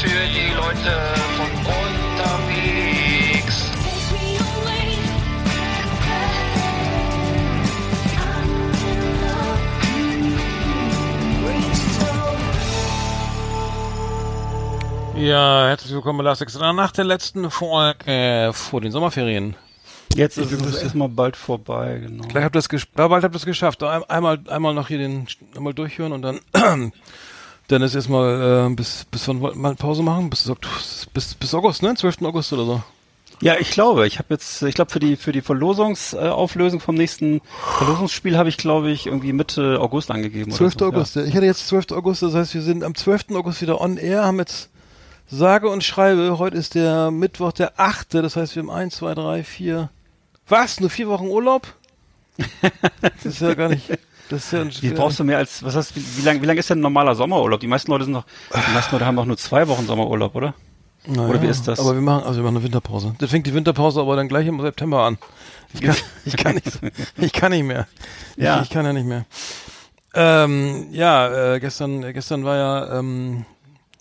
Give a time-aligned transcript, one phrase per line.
[0.00, 0.96] für die Leute
[1.36, 3.56] von unterwegs.
[15.16, 19.54] Ja, herzlich willkommen bei Last nach der letzten Folge äh, vor den Sommerferien.
[20.14, 22.26] Jetzt ist es erstmal bald vorbei, genau.
[22.26, 22.60] Gleich habt ihr
[22.96, 23.82] ja, bald habt ihr es geschafft.
[23.82, 26.40] Ein, einmal, einmal noch hier den einmal durchhören und dann
[27.70, 30.30] dann ist erstmal äh, bis bis wann wollten wir mal Pause machen?
[30.30, 30.50] Bis,
[31.12, 31.94] bis bis August, ne?
[31.94, 32.22] 12.
[32.22, 32.82] August oder so.
[33.42, 36.94] Ja, ich glaube, ich habe jetzt, ich glaube für die für die Verlosungsauflösung Auflösung vom
[36.94, 37.40] nächsten
[37.78, 40.50] Verlosungsspiel habe ich, glaube ich, irgendwie Mitte August angegeben.
[40.50, 40.76] 12.
[40.76, 40.86] oder so.
[40.86, 41.16] August.
[41.16, 41.92] Ich hatte jetzt 12.
[41.92, 43.30] August, das heißt, wir sind am 12.
[43.34, 44.68] August wieder on air, haben jetzt
[45.30, 49.14] sage und schreibe, heute ist der Mittwoch der 8., das heißt, wir haben 1, 2,
[49.14, 49.90] 3, 4,
[50.48, 51.66] was, nur vier Wochen Urlaub?
[53.00, 53.86] Das ist ja gar nicht,
[54.30, 54.70] das ist ja ein.
[54.80, 56.82] Wie brauchst du mehr als, was heißt, wie, wie lang, wie lang ist denn ein
[56.82, 57.60] normaler Sommerurlaub?
[57.60, 60.54] Die meisten Leute sind noch, die meisten Leute haben doch nur zwei Wochen Sommerurlaub, oder?
[61.06, 61.80] Naja, Oder wie ist das?
[61.80, 63.14] Aber wir machen, also wir machen eine Winterpause.
[63.18, 65.18] Da fängt die Winterpause aber dann gleich im September an.
[65.72, 66.68] Ich kann, ich kann nicht,
[67.16, 67.86] ich kann nicht mehr.
[68.36, 68.56] Ja.
[68.56, 69.24] Ich, ich kann ja nicht mehr.
[70.14, 73.44] Ähm, ja, äh, gestern, gestern war ja, ähm,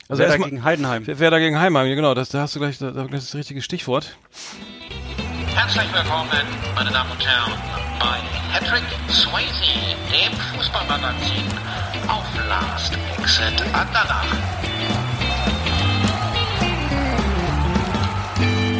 [0.09, 1.03] also Werder erstmal, gegen Heidenheim.
[1.05, 3.29] Wer da gegen Heimheim, ja, genau, das, da hast du gleich, da, da- das ist
[3.33, 4.17] das richtige Stichwort.
[5.55, 6.29] Herzlich willkommen,
[6.75, 7.51] meine Damen und Herren,
[7.99, 8.19] bei
[8.51, 11.45] Patrick Swayze, dem Fußballmagazin
[12.07, 14.25] auf Last Exit Andernach.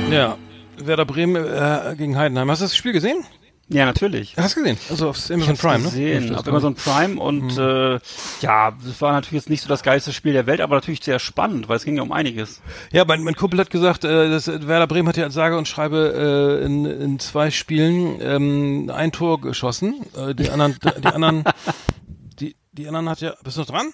[0.10, 0.38] Ja,
[0.78, 2.50] Werder Bremen äh, gegen Heidenheim.
[2.50, 3.24] Hast du das Spiel gesehen?
[3.72, 4.36] Ja, natürlich.
[4.36, 4.80] Hast du gesehen?
[4.90, 5.84] Also auf Amazon Prime, ne?
[5.84, 7.60] gesehen, Auf auf Amazon Prime und Mhm.
[7.60, 8.00] äh,
[8.42, 11.20] ja, das war natürlich jetzt nicht so das geilste Spiel der Welt, aber natürlich sehr
[11.20, 12.62] spannend, weil es ging ja um einiges.
[12.92, 15.68] Ja, mein, mein Kumpel hat gesagt, äh, dass Werder Bremen hat ja als sage und
[15.68, 20.04] schreibe äh, in, in zwei Spielen ähm, ein Tor geschossen.
[20.18, 21.44] Äh, die anderen, die anderen,
[22.40, 23.36] die, die anderen hat ja.
[23.44, 23.94] Bist du noch dran?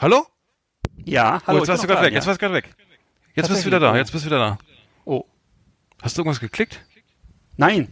[0.00, 0.26] Hallo?
[1.04, 1.58] Ja, oh, hallo.
[1.58, 2.12] jetzt ich warst du gerade weg.
[2.14, 2.28] Jetzt ja.
[2.28, 2.74] warst du gerade weg.
[3.34, 3.92] Jetzt bist du wieder da.
[3.92, 3.96] oh.
[3.96, 4.58] Jetzt bist du wieder da.
[5.04, 5.24] Oh,
[6.00, 6.80] Hast du irgendwas geklickt?
[7.58, 7.88] nein.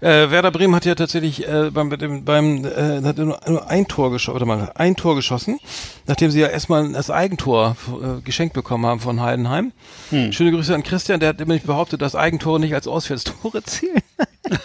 [0.00, 3.86] Äh, Werder Bremen hat ja tatsächlich äh, beim, beim, beim äh, hat nur, nur ein
[3.88, 5.58] Tor geschossen, mal, ein Tor geschossen,
[6.06, 9.72] nachdem sie ja erstmal das Eigentor äh, geschenkt bekommen haben von Heidenheim.
[10.10, 10.32] Hm.
[10.32, 14.02] Schöne Grüße an Christian, der hat nämlich behauptet, dass Eigentore nicht als Auswärtstore zählen.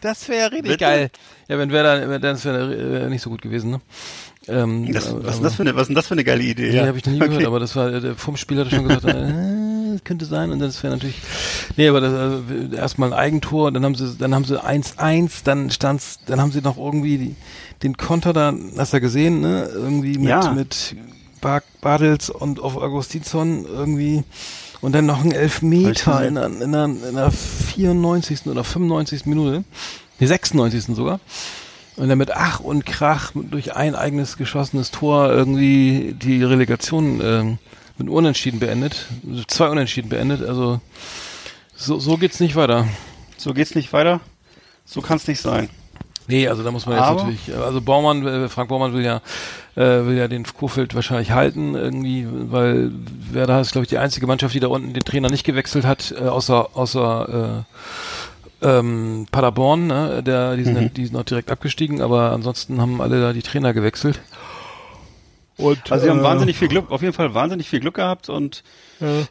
[0.00, 0.78] das wäre richtig Bitte?
[0.78, 1.10] geil.
[1.48, 2.74] Ja, wenn Werder, das wäre
[3.06, 3.80] äh, nicht so gut gewesen, ne?
[4.48, 6.42] Ähm, Das, was, ist denn das für eine, was ist denn das für eine geile
[6.42, 6.70] Idee?
[6.70, 7.28] die habe ich noch nie Okay.
[7.28, 9.32] gehört, aber das war äh, vom Spiel hat er schon gesagt, äh,
[9.92, 11.16] das könnte sein und das wäre natürlich
[11.76, 15.70] Nee, aber das, äh, erstmal ein Eigentor, dann haben sie dann haben sie 1-1, dann
[15.70, 17.36] stand's, dann haben sie noch irgendwie die,
[17.82, 19.68] den Konter da, hast du ja gesehen, ne?
[19.72, 20.52] Irgendwie mit Ja.
[20.52, 20.96] mit
[21.40, 24.24] Bar Bartels und auf Augustinsson irgendwie
[24.82, 28.46] und dann noch ein Elfmeter in in, der, in der 94.
[28.46, 29.26] oder 95.
[29.26, 29.64] Minute,
[30.20, 30.94] die 96.
[30.94, 31.20] sogar.
[31.96, 37.58] Und dann mit Ach und Krach durch ein eigenes geschossenes Tor irgendwie die Relegation ähm,
[38.00, 39.06] mit Unentschieden beendet.
[39.28, 40.42] Also Zwei Unentschieden beendet.
[40.42, 40.80] Also
[41.76, 42.88] so, so geht's nicht weiter.
[43.36, 44.20] So geht's nicht weiter.
[44.84, 45.68] So kann's nicht sein.
[46.26, 49.20] Nee, also da muss man jetzt Aber- natürlich, also Baumann, äh, Frank Baumann will ja,
[49.74, 52.92] äh, will ja den Kofeld wahrscheinlich halten irgendwie, weil
[53.32, 56.12] Werder ist, glaube ich, die einzige Mannschaft, die da unten den Trainer nicht gewechselt hat,
[56.16, 57.64] äh, außer, außer
[58.62, 60.22] äh, ähm, Paderborn, ne?
[60.22, 60.94] Der, die, sind, Mhm.
[60.94, 64.20] die sind noch direkt abgestiegen, aber ansonsten haben alle da die Trainer gewechselt.
[65.60, 68.28] Und, Also sie haben äh, wahnsinnig viel Glück, auf jeden Fall wahnsinnig viel Glück gehabt
[68.28, 68.62] und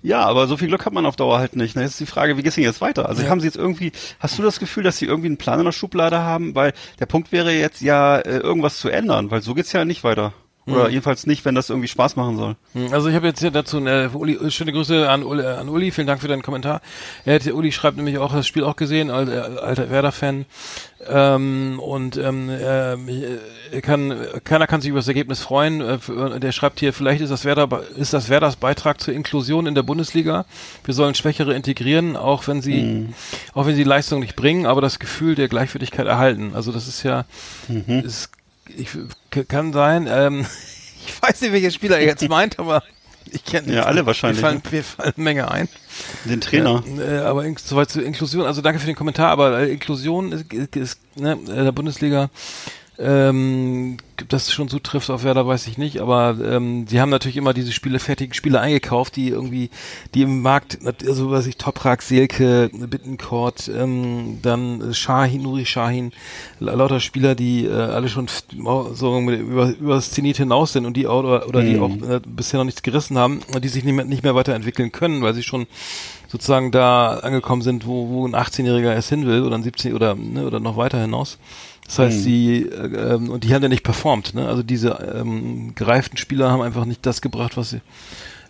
[0.02, 1.76] ja, aber so viel Glück hat man auf Dauer halt nicht.
[1.76, 1.84] Ne?
[1.84, 3.08] Jetzt ist die Frage, wie geht's denn jetzt weiter?
[3.08, 3.30] Also Ja.
[3.30, 5.74] haben sie jetzt irgendwie, hast du das Gefühl, dass sie irgendwie einen Plan in der
[5.74, 6.56] Schublade haben?
[6.56, 10.04] Weil der Punkt wäre jetzt ja, äh, irgendwas zu ändern, weil so geht's ja nicht
[10.04, 10.34] weiter.
[10.70, 10.92] Oder Mhm.
[10.92, 12.56] jedenfalls nicht, wenn das irgendwie Spaß machen soll.
[12.92, 16.08] Also ich habe jetzt hier dazu äh, Uli, schöne Grüße an Uli, an Uli, vielen
[16.08, 16.82] Dank für deinen Kommentar.
[17.26, 20.46] Er hat, Uli schreibt nämlich auch das Spiel auch gesehen, als äh, alter Werder-Fan.
[21.08, 23.08] Ähm, und ähm, ähm,
[23.72, 24.14] er kann,
[24.44, 25.80] keiner kann sich über das Ergebnis freuen.
[25.82, 29.76] Äh, der schreibt hier, vielleicht ist das Werder ist das Werders Beitrag zur Inklusion in
[29.76, 30.46] der Bundesliga.
[30.84, 33.08] Wir sollen Schwächere integrieren, auch wenn sie
[33.54, 36.52] auch wenn sie die Leistung nicht bringen, aber das Gefühl der Gleichwertigkeit erhalten.
[36.54, 37.26] Also das ist ja
[38.04, 38.30] ist,
[38.78, 38.90] ich,
[39.48, 40.08] kann sein.
[40.10, 40.46] Ähm,
[41.08, 42.84] ich weiß nicht, welcher Spieler er jetzt meint, aber
[43.32, 45.70] ich kenne Ja, alle wahrscheinlich, Mir fallen, mir fallen eine Menge ein.
[46.26, 46.84] Den Trainer.
[46.98, 50.52] Äh, aber in, soweit zur Inklusion, also danke für den Kommentar, aber äh, Inklusion ist,
[50.54, 52.30] ist, ist ne, äh, der Bundesliga,
[53.00, 57.38] ähm, ob das schon zutrifft auf Werder, weiß ich nicht, aber ähm, die haben natürlich
[57.38, 59.70] immer diese Spiele, fertigen Spiele eingekauft, die irgendwie,
[60.14, 66.12] die im Markt, also was ich, Toprak, Selke, Bittencourt, ähm, dann Shahin, Nuri Shahin,
[66.60, 68.28] la- lauter Spieler, die äh, alle schon
[68.94, 72.20] so über, über das Zenit hinaus sind und die auch, oder, oder die auch äh,
[72.26, 75.34] bisher noch nichts gerissen haben und die sich nicht mehr, nicht mehr weiterentwickeln können, weil
[75.34, 75.68] sie schon
[76.28, 80.16] sozusagen da angekommen sind, wo, wo ein 18-Jähriger erst hin will oder ein 17 oder
[80.16, 81.38] ne, oder noch weiter hinaus.
[81.90, 84.36] Das heißt, die äh, ähm, und die haben ja nicht performt.
[84.36, 84.48] Ne?
[84.48, 87.82] Also diese ähm, gereiften Spieler haben einfach nicht das gebracht, was sie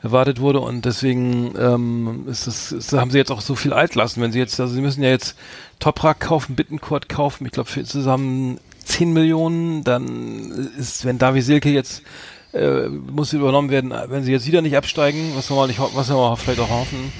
[0.04, 4.22] erwartet wurde und deswegen ähm, ist das, ist, haben sie jetzt auch so viel Altlasten.
[4.22, 5.38] Wenn sie jetzt, also sie müssen ja jetzt
[5.80, 11.70] Toprak kaufen, Bittencourt kaufen, ich glaube für zusammen 10 Millionen, dann ist, wenn Davi Silke
[11.70, 12.04] jetzt
[12.52, 16.10] äh, muss übernommen werden, wenn sie jetzt wieder nicht absteigen, was wir mal nicht, was
[16.10, 17.14] wir mal vielleicht auch hoffen,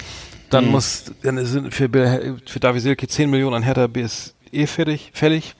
[0.50, 5.54] dann muss, dann sind für, für Davi Silke 10 Millionen an Hertha BSE fertig, fällig.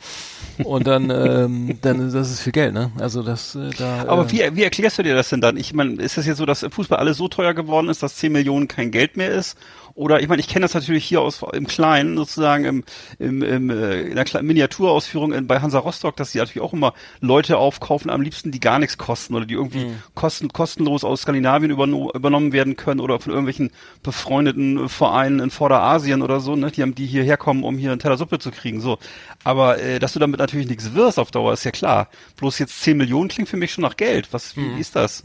[0.64, 2.92] Und dann, ähm, dann, das ist viel Geld, ne?
[2.98, 4.04] Also das, äh, da.
[4.06, 5.56] Aber äh, wie, wie erklärst du dir das denn dann?
[5.56, 8.32] Ich meine, ist das jetzt so, dass Fußball alles so teuer geworden ist, dass 10
[8.32, 9.56] Millionen kein Geld mehr ist?
[9.94, 12.84] Oder ich meine, ich kenne das natürlich hier aus im Kleinen, sozusagen im,
[13.18, 16.94] im, im äh, in der Miniaturausführung in, bei Hansa Rostock, dass sie natürlich auch immer
[17.20, 21.70] Leute aufkaufen, am liebsten, die gar nichts kosten oder die irgendwie kosten, kostenlos aus Skandinavien
[21.70, 23.70] überno übernommen werden können oder von irgendwelchen
[24.02, 28.00] befreundeten Vereinen in Vorderasien oder so, ne, die haben die hierher kommen, um hier einen
[28.00, 28.80] Teller Suppe zu kriegen.
[28.80, 28.98] So.
[29.44, 32.08] Aber äh, dass du damit natürlich nichts wirst auf Dauer, ist ja klar.
[32.36, 34.28] Bloß jetzt 10 Millionen klingt für mich schon nach Geld.
[34.32, 35.22] Was, wie, wie ist das?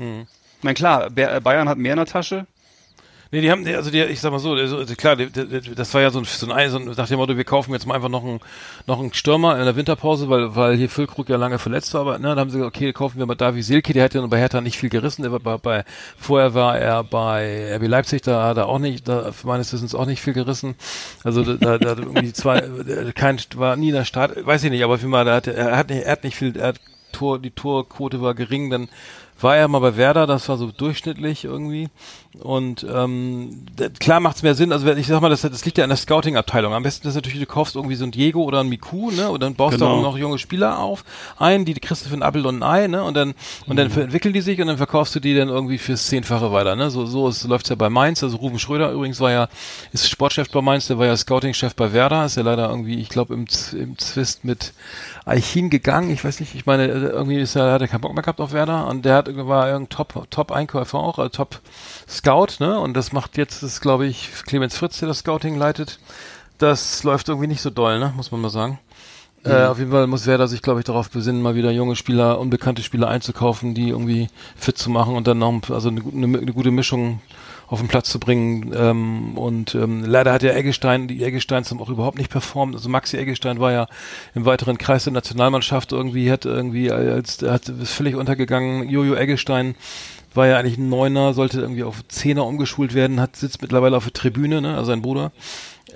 [0.57, 2.47] Ich meine, klar, Ba- Bayern hat mehr in der Tasche.
[3.31, 6.01] Nee, die haben, also die, ich sag mal so, also, klar, die, die, das war
[6.01, 8.09] ja so ein, so ein, so ein, nach dem Motto, wir kaufen jetzt mal einfach
[8.09, 8.39] noch einen,
[8.85, 12.19] noch einen Stürmer in der Winterpause, weil, weil hier Füllkrug ja lange verletzt war, aber,
[12.19, 14.37] ne, dann haben sie gesagt, okay, kaufen wir mal Davi Silke, der hat ja bei
[14.37, 15.85] Hertha nicht viel gerissen, der war bei, bei,
[16.17, 20.05] vorher war er bei RB Leipzig, da hat er auch nicht, da meines Wissens auch
[20.05, 20.75] nicht viel gerissen,
[21.23, 22.61] also da, da, hat irgendwie zwei,
[23.15, 25.77] kein, war nie in der Start, weiß ich nicht, aber auf Fall, da hat, er
[25.77, 26.79] hat nicht, er hat nicht viel, er hat
[27.11, 28.89] Tor, die Torquote war gering, dann
[29.39, 31.89] war er mal bei Werder, das war so durchschnittlich irgendwie.
[32.41, 33.65] Und ähm,
[33.99, 36.73] klar macht's mehr Sinn, also ich sag mal, das, das liegt ja an der Scouting-Abteilung.
[36.73, 39.29] Am besten ist natürlich, du kaufst irgendwie so ein Diego oder ein Miku, ne?
[39.29, 39.97] Und dann baust du Genau.
[39.97, 41.03] auch noch junge Spieler auf,
[41.37, 43.03] ein, die kriegst du für ein Appel und ein Ei, ne?
[43.03, 43.33] Und dann
[43.67, 46.75] und dann entwickeln die sich und dann verkaufst du die dann irgendwie fürs Zehnfache weiter,
[46.75, 46.89] ne?
[46.89, 48.23] So, so ist, läuft's ja bei Mainz.
[48.23, 49.47] Also Ruben Schröder übrigens war ja,
[49.91, 53.09] ist Sportchef bei Mainz, der war ja Scouting-Chef bei Werder, ist ja leider irgendwie, ich
[53.09, 54.73] glaube, im, im Zwist mit
[55.25, 56.11] Eichin gegangen.
[56.11, 58.39] Ich weiß nicht, ich meine, äh, irgendwie ist er, hat er keinen Bock mehr gehabt
[58.39, 61.59] auf Werder und der hat war irgendein Top, Top-Einkäufer auch, also Top
[62.07, 62.79] Scout, ne?
[62.79, 65.99] Und das macht jetzt, das glaube ich, Clemens Fritz, der das Scouting leitet.
[66.57, 68.13] Das läuft irgendwie nicht so doll, ne?
[68.15, 68.79] Muss man mal sagen.
[69.45, 72.39] Äh, auf jeden Fall muss Werder sich, glaube ich, darauf besinnen, mal wieder junge Spieler,
[72.39, 76.53] unbekannte Spieler einzukaufen, die irgendwie fit zu machen und dann noch also eine, eine, eine
[76.53, 77.21] gute Mischung
[77.67, 78.73] auf den Platz zu bringen.
[78.75, 82.75] Ähm, und ähm, leider hat ja Eggestein, die Eggesteins haben auch überhaupt nicht performt.
[82.75, 83.87] Also Maxi Eggestein war ja
[84.33, 88.89] im weiteren Kreis der Nationalmannschaft irgendwie, hat irgendwie als hat ist völlig untergegangen.
[88.89, 89.75] Jojo Eggestein
[90.35, 94.05] war ja eigentlich ein Neuner, sollte irgendwie auf Zehner umgeschult werden, hat sitzt mittlerweile auf
[94.05, 95.31] der Tribüne, ne, also sein Bruder.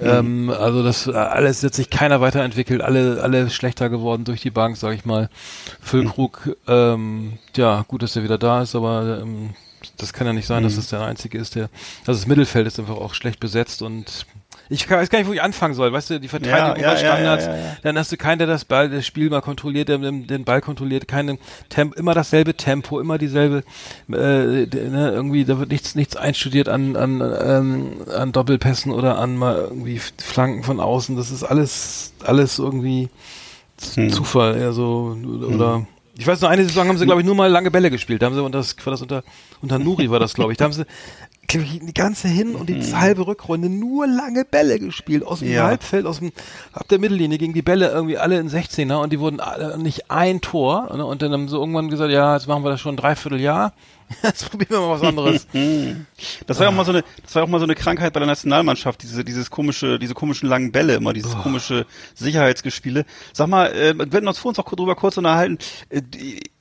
[0.01, 4.51] Ähm, also das äh, alles hat sich keiner weiterentwickelt, alle alle schlechter geworden durch die
[4.51, 5.29] Bank, sage ich mal.
[5.81, 9.51] Füllkrug, ähm, ja gut, dass er wieder da ist, aber ähm,
[9.97, 11.69] das kann ja nicht sein, dass das der einzige ist, der.
[12.01, 14.25] Also das Mittelfeld ist einfach auch schlecht besetzt und
[14.69, 15.91] ich weiß gar nicht, wo ich anfangen soll.
[15.91, 18.89] Weißt du, die Verteidigung Ja, ja, Standards, ja, dann hast du keinen, der das Ball,
[18.89, 21.37] das Spiel mal kontrolliert, der den, Ball kontrolliert, keine
[21.69, 23.63] Temp, immer dasselbe Tempo, immer dieselbe,
[24.09, 29.35] äh, ne, irgendwie, da wird nichts, nichts einstudiert an, an, ähm, an Doppelpässen oder an
[29.37, 31.15] mal irgendwie Flanken von außen.
[31.17, 33.09] Das ist alles, alles irgendwie
[33.77, 35.85] Z- Zufall, eher so, oder,
[36.17, 38.21] ich weiß noch, eine Saison haben sie, glaube ich, nur mal lange Bälle gespielt.
[38.21, 39.23] Da haben sie, und das war das unter,
[39.61, 40.85] unter Nuri war das, glaube ich, da haben sie,
[41.51, 45.25] die ganze Hin- und die halbe Rückrunde nur lange Bälle gespielt.
[45.25, 45.65] Aus dem Ja.
[45.65, 46.31] Halbfeld, aus dem,
[46.73, 50.09] ab der Mittellinie gingen die Bälle irgendwie alle in 16er und die wurden alle, nicht
[50.11, 50.95] ein Tor.
[50.95, 51.05] Ne?
[51.05, 53.73] Und dann haben sie irgendwann gesagt, ja, jetzt machen wir das schon ein Dreivierteljahr.
[54.23, 55.47] Jetzt probieren wir mal was anderes.
[56.47, 58.19] Das war ja auch mal so eine, das war auch mal so eine Krankheit bei
[58.19, 61.85] der Nationalmannschaft, diese, dieses komische, diese komischen langen Bälle immer, dieses komische
[62.15, 63.05] Sicherheitsgespiele.
[63.33, 65.57] Sag mal, äh, wir werden uns vor uns auch drüber kurz unterhalten.
[65.89, 66.01] Äh,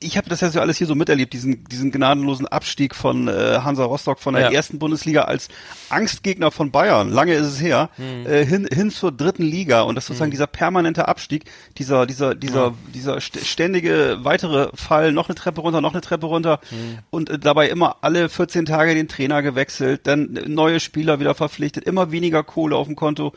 [0.01, 3.59] ich habe das ja so alles hier so miterlebt, diesen, diesen gnadenlosen Abstieg von äh,
[3.65, 4.51] Hansa Rostock von der Ja.
[4.53, 5.49] ersten Bundesliga als
[5.89, 7.11] Angstgegner von Bayern.
[7.11, 8.27] Lange ist es her, Hm.
[8.27, 11.45] äh, hin, hin zur dritten Liga und das sozusagen dieser permanente Abstieg,
[11.79, 12.75] dieser, dieser, dieser, Ja.
[12.95, 16.99] dieser st- ständige weitere Fall, noch eine Treppe runter, noch eine Treppe runter Hm.
[17.11, 21.85] und äh, dabei immer alle 14 Tage den Trainer gewechselt, dann neue Spieler wieder verpflichtet,
[21.85, 23.33] immer weniger Kohle auf dem Konto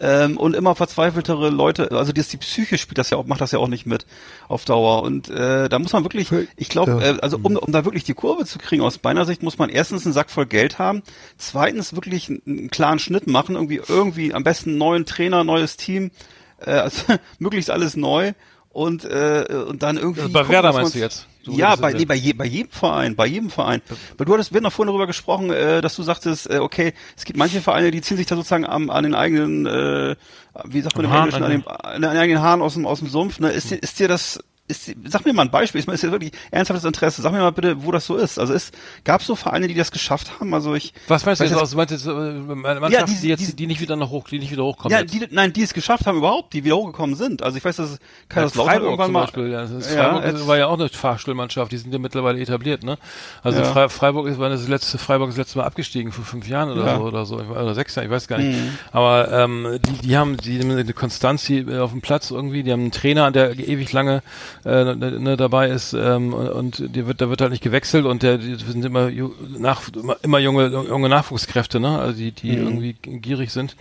[0.00, 1.90] ähm, und immer verzweifeltere Leute.
[1.92, 4.06] Also das, die Psyche spielt das ja auch, macht das ja auch nicht mit
[4.48, 5.02] auf Dauer.
[5.02, 8.14] Und äh, da muss man wirklich, ich glaube, äh, also um, um da wirklich die
[8.14, 11.02] Kurve zu kriegen aus meiner Sicht, muss man erstens einen Sack voll Geld haben,
[11.38, 15.76] zweitens wirklich einen, einen klaren Schnitt machen, irgendwie irgendwie am besten einen neuen Trainer, neues
[15.76, 16.10] Team,
[16.58, 18.32] äh, also möglichst alles neu
[18.70, 21.28] und äh, und dann irgendwie Also bei gucken, Werder meinst du jetzt?
[21.44, 23.82] So ja, bei, nee, bei, je, bei jedem Verein, bei jedem Verein.
[24.16, 26.94] Weil du hattest, wir haben noch vorhin darüber gesprochen, äh, dass du sagtest, äh, okay,
[27.16, 30.16] es gibt manche Vereine, die ziehen sich da sozusagen am, an den eigenen, äh,
[30.64, 33.08] wie sagt man im Englischen, an, dem, an den eigenen Haaren aus dem, aus dem
[33.08, 33.40] Sumpf.
[33.40, 33.50] Ne?
[33.50, 36.86] Ist, dir- ist dir das, ist, sag mir mal ein Beispiel, ist, jetzt wirklich ernsthaftes
[36.86, 38.38] Interesse, sag mir mal bitte, wo das so ist.
[38.38, 40.54] Also ist, gab es so Vereine, die das geschafft haben?
[40.54, 41.54] Also ich, Was meinst du jetzt?
[41.54, 41.70] aus?
[41.72, 44.26] Du meinst jetzt äh, Mannschaften, Ja, die- die, jetzt, die- die nicht wieder nach hoch,
[44.28, 44.90] die nicht wieder hochkommen?
[44.96, 45.12] ja, jetzt?
[45.12, 47.42] die, nein, die es geschafft haben überhaupt, die wieder hochgekommen sind.
[47.42, 47.98] Also ich weiß, dass
[48.30, 50.88] Kaiserslautern Freiburg irgendwann zum mal, Beispiel, ja, ist Ja, Freiburg jetzt- war ja auch eine
[50.88, 52.96] Fahrstuhlmannschaft, die sind ja mittlerweile etabliert, ne?
[53.42, 53.64] Also Ja.
[53.66, 56.70] Fre Freiburg ist, war das letzte, Freiburg ist das letzte Mal abgestiegen vor fünf Jahren
[56.70, 56.96] oder Ja.
[56.96, 58.58] so oder so, oder sechs Jahren, ich weiß gar nicht.
[58.58, 58.78] Mhm.
[58.92, 62.62] Aber ähm, die, die haben die haben eine Konstanz hier äh, auf dem Platz irgendwie,
[62.62, 64.22] die haben einen Trainer, der ewig lange
[64.64, 68.22] äh, ne, ne, dabei ist ähm, und die wird, da wird halt nicht gewechselt und
[68.22, 69.10] der die sind immer
[69.58, 69.82] nach,
[70.22, 71.98] immer, junge junge Nachwuchskräfte, ne?
[71.98, 73.76] Also die die irgendwie gierig sind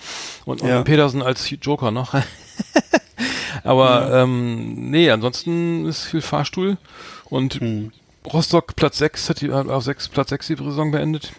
[0.46, 0.74] und, und Mhm.
[0.74, 0.84] Ja.
[0.84, 2.14] Petersen als Joker noch.
[3.64, 6.78] Aber ähm, nee, ansonsten ist viel Fahrstuhl
[7.26, 7.92] und Hm.
[8.32, 11.34] Rostock Platz 6 hat die auf 6 Platz 6 die Saison beendet.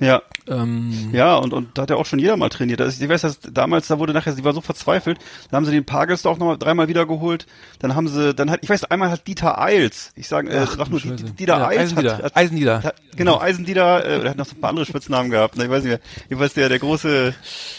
[0.00, 2.80] Ja, Ähm, Ja, und, und da hat ja auch schon jeder mal trainiert.
[2.80, 5.18] Das ist, ich weiß, dass damals, da wurde nachher, sie war so verzweifelt,
[5.50, 7.46] dann haben sie den Pagelsdorf noch mal dreimal wiedergeholt,
[7.78, 10.90] dann haben sie, dann hat, ich weiß, einmal hat Dieter Eils, ich sage, äh, sag
[10.90, 11.14] nur, Scheiße.
[11.16, 12.16] Dieter, Dieter Ja, Eils Eisenlieder.
[12.18, 12.82] hat, hat, Eisenlieder.
[12.82, 15.70] hat, genau, Eisendieter, äh, er hat noch so ein paar andere Spitznamen gehabt, ne, ich
[15.70, 17.34] weiß nicht mehr, jedenfalls der, der große,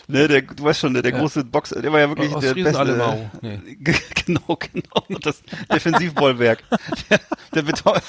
[0.08, 1.20] ne, der, du weißt schon, der, der Ja.
[1.20, 3.30] Große Boxer, der war ja wirklich Aus der Friesen beste, alle.
[3.42, 3.60] Nee.
[4.26, 6.64] genau, genau, das Defensivbollwerk,
[7.10, 7.20] der,
[7.54, 8.00] der Beton,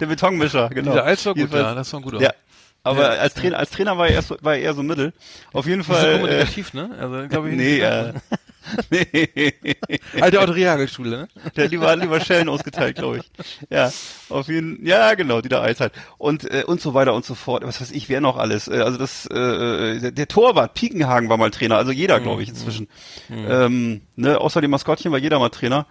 [0.00, 0.92] der Betonmischer, genau.
[0.92, 2.20] Dieser Eils war gut, Jedenfalls- ja, das war ein guter.
[2.20, 2.30] Ja,
[2.86, 3.20] aber Ja.
[3.20, 5.12] als Trainer, als Trainer war er, erst war er eher so mittel.
[5.52, 6.14] Auf jeden Nicht so Fall.
[6.14, 6.90] Äh, kommunikativ, ne?
[6.98, 8.12] Also, glaube ich, nee, äh,
[8.90, 9.60] nee.
[10.20, 11.28] Alte Autoreagelschule, ne?
[11.56, 13.30] Der hat lieber, hat lieber Schellen ausgeteilt, glaube ich.
[13.70, 13.92] Ja,
[14.28, 15.92] auf jeden ja, genau, die da Eis halt.
[16.18, 17.62] Und, äh, und so weiter und so fort.
[17.64, 18.66] Was weiß ich, wer noch alles.
[18.68, 22.48] Äh, also das, äh, der, der Torwart, Piekenhagen war mal Trainer, also jeder, glaube ich,
[22.48, 22.88] inzwischen.
[23.30, 25.86] Ähm, ne, außer dem Maskottchen war jeder mal Trainer.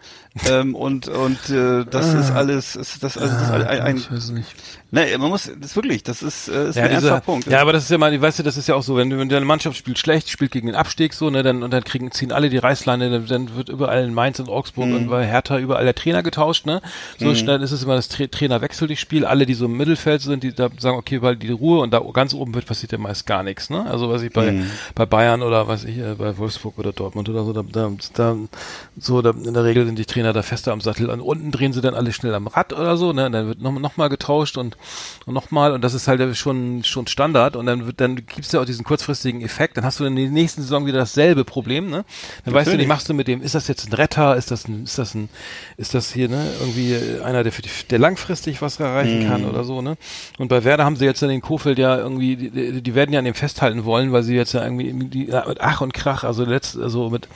[0.49, 4.11] ähm, und, und äh, das ist alles, ist das, also das ist ein, ein, ich
[4.11, 4.53] weiß es nicht.
[4.95, 7.47] Ne, man muss, das ist wirklich, das ist, äh, ist Ja, ein diese, ernster Punkt.
[7.47, 9.17] ja, aber das ist ja mal, weißt du, das ist ja auch so, wenn, du-
[9.19, 12.11] wenn deine Mannschaft spielt schlecht, spielt gegen den Abstieg so, ne, dann, und dann kriegen,
[12.11, 14.95] ziehen alle die Reißleine, dann, dann wird überall in Mainz und Augsburg Mhm.
[14.95, 16.81] und bei Hertha überall der Trainer getauscht, ne.
[17.19, 20.21] So schnell ist es immer das Tra Trainerwechsel, die Spiel, alle, die so im Mittelfeld
[20.21, 22.97] sind, die da sagen, okay, weil die Ruhe und da ganz oben wird, passiert ja
[22.97, 23.85] meist gar nichts, ne.
[23.85, 24.71] Also, was ich bei, Mhm.
[24.95, 28.35] bei Bayern oder was ich, äh, bei Wolfsburg oder Dortmund oder so, da, da, da
[28.97, 31.73] so, da, in der Regel sind die Trainer da fester am Sattel und unten drehen
[31.73, 34.07] sie dann alle schnell am Rad oder so, ne, und dann wird noch, noch mal
[34.07, 34.77] getauscht und,
[35.25, 38.51] und noch mal und das ist halt schon, schon Standard und dann wird, dann gibt's
[38.51, 41.89] ja auch diesen kurzfristigen Effekt, dann hast du in der nächsten Saison wieder dasselbe Problem,
[41.89, 42.05] ne,
[42.43, 42.77] dann weißt du Natürlich.
[42.77, 45.15] nicht, machst du mit dem, ist das jetzt ein Retter, ist das ein, ist das
[45.15, 45.29] ein,
[45.77, 49.63] ist das hier, ne, irgendwie einer, der für die, der langfristig was erreichen kann oder
[49.63, 49.97] so, ne,
[50.37, 53.19] und bei Werder haben sie jetzt dann den Kofeld ja irgendwie, die, die, werden ja
[53.19, 56.77] an dem festhalten wollen, weil sie jetzt ja irgendwie die, Ach und Krach, also letzt,
[56.77, 57.27] also mit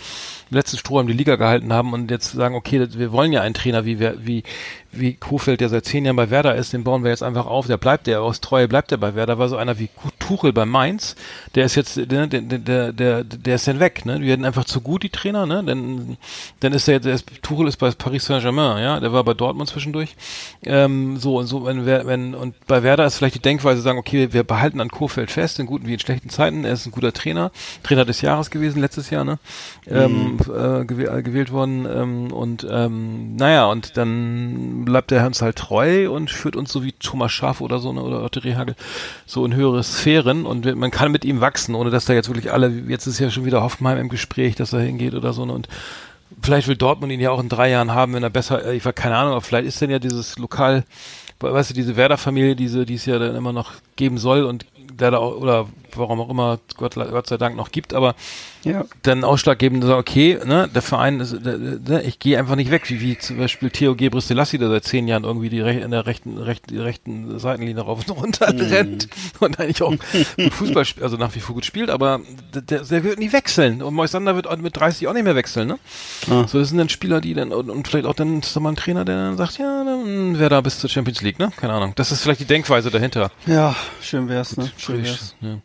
[0.50, 3.86] letzten Strohhalm die Liga gehalten haben und jetzt sagen, okay, wir wollen ja einen Trainer
[3.86, 4.44] wie, wie,
[4.92, 7.68] wie Kofeld, der seit zehn Jahren bei Werder ist, den bauen wir jetzt einfach auf,
[7.68, 10.66] der bleibt, der aus Treue bleibt der bei Werder, war so einer wie Tuchel bei
[10.66, 11.16] Mainz,
[11.56, 14.66] der ist jetzt, der, der, der, der, der ist dann weg, ne, die werden einfach
[14.66, 16.18] zu gut, die Trainer, ne, denn,
[16.60, 19.36] dann ist er jetzt, der ist, Tuchel ist bei Paris Saint-Germain, ja, der war bei
[19.36, 20.16] Dortmund zwischendurch,
[20.66, 24.34] ähm, so und so, wenn, wenn, und bei Werder ist vielleicht die Denkweise, sagen, okay,
[24.34, 27.14] wir behalten an Kofeld fest, in guten wie in schlechten Zeiten, er ist ein guter
[27.14, 27.52] Trainer,
[27.84, 29.38] Trainer des Jahres gewesen, letztes Jahr, ne,
[29.88, 35.42] ähm, äh, gewäh äh, gewählt worden, ähm, und, ähm, naja, und dann bleibt der uns
[35.42, 38.76] halt treu und führt uns so wie Thomas Schaaf oder so, ne, oder Otto Rehagel,
[39.26, 42.52] so in höhere Sphären und man kann mit ihm wachsen, ohne dass da jetzt wirklich
[42.52, 45.54] alle, jetzt ist ja schon wieder Hoffenheim im Gespräch, dass er hingeht oder so, ne,
[45.54, 45.68] und
[46.42, 48.86] vielleicht will Dortmund ihn ja auch in drei Jahren haben, wenn er besser, äh, ich
[48.86, 50.84] war keine Ahnung, aber vielleicht ist denn ja dieses Lokal,
[51.40, 55.18] weißt du, diese Werder-Familie, die es ja dann immer noch geben soll und der da
[55.18, 55.68] auch, oder
[55.98, 58.16] warum auch immer, Gott, Gott sei Dank noch gibt, aber
[58.64, 58.86] Ja.
[59.04, 63.00] dann ausschlaggebend sagen, okay, ne, der Verein ist, der, ich gehe einfach nicht weg, wie,
[63.02, 66.06] wie zum Beispiel Theo Gebris Selassie, der seit zehn Jahren irgendwie die Rech in der
[66.06, 69.08] rechten, rechten, rechten Seitenlinie rauf und runter rennt
[69.40, 72.20] und eigentlich auch gut Fußball spielt, also nach wie vor gut spielt, aber
[72.54, 75.80] der, der wird nie wechseln und Moisander wird mit 30 auch nicht mehr wechseln, ne?
[76.30, 76.46] Ah.
[76.48, 78.70] So, das sind dann Spieler, die dann, und, und vielleicht auch dann ist da mal
[78.72, 81.52] ein Trainer, der dann sagt, ja, dann wäre da bis zur Champions League, ne?
[81.58, 81.94] Keine Ahnung.
[81.96, 83.32] Das ist vielleicht die Denkweise dahinter.
[83.46, 84.70] Ja, schön wär's, ne?
[84.78, 85.36] Schön wär's.
[85.42, 85.58] Ja.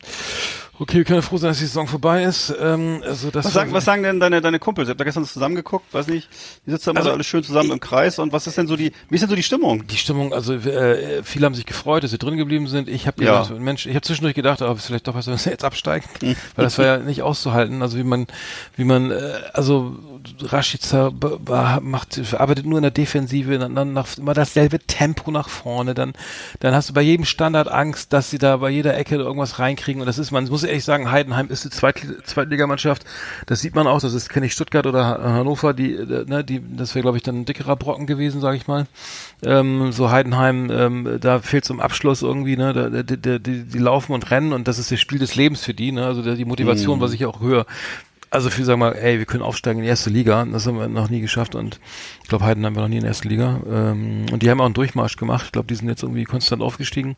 [0.80, 2.52] Okay, wir können froh sein, dass die Saison vorbei ist.
[2.60, 4.88] Ähm, also das Was sagen, was sagen denn deine, deine Kumpels?
[4.88, 6.28] Ich hab da gestern zusammengeguckt, weiß nicht,
[6.66, 8.66] die sitzen da immer Also, so alle schön zusammen im Kreis und was ist denn
[8.66, 9.86] so die, wie ist denn so die Stimmung?
[9.86, 12.88] Die Stimmung, also äh, viele haben sich gefreut, dass sie drin geblieben sind.
[12.88, 13.42] Ich habe Ja.
[13.42, 16.34] gedacht, Mensch, ich habe zwischendurch gedacht, aber vielleicht doch besser, wenn sie jetzt absteigen, Hm.
[16.56, 17.80] weil das war ja nicht auszuhalten.
[17.80, 18.26] Also wie man,
[18.76, 19.96] wie man, äh, also
[20.42, 21.12] Rashica
[21.82, 25.94] macht, arbeitet nur in der Defensive, dann, dann nach, immer dasselbe Tempo nach vorne.
[25.94, 26.12] Dann,
[26.60, 30.00] dann hast du bei jedem Standard Angst, dass sie da bei jeder Ecke irgendwas reinkriegen.
[30.00, 33.04] Und das ist, man muss ehrlich sagen, Heidenheim ist die Zweitli Zweitligamannschaft.
[33.46, 34.00] Das sieht man auch.
[34.00, 37.22] Das ist kenne ich Stuttgart oder Ha- Hannover, die, ne, die, das wäre glaube ich
[37.22, 38.86] dann ein dickerer Brocken gewesen, sage ich mal.
[39.44, 42.72] Ähm, so Heidenheim, ähm, da fehlt es im Abschluss irgendwie, ne?
[42.72, 45.74] Da, die, die, die, laufen und rennen und das ist das Spiel des Lebens für
[45.74, 46.06] die, ne?
[46.06, 47.66] Also die Motivation, was ich auch höre.
[48.30, 50.44] Also für sagen wir mal, ey, wir können aufsteigen in die erste Liga.
[50.44, 51.78] Das haben wir noch nie geschafft und
[52.22, 53.60] ich glaube, Heidenheim war noch nie in der ersten Liga.
[53.70, 55.46] Ähm, und die haben auch einen Durchmarsch gemacht.
[55.46, 57.16] Ich glaube, die sind jetzt irgendwie konstant aufgestiegen.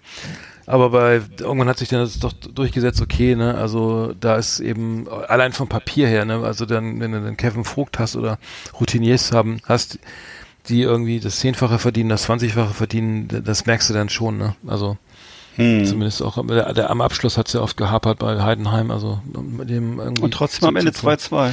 [0.66, 5.08] Aber bei irgendwann hat sich dann das doch durchgesetzt, okay, ne, also da ist eben
[5.08, 8.38] allein vom Papier her, ne, also dann, wenn du dann Kevin Vogt hast oder
[8.80, 10.00] Routiniers haben, hast,
[10.68, 14.56] die irgendwie das Zehnfache verdienen, das Zwanzigfache verdienen, das merkst du dann schon, ne?
[14.66, 14.98] Also
[15.56, 19.70] zumindest auch am- der, der, am Abschluss hat's ja oft gehapert bei Heidenheim, also mit
[19.70, 21.50] dem irgendwie Und trotzdem am Ende zu- 2-2.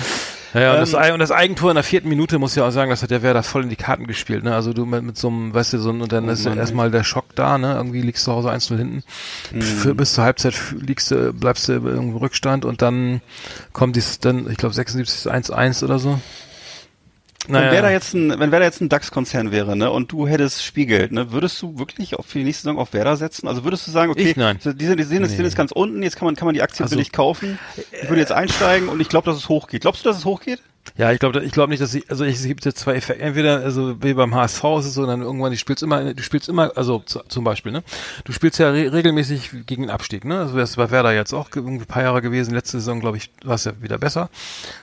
[0.54, 2.72] ja, ja, und, das, Ähm, und das Eigentor in der vierten Minute muss ja auch
[2.72, 4.54] sagen, das hat der Werder voll in die Karten gespielt, ne?
[4.54, 6.50] Also du mit, mit so einem, weißt du, so ein, und dann Oh ist ja
[6.52, 7.74] Mann, erstmal der Schock da, ne?
[7.76, 9.04] Irgendwie liegst du zu Hause 1-0 hinten.
[9.52, 9.62] Mhm.
[9.62, 13.22] Für, bis zur Halbzeit liegst du, bleibst du im Rückstand und dann
[13.72, 16.20] kommt dies dann, ich glaube 76 1-1 oder so.
[17.48, 21.12] Wenn Werder jetzt ein, wenn Werder jetzt ein DAX-Konzern wäre, ne, und du hättest Spielgeld,
[21.12, 23.48] ne, würdest du wirklich auf für die nächste Saison auf Werder setzen?
[23.48, 24.36] Also würdest du sagen, okay, Ich?
[24.38, 24.58] Nein.
[24.62, 25.44] so die sind, die jetzt, Nee.
[25.44, 27.60] jetzt ganz unten, jetzt kann man, kann man die Aktie Also- billig kaufen.
[28.02, 29.82] Ich würde jetzt einsteigen und ich glaube, dass es hochgeht.
[29.82, 30.60] Glaubst du, dass es hochgeht?
[30.96, 33.24] Ja, ich glaube, ich glaube nicht, dass ich, also ich, es gibt jetzt zwei Effekte.
[33.24, 36.50] Entweder, also wie beim HSV ist es so, dann irgendwann, du spielst immer, du spielst
[36.50, 37.84] immer, also zu, zum Beispiel, ne?
[38.25, 40.40] Du spielst ja re regelmäßig gegen den Abstieg, ne?
[40.40, 42.54] Also das bei Werder jetzt auch ge- irgendwie ein paar Jahre gewesen.
[42.54, 44.30] Letzte Saison, glaube ich, war es ja wieder besser.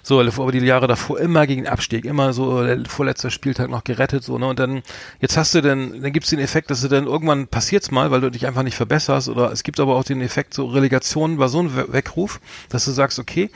[0.03, 4.25] So, aber die Jahre davor immer gegen den Abstieg, immer so vorletzter Spieltag noch gerettet,
[4.25, 4.47] so, ne?
[4.49, 4.83] Und dann,
[5.21, 8.23] jetzt hast du dann, dann gibt's den Effekt, dass du dann irgendwann passiert's mal, weil
[8.23, 9.29] du dich einfach nicht verbesserst.
[9.29, 12.85] Oder es gibt aber auch den Effekt, so Relegation war so ein We- Weckruf, dass
[12.87, 13.51] du sagst, okay,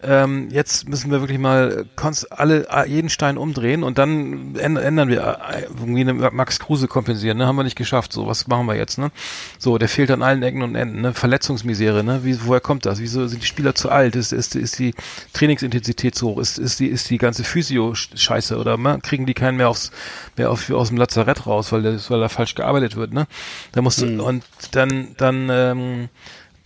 [0.00, 4.78] ähm, jetzt müssen wir wirklich mal konst alle äh, jeden Stein umdrehen und dann änd-
[4.78, 7.46] ändern wir äh, irgendwie eine Max Kruse kompensieren, ne?
[7.46, 8.12] Haben wir nicht geschafft.
[8.12, 9.10] So, was machen wir jetzt, ne?
[9.58, 11.14] So, der fehlt an allen Ecken und Enden, ne?
[11.14, 12.24] Verletzungsmisere, ne?
[12.24, 13.00] Wie, woher kommt das?
[13.00, 14.14] Wieso sind die Spieler zu alt?
[14.14, 14.94] Ist, ist, ist die
[15.32, 16.38] Trainingsintensität zu hoch?
[16.38, 19.00] Ist, ist die, ist die ganze Physio sch- scheiße oder ne?
[19.02, 19.90] kriegen die keinen mehr aufs,
[20.36, 23.26] mehr auf, aus dem Lazarett raus, weil das, weil da falsch gearbeitet wird, ne?
[23.72, 26.08] Da musst du, und dann, dann, ähm,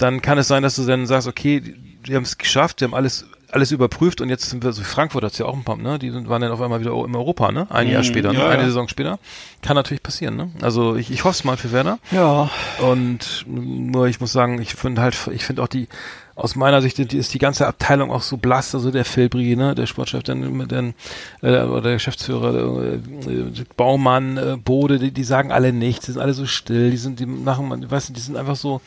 [0.03, 1.75] dann kann es sein, dass du dann sagst, okay, die,
[2.07, 5.25] die haben es geschafft, die haben alles alles überprüft und jetzt sind wir so Frankfurt
[5.25, 5.99] hat's ja auch ein paar, ne?
[5.99, 7.67] Die sind, waren dann auf einmal wieder in Europa, ne?
[7.71, 8.39] Ein Jahr Mhm, später, ne?
[8.39, 8.69] ja, eine ja.
[8.69, 9.19] Saison später.
[9.61, 10.51] Kann natürlich passieren, ne?
[10.63, 11.99] Also ich, ich hoffe es mal für Werder.
[12.13, 12.49] Ja.
[12.81, 15.87] Und nur ich muss sagen, ich finde halt, ich finde auch die,
[16.35, 19.75] aus meiner Sicht die- ist die ganze Abteilung auch so blass, also der Philbri, ne,
[19.75, 20.95] der Sportchef, dann den,
[21.43, 26.13] äh, oder der Geschäftsführer, äh, äh, Baumann, äh, Bode, die, die sagen alle nichts, die
[26.13, 28.81] sind alle so still, die sind, die machen, man, weißt du, die sind einfach so,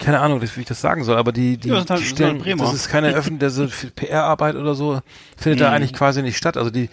[0.00, 2.44] keine Ahnung, wie ich das sagen soll, aber die, die, Ja, das halt- die stellen,
[2.44, 5.00] halt das ist keine öffentliche PR-Arbeit oder so,
[5.36, 5.74] findet da Mhm.
[5.76, 6.56] eigentlich quasi nicht statt.
[6.56, 6.88] Also die,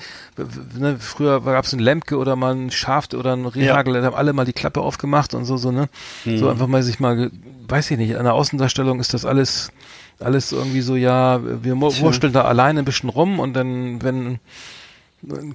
[0.78, 4.16] ne, früher gab es einen Lemke oder mal einen Schaft oder einen Rehagel, da haben
[4.16, 5.90] alle mal die Klappe aufgemacht und so, so, ne?
[6.26, 6.38] Mhm.
[6.38, 7.32] So einfach mal sich mal,
[7.68, 9.72] weiß ich nicht, an der Außendarstellung ist das alles,
[10.20, 14.38] alles irgendwie so, ja, wir wursteln da alleine ein bisschen rum und dann, wenn,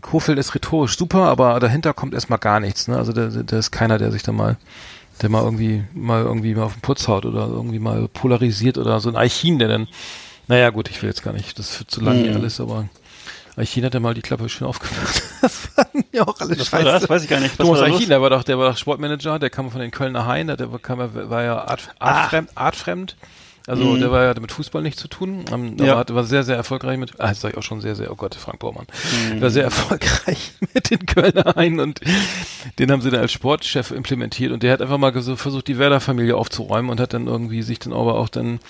[0.01, 2.97] Kofeld ist rhetorisch super, aber dahinter kommt erstmal gar nichts, ne?
[2.97, 4.57] Also da, da ist keiner, der sich da mal,
[5.23, 9.01] der mal irgendwie, mal irgendwie mal auf den Putz haut oder irgendwie mal polarisiert oder
[9.01, 9.89] so ein Eichin, der dann,
[10.49, 12.37] naja gut, ich will jetzt gar nicht, das wird zu lang hier Mhm.
[12.37, 12.89] alles, aber
[13.57, 15.23] Eichin hat ja mal die Klappe schön aufgemacht.
[15.43, 17.09] Das fand mir auch alles Was war das?
[17.09, 17.59] Weiß ich gar nicht.
[17.59, 20.27] Was Thomas Eichin, der war doch, der war doch Sportmanager, der kam von den Kölner
[20.27, 23.17] Hain, der war, kam, ja- war ja art, artfremd, artfremd.
[23.67, 24.01] Also Mhm.
[24.01, 25.99] der war ja hatte mit Fußball nichts zu tun, ähm, aber Ja.
[25.99, 28.15] hat, war sehr, sehr erfolgreich mit, ah, das sag ich auch schon sehr, sehr, oh
[28.17, 28.87] Gott, Frank Baumann.
[29.33, 29.41] Mhm.
[29.41, 32.01] War sehr erfolgreich mit den Kölner Hain und
[32.79, 35.79] den haben sie dann als Sportchef implementiert und der hat einfach mal so versucht, die
[35.79, 38.61] Werder-Familie aufzuräumen und hat dann irgendwie sich dann aber auch dann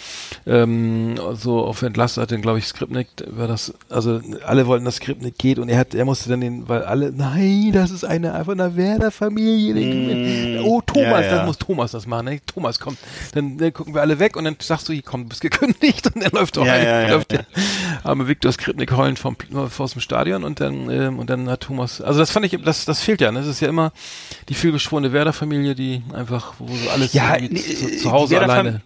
[0.47, 4.97] ähm, so auf entlastet, hat dann glaube ich Skripnik, war das, also alle wollten, dass
[4.97, 8.35] Skripnik geht und er hat, er musste dann den, weil alle, nein, das ist eine
[8.35, 10.61] einfach eine Werder-Familie.
[10.61, 10.65] Mm.
[10.65, 11.37] Oh, Thomas, Ja, ja.
[11.39, 12.41] das muss Thomas das machen, ne?
[12.47, 12.97] Thomas, komm.
[13.35, 16.07] Dann, dann gucken wir alle weg und dann sagst du, hier, komm, du bist gekündigt
[16.15, 17.39] und dann läuft auch Ja, ein, ja, ja, läuft ja.
[17.39, 17.47] der
[18.05, 19.37] arme Viktor Skripnik heulend vom,
[19.79, 22.85] aus dem Stadion und dann, ähm, und dann hat Thomas, also das fand ich, das,
[22.85, 23.41] das fehlt ja, ne?
[23.41, 23.93] Das ist ja immer
[24.49, 28.83] die vielbeschworene Werder-Familie, die einfach, wo so alles Ja, nee, zu, äh, zu Hause alleine.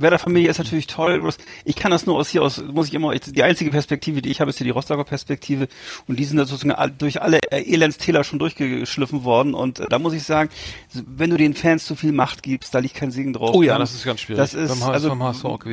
[0.00, 1.22] Werder-Familie ist natürlich toll.
[1.64, 4.40] Ich kann das nur aus hier aus, muss ich immer, die einzige Perspektive, die ich
[4.40, 5.68] habe, ist hier die Rostocker Perspektive.
[6.06, 9.54] Und die sind da sozusagen durch alle äh, Elendstäler schon durchgeschliffen worden.
[9.54, 10.50] Und äh, da muss ich sagen,
[10.92, 13.54] wenn du den Fans zu viel Macht gibst, da liegt kein Segen drauf.
[13.54, 14.38] Oh ja, das ist ganz schwierig.
[14.38, 15.08] Das ist, also.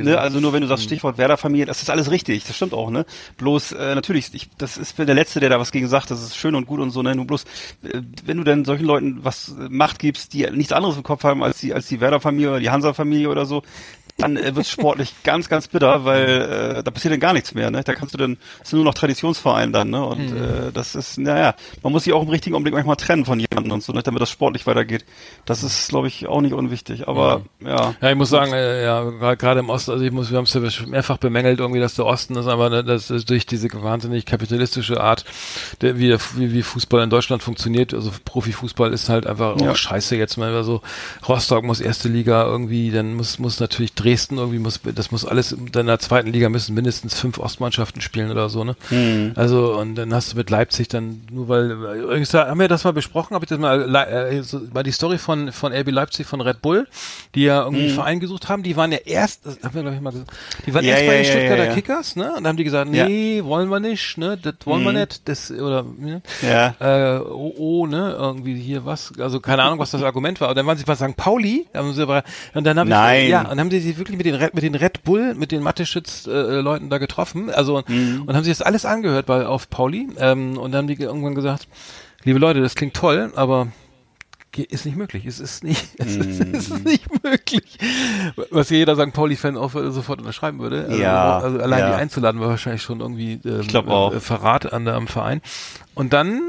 [0.05, 2.43] Ne, also nur wenn du sagst Stichwort Werder-Familie, das ist alles richtig.
[2.45, 3.05] Das stimmt auch, ne?
[3.37, 6.35] Bloß, äh, natürlich, ich, das ist der Letzte, der da was gegen sagt, das ist
[6.35, 7.15] schön und gut und so, ne?
[7.15, 7.43] Nur bloß,
[7.83, 11.43] äh, wenn du dann solchen Leuten was Macht gibst, die nichts anderes im Kopf haben
[11.43, 13.63] als die, als die Werder-Familie oder die Hansa-Familie oder so,
[14.17, 17.69] dann äh, wird sportlich ganz, ganz bitter, weil äh, da passiert dann gar nichts mehr.
[17.71, 17.83] Ne?
[17.83, 20.03] Da kannst du dann, ist nur noch Traditionsverein dann, ne?
[20.03, 20.37] Und Mhm.
[20.37, 21.53] äh, das ist, naja,
[21.83, 24.01] man muss sich auch im richtigen Augenblick manchmal trennen von jemandem und so, ne?
[24.03, 25.05] damit das sportlich weitergeht.
[25.45, 27.07] Das ist, glaube ich, auch nicht unwichtig.
[27.07, 27.93] Aber ja.
[28.01, 29.03] Ja, ich muss sagen, äh, ja,
[29.35, 32.05] gerade im Osten, also ich muss, wir haben es ja mehrfach bemängelt, irgendwie, dass der
[32.05, 35.25] Osten ist, aber ne, das ist durch diese wahnsinnig kapitalistische Art,
[35.81, 39.71] der, wie, wie, wie Fußball in Deutschland funktioniert, also Profifußball ist halt einfach Ja.
[39.71, 40.81] auch scheiße jetzt mal so.
[41.27, 45.51] Rostock muss erste Liga irgendwie, dann muss, muss natürlich Dresden irgendwie, muss, das muss alles,
[45.51, 48.75] in der zweiten Liga müssen mindestens fünf Ostmannschaften spielen oder so, ne?
[48.89, 49.33] Hm.
[49.35, 52.83] Also, und dann hast du mit Leipzig dann, nur weil, übrigens, da haben wir das
[52.85, 56.25] mal besprochen, habe ich das mal, äh, so, mal die Story von, von RB Leipzig,
[56.25, 56.87] von Red Bull,
[57.35, 59.95] die ja irgendwie einen Verein gesucht haben, die waren ja erst, das haben wir glaube
[59.95, 60.31] ich mal gesagt,
[60.65, 61.73] die waren Ja, erst ja, bei den ja, Stuttgarter.
[61.73, 64.93] Kickers, ne, und dann haben die gesagt, nee, wollen wir nicht, ne, das wollen wir
[64.93, 66.75] nicht, das, oder, ne, Ja.
[66.79, 70.57] äh, oh, oh, ne, irgendwie hier was, also keine Ahnung, was das Argument war, und
[70.57, 71.17] dann waren sie bei St.
[71.17, 73.23] Pauli, haben sie aber, und dann haben Nein.
[73.25, 75.51] Ich, ja, und haben sie sich wirklich mit den Red, mit den Red Bull, mit
[75.51, 78.23] den Mathe-Schütz-Leuten da getroffen, also, Mhm.
[78.25, 81.35] und haben sich das alles angehört bei, auf Pauli, ähm, und dann haben die irgendwann
[81.35, 81.67] gesagt,
[82.23, 83.67] liebe Leute, das klingt toll, aber
[84.55, 85.25] ist nicht möglich.
[85.25, 86.55] Es ist nicht, es, ist, Mhm.
[86.55, 87.77] es ist nicht möglich.
[88.49, 89.13] Was jeder St.
[89.13, 90.85] Pauli-Fan auch äh, sofort unterschreiben würde.
[90.87, 91.89] Also, Ja, also allein ja.
[91.89, 93.61] die einzuladen war wahrscheinlich schon irgendwie ähm,
[94.13, 95.41] äh, Verrat an der, am Verein.
[95.93, 96.41] Und dann,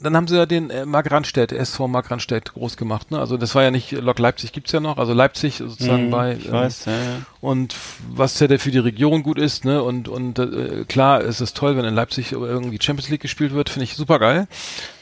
[0.00, 3.10] dann haben sie ja den äh, Mark Randstedt, SV Mark Randstedt groß gemacht.
[3.10, 3.18] Ne?
[3.18, 6.34] Also das war ja nicht, Lok Leipzig gibt's ja noch, also Leipzig sozusagen bei.
[6.34, 6.98] Mhm, Ich ähm, weiß, ja, ja.
[7.44, 7.74] Und
[8.08, 9.82] was ja der für die Region gut ist, ne?
[9.82, 13.68] Und und äh, klar ist es toll, wenn in Leipzig irgendwie Champions League gespielt wird,
[13.68, 14.48] finde ich super geil.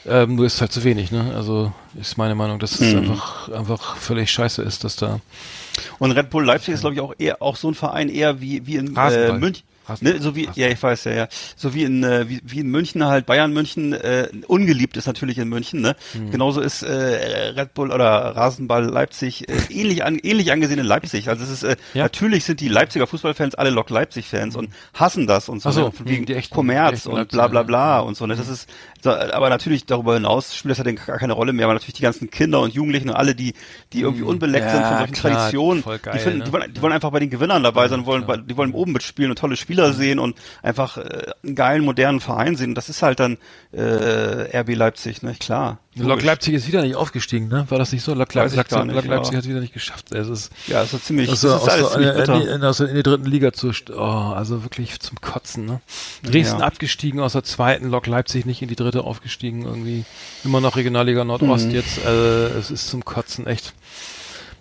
[0.05, 1.33] Ähm, nur ist halt zu wenig, ne?
[1.35, 2.99] Also ist meine Meinung, dass es Mhm.
[2.99, 5.21] einfach einfach völlig scheiße ist, dass da
[5.99, 8.67] Und Red Bull Leipzig ist, glaube ich, auch eher auch so ein Verein eher wie,
[8.67, 9.31] wie in äh.
[9.33, 9.63] München.
[9.99, 11.27] Ne, so wie, ja, ich weiß, ja, ja.
[11.55, 15.37] So wie in, äh, wie, wie in München halt, Bayern München, äh, ungeliebt ist natürlich
[15.37, 15.95] in München, ne?
[16.13, 16.31] Hm.
[16.31, 21.27] Genauso ist äh, Red Bull oder Rasenball Leipzig äh, ähnlich, an, ähnlich angesehen in Leipzig.
[21.27, 22.03] Also es ist, äh, Ja.
[22.03, 25.85] natürlich sind die Leipziger Fußballfans alle Lok Leipzig-Fans und hassen das und so, Ach so,
[25.85, 25.91] ne?
[25.91, 27.99] Von wegen Kommerz und bla bla bla ja.
[27.99, 28.35] und so, ne?
[28.35, 28.69] Das ist,
[29.05, 32.01] aber natürlich darüber hinaus spielt das ja dann gar keine Rolle mehr, aber natürlich die
[32.03, 33.53] ganzen Kinder und Jugendlichen und alle, die,
[33.91, 36.43] die irgendwie unbeleckt sind Ja, von solchen klar, Traditionen, geil, die, finden, ne?
[36.45, 38.93] die, wollen, die wollen einfach bei den Gewinnern dabei sein, wollen, bei, die wollen oben
[38.93, 42.69] mitspielen und tolle Spieler sehen und einfach äh, einen geilen, modernen Verein sehen.
[42.69, 43.37] Und das ist halt dann
[43.71, 45.35] äh, RB Leipzig, ne?
[45.39, 45.79] Klar.
[45.95, 46.23] Lok.
[46.23, 47.65] Leipzig ist wieder nicht aufgestiegen, ne?
[47.69, 48.13] War das nicht so?
[48.13, 49.37] Lok, Leipzig, gar nicht, Lok Leipzig ja.
[49.37, 50.11] hat es wieder nicht geschafft.
[50.11, 52.79] Es ist Ja, ist so ziemlich, also, ist alles aus, ziemlich der, in, in, der,
[52.79, 55.81] in die dritten Liga zu, oh, also wirklich zum Kotzen, ne?
[56.23, 56.65] Dresden Ja.
[56.65, 60.05] abgestiegen aus der zweiten, Lok Leipzig nicht in die dritte aufgestiegen, irgendwie
[60.43, 61.71] immer noch Regionalliga Nordost Mhm.
[61.75, 63.73] jetzt, äh, es ist zum Kotzen, echt.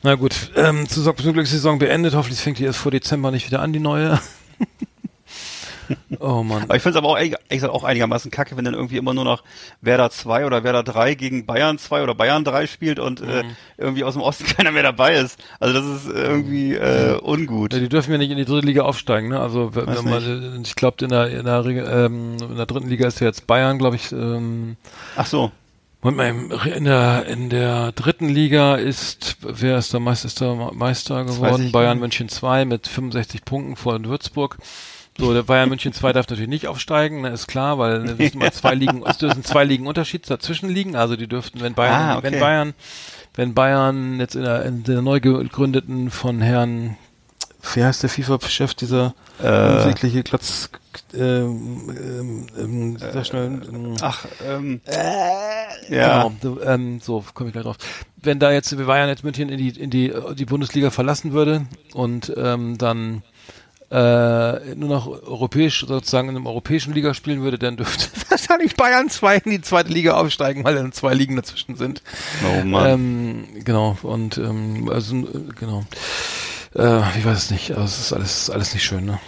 [0.02, 2.90] Na gut, ähm, zu, zum Glück ist die Saison beendet, hoffentlich fängt die erst vor
[2.90, 4.20] Dezember nicht wieder an, die neue.
[6.20, 6.62] oh Mann.
[6.64, 9.14] Aber ich finde es aber auch, ehrlich gesagt auch einigermaßen kacke, wenn dann irgendwie immer
[9.14, 9.42] nur noch
[9.80, 13.56] Werder 2 oder Werder 3 gegen Bayern 2 oder Bayern 3 spielt und äh, Mhm.
[13.78, 15.38] irgendwie aus dem Osten keiner mehr dabei ist.
[15.60, 17.72] Also das ist irgendwie äh, ungut.
[17.72, 19.40] Ja, die dürfen ja nicht in die dritte Liga aufsteigen, ne?
[19.40, 23.06] Also wenn, wenn man, ich glaube in der in der, ähm, in der dritten Liga
[23.06, 24.12] ist ja jetzt Bayern, glaube ich.
[24.12, 24.76] Ähm,
[25.16, 25.50] Ach so.
[26.02, 31.70] und in der in der dritten Liga ist wer ist der Meister, Meister geworden?
[31.72, 34.58] Bayern München 2 mit 65 Punkten vor Würzburg.
[35.18, 38.38] So, der Bayern München 2 darf natürlich nicht aufsteigen, ne, ist klar, weil es müssen
[38.38, 40.96] mal zwei Ligen, es dürfen zwei Ligen Unterschied dazwischen liegen.
[40.96, 42.32] Also die dürften, wenn Bayern, Ah, okay.
[42.32, 42.74] wenn Bayern,
[43.34, 46.96] wenn Bayern jetzt in der, in der neu gegründeten von Herrn,
[47.74, 49.76] wie heißt der FIFA-Chef, dieser Äh.
[49.76, 50.70] unsägliche Klatz,
[51.14, 54.80] ähm, ähm, ähm, sehr schnell, ähm, Ach, ähm,
[55.88, 56.28] ja.
[56.40, 57.76] Genau, ähm, so komme ich gleich drauf.
[58.16, 61.66] Wenn da jetzt wir Bayern jetzt München in die in die die Bundesliga verlassen würde
[61.92, 63.22] und ähm, dann
[63.92, 69.10] äh, nur noch europäisch sozusagen in einem europäischen Liga spielen würde, dann dürfte wahrscheinlich Bayern
[69.10, 72.02] 2 in die zweite Liga aufsteigen, weil dann zwei Ligen dazwischen sind.
[72.42, 72.90] Oh Mann.
[72.90, 75.24] Ähm, genau und ähm, also äh,
[75.60, 75.84] genau.
[76.74, 79.18] Äh, ich weiß es nicht, aber es ist alles alles nicht schön, ne?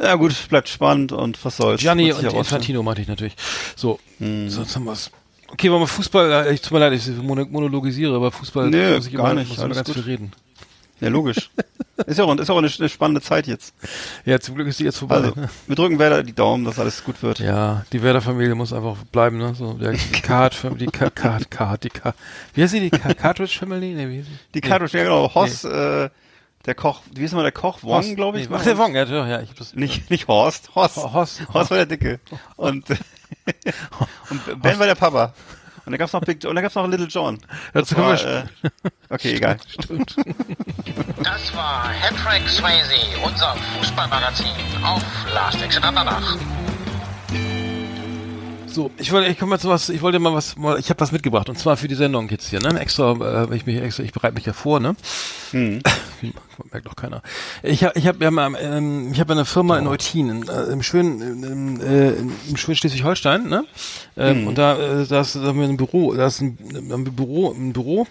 [0.00, 1.80] ja gut, bleibt spannend und was soll's.
[1.80, 2.22] Gianni und.
[2.22, 3.34] Infantino meinte ich natürlich.
[3.74, 4.48] So, Hm.
[4.48, 5.10] sonst haben wir's.
[5.48, 8.96] Okay, wollen wir Fußball, äh, ich tut mir leid, ich mono- monologisiere, aber Fußball Nö,
[8.96, 9.94] muss ich gar immer, nicht, muss immer ganz gut.
[9.94, 10.32] viel reden.
[11.00, 11.50] Ja, logisch.
[12.06, 13.74] ist ja auch, ist auch eine, eine spannende Zeit jetzt.
[14.24, 15.16] Ja, zum Glück ist die jetzt vorbei.
[15.16, 15.34] Also,
[15.66, 17.38] wir drücken Werder die Daumen, dass alles gut wird.
[17.38, 19.54] ja, die Werder-Familie muss einfach bleiben, ne?
[19.54, 21.14] So, der Card, die Card,
[21.50, 22.14] Card, die Card,
[22.54, 23.94] wie heißt sie, die Ca- Cartridge Family?
[23.94, 24.26] Nee, wie?
[24.54, 26.10] Die Cartridge, ja genau, Hoss, äh,
[26.66, 27.78] Der Koch, wie ist mal der Koch?
[27.82, 28.50] Wong, glaube ich.
[28.50, 30.74] Nee, ach, der Wong, ja, ja, ja ich hab das, Nicht, nicht Horst.
[30.74, 30.96] Horst.
[30.96, 31.42] Horst.
[31.54, 32.18] Horst war der Dicke.
[32.56, 32.84] Und,
[34.30, 35.32] und Ben war der Papa.
[35.86, 37.38] Und dann gab's noch Big, und dann gab's noch Little John.
[37.72, 38.44] Dazu Das war, äh,
[39.08, 39.56] okay, egal.
[41.22, 42.94] Das war Hattrick Swayze,
[43.24, 44.46] unser Fußballmagazin
[44.82, 46.36] auf Last Exit Andernach.
[48.76, 51.00] So, ich wollte, ich komme mal zu was, ich wollte mal was, mal, ich habe
[51.00, 52.78] was mitgebracht und zwar für die Sendung jetzt hier, ne?
[52.78, 54.94] Extra, äh, ich mich extra, ich bereite mich ja vor, ne?
[55.52, 55.80] Hm.
[56.72, 57.22] Merkt doch keiner.
[57.62, 60.64] Ich habe, ich habe ja mal, ähm, ich habe eine Firma in Eutin, in, äh,
[60.64, 62.10] im schönen, im, äh,
[62.48, 63.64] im schönen Schleswig-Holstein, ne?
[64.16, 64.46] Ähm, Hm.
[64.48, 67.52] Und da, äh, da ist, da haben wir ein Büro, da ist ein, ein Büro,
[67.52, 68.06] ein Büro.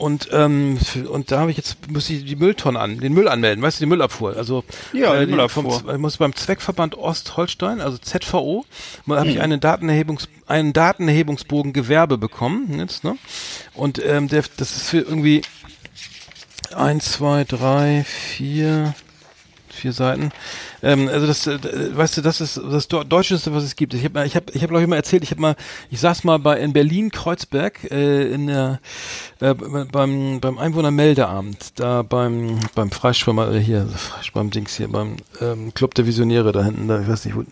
[0.00, 0.78] Und ähm,
[1.10, 3.84] und da habe ich jetzt muss ich die Mülltonne an, den Müll anmelden, weißt du,
[3.84, 4.34] die Müllabfuhr.
[4.34, 5.80] Also Ja, die die- Müllabfuhr.
[5.80, 8.64] Vom, ich muss beim Zweckverband Ostholstein, also ZVO,
[9.06, 9.28] habe Hm.
[9.28, 13.18] ich einen Datenerhebungs einen Datenerhebungsbogen Gewerbe bekommen jetzt, ne?
[13.74, 15.42] Und ähm, der, das ist für irgendwie
[16.74, 18.94] eins, zwei, drei, vier,
[19.68, 20.30] vier Seiten.
[20.82, 21.58] Ähm, also das, äh,
[21.96, 23.94] weißt du, das ist das Deu- Deutscheste, was es gibt.
[23.94, 25.22] Ich habe, ich habe, ich habe glaube ich mal erzählt.
[25.22, 25.56] Ich habe mal,
[25.90, 28.80] ich saß mal bei in Berlin Kreuzberg äh, in der
[29.40, 33.88] äh, beim beim Einwohnermeldeamt, da beim beim Freischwimmer äh, hier
[34.34, 37.44] beim Dings hier beim ähm, Club der Visionäre da hinten, da ich weiß nicht wo,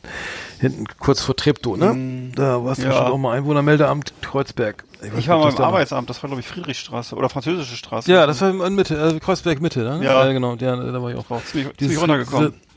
[0.61, 2.31] hinten kurz vor Treptow, ne?
[2.35, 2.93] Da warst du ja.
[2.93, 4.85] schon auch mal Einwohnermeldeamt Kreuzberg.
[5.01, 8.11] Ich nicht, war mal im Arbeitsamt, das war glaube ich Friedrichstraße oder Französische Straße.
[8.11, 10.01] Ja, das war in Mitte, äh, Kreuzberg Mitte, ne?
[10.05, 10.31] Ja.
[10.33, 11.45] genau, ja, da war ich auch.
[11.45, 12.53] ziemlich, ziemlich runtergekommen.
[12.53, 12.68] diese-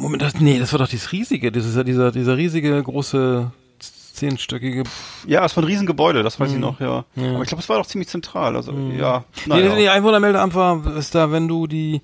[0.00, 1.50] Moment, das, nee, das war doch dieses riesige, ja
[1.84, 3.50] dieser, dieser riesige, große,
[4.14, 4.84] zehnstöckige.
[5.26, 6.60] Ja, es war ein Riesengebäude, das weiß ich Mhm.
[6.60, 7.04] noch, ja.
[7.16, 7.34] Ja.
[7.34, 8.56] Aber ich glaube, es war doch ziemlich zentral.
[8.56, 9.24] Also, ja.
[9.46, 9.74] Nee, naja.
[9.74, 12.02] nee, Einwohnermeldeamt war, ist da, wenn du die,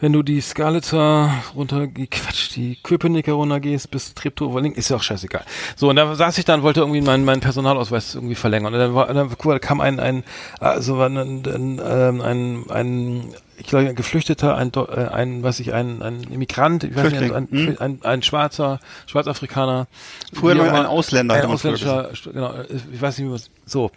[0.00, 5.02] wenn du die Skalitzer runter, Quatsch, die Köpenicker runtergehst bis Treptow, Link, ist ja auch
[5.02, 5.44] scheißegal.
[5.76, 8.72] So, und da saß ich dann, wollte irgendwie meinen, meinen Personalausweis irgendwie verlängern.
[8.74, 10.24] Und dann war, dann kam ein, ein,
[10.58, 15.72] also ein, ein, ähm, ein, ein ich glaube, ein Geflüchteter, ein, äh, ein, was ich,
[15.72, 17.76] ein, ein Immigrant, ich weiß nicht, Flüchtling, ein, hm?
[17.78, 19.86] ein, ein Schwarzer, Schwarzafrikaner.
[20.32, 22.54] Früher noch ein Ausländer, Ein ausländischer, genau,
[22.92, 23.92] ich weiß nicht, wie man so.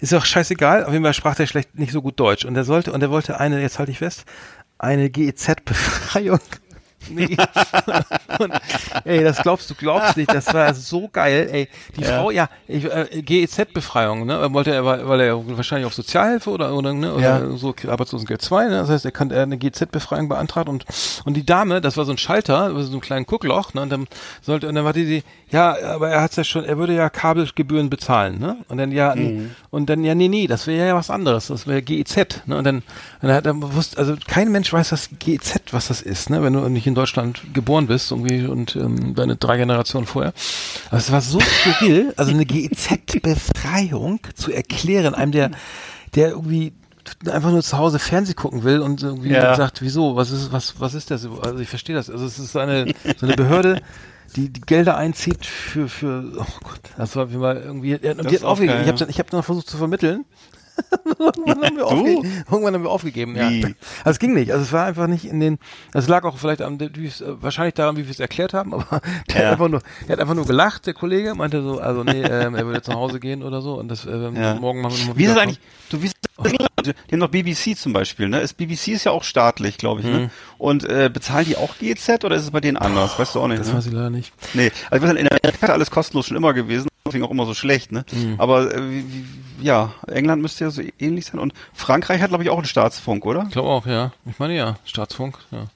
[0.00, 2.46] Ist auch scheißegal, auf jeden Fall sprach der schlecht nicht so gut Deutsch.
[2.46, 4.24] Und er sollte, und er wollte eine, jetzt halte ich fest,
[4.78, 6.40] eine GEZ-Befreiung.
[7.10, 7.36] Nee.
[8.38, 8.52] und,
[9.04, 11.68] ey, das glaubst du, glaubst nicht, das war so geil, ey.
[11.96, 12.18] Die Ja.
[12.20, 14.52] Frau, ja, äh, GEZ-Befreiung, ne?
[14.52, 17.56] Wollte er, weil er wahrscheinlich auf Sozialhilfe oder, oder, ne, oder Ja.
[17.56, 18.70] so Arbeitslosengeld 2, ne?
[18.78, 20.84] Das heißt, er kann er eine GEZ-Befreiung beantragt und,
[21.24, 23.82] und die Dame, das war so ein Schalter, so ein kleines Guckloch, ne?
[23.82, 24.06] Und dann
[24.42, 27.08] sollte, und dann war die, die ja, aber er hat's ja schon, er würde ja
[27.10, 28.56] Kabelgebühren bezahlen, ne?
[28.68, 29.14] Und dann ja,
[29.70, 32.56] und dann, ja, nee, nee, das wäre ja was anderes, das wäre GEZ, ne?
[32.56, 32.82] Und dann, und
[33.22, 36.42] dann hat er bewusst, also kein Mensch weiß das GEZ, was das ist, ne?
[36.42, 40.32] Wenn du nicht in Deutschland geboren bist, irgendwie, und, ähm, deine drei Generationen vorher.
[40.88, 45.50] Aber es war so skurril, also eine GEZ-Befreiung zu erklären, einem der,
[46.14, 46.72] der irgendwie
[47.30, 49.54] einfach nur zu Hause Fernseh gucken will und irgendwie Ja.
[49.54, 51.26] sagt, wieso, was ist, was, was ist das?
[51.26, 52.08] Also ich verstehe das.
[52.08, 53.82] Also es ist eine, so eine Behörde,
[54.36, 58.36] die die Gelder einzieht für, für, oh Gott, das war wie mal irgendwie, und die
[58.36, 58.80] hat aufgegeben.
[58.82, 60.24] ich habe ich hab dann versucht zu vermitteln.
[61.04, 61.84] irgendwann, haben wir
[62.50, 63.48] irgendwann haben wir aufgegeben, ja.
[63.50, 63.64] Wie?
[63.64, 64.50] Also es ging nicht.
[64.52, 65.58] Also es war einfach nicht in den,
[65.92, 66.90] es lag auch vielleicht am, äh,
[67.40, 69.46] wahrscheinlich daran, wie wir es erklärt haben, aber der Ja.
[69.46, 72.54] hat einfach nur, der hat einfach nur gelacht, der Kollege, meinte so, also nee, ähm,
[72.54, 74.54] er würde jetzt nach Hause gehen oder so und das, ähm, Ja.
[74.54, 75.60] morgen machen wir nochmal Wie ist das eigentlich?
[75.90, 76.52] Du, wie ist das,
[76.84, 78.40] die haben noch BBC zum Beispiel, ne?
[78.40, 80.12] Ist, BBC ist ja auch staatlich, glaube ich, Mhm.
[80.12, 80.30] ne?
[80.58, 83.18] Und äh, bezahlen die auch GZ oder ist es bei denen anders?
[83.18, 83.74] Weißt du auch nicht, Das ne?
[83.74, 84.32] weiß ich leider nicht.
[84.54, 87.92] Nee, also in Amerika ist alles kostenlos schon immer gewesen, deswegen auch immer so schlecht,
[87.92, 88.04] ne?
[88.12, 88.34] Mhm.
[88.38, 89.02] Aber äh,
[89.62, 93.24] ja, England müsste ja so ähnlich sein und Frankreich hat, glaube ich, auch einen Staatsfunk,
[93.24, 93.44] oder?
[93.46, 94.12] Ich glaube auch, ja.
[94.26, 95.66] Ich meine ja, Staatsfunk, ja.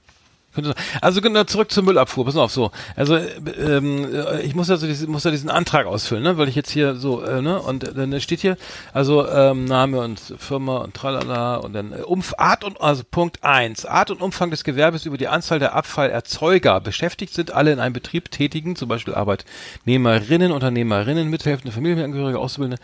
[0.63, 0.75] Könnte.
[1.01, 2.71] Also genau, zurück zur Müllabfuhr, pass auf, so.
[2.97, 3.29] Also äh,
[3.61, 6.71] ähm, äh, ich muss also diesen, muss ja diesen Antrag ausfüllen, ne, weil ich jetzt
[6.71, 8.57] hier so, äh, ne, und dann steht hier,
[8.93, 13.45] also ähm, Name und Firma und tralala und dann äh, Umf Art und, also Punkt
[13.45, 16.81] eins Art und Umfang des Gewerbes über die Anzahl der Abfallerzeuger.
[16.81, 22.83] Beschäftigt sind alle in einem Betrieb tätigen, zum Beispiel Arbeitnehmerinnen, Unternehmerinnen, mithelfende Familienangehörige, Auszubildende,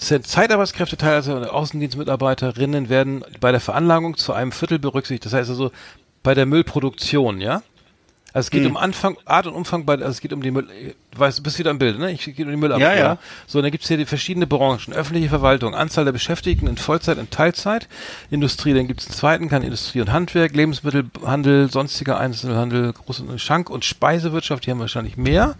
[0.00, 5.26] Zeitarbeitskräfte, teilweise Außendienstmitarbeiterinnen werden bei der Veranlagung zu einem Viertel berücksichtigt.
[5.26, 5.72] Das heißt also
[6.22, 7.62] bei der Müllproduktion, ja?
[8.32, 8.70] Also es geht Hm.
[8.70, 10.68] um Anfang, Art und Umfang, bei, also es geht um die Müll,
[11.16, 12.12] weißt, du bist wieder im Bild, ne?
[12.12, 12.86] Ich geht um die Müllabfuhr.
[12.86, 13.18] Ja, ja.
[13.48, 17.18] So, und dann gibt's hier die verschiedene Branchen, öffentliche Verwaltung, Anzahl der Beschäftigten in Vollzeit,
[17.18, 17.88] in Teilzeit,
[18.30, 23.68] Industrie, dann gibt's einen zweiten, kann Industrie und Handwerk, Lebensmittelhandel, sonstiger Einzelhandel, Groß- und Schank-
[23.68, 25.56] und Speisewirtschaft, die haben wahrscheinlich mehr.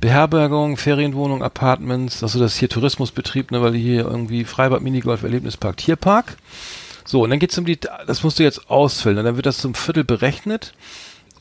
[0.00, 6.38] Beherbergung, Ferienwohnung, Apartments, also das hier Tourismusbetrieb, ne, weil hier irgendwie Freibad, Minigolf, Erlebnispark, Tierpark.
[7.12, 9.58] So, und dann geht's um die, das musst du jetzt ausfüllen, und dann wird das
[9.58, 10.72] zum Viertel berechnet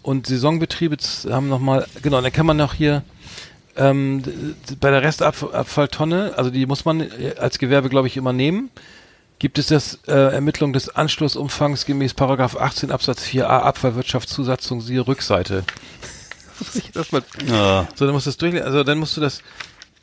[0.01, 0.97] und Saisonbetriebe
[1.29, 3.03] haben nochmal, genau, und dann kann man noch hier
[3.77, 4.21] ähm,
[4.81, 8.69] bei der Restabfalltonne, also die muss man äh, als Gewerbe, glaube ich, immer nehmen.
[9.39, 15.63] gibt es das äh, Ermittlung des Anschlussumfangs gemäß Paragraph 18 Absatz 4a Abfallwirtschaftszusatzung siehe Rückseite.
[16.59, 17.87] Muss ich das mal Ja.
[17.95, 18.67] so, dann musst du das durchlesen.
[18.67, 19.41] Also dann musst du das,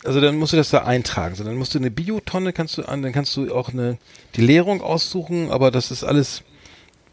[0.04, 1.34] also dann musst du das da eintragen.
[1.34, 3.98] So, dann musst du eine Biotonne kannst du an, dann kannst du auch eine
[4.36, 6.42] die Leerung aussuchen, aber das ist alles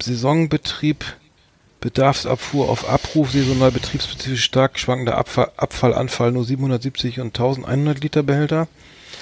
[0.02, 1.04] Saisonbetrieb,
[1.82, 8.68] Bedarfsabfuhr auf Abruf, saisonal betriebsspezifisch stark schwankender Abfall, Abfallanfall nur 770 und 1100 Liter Behälter.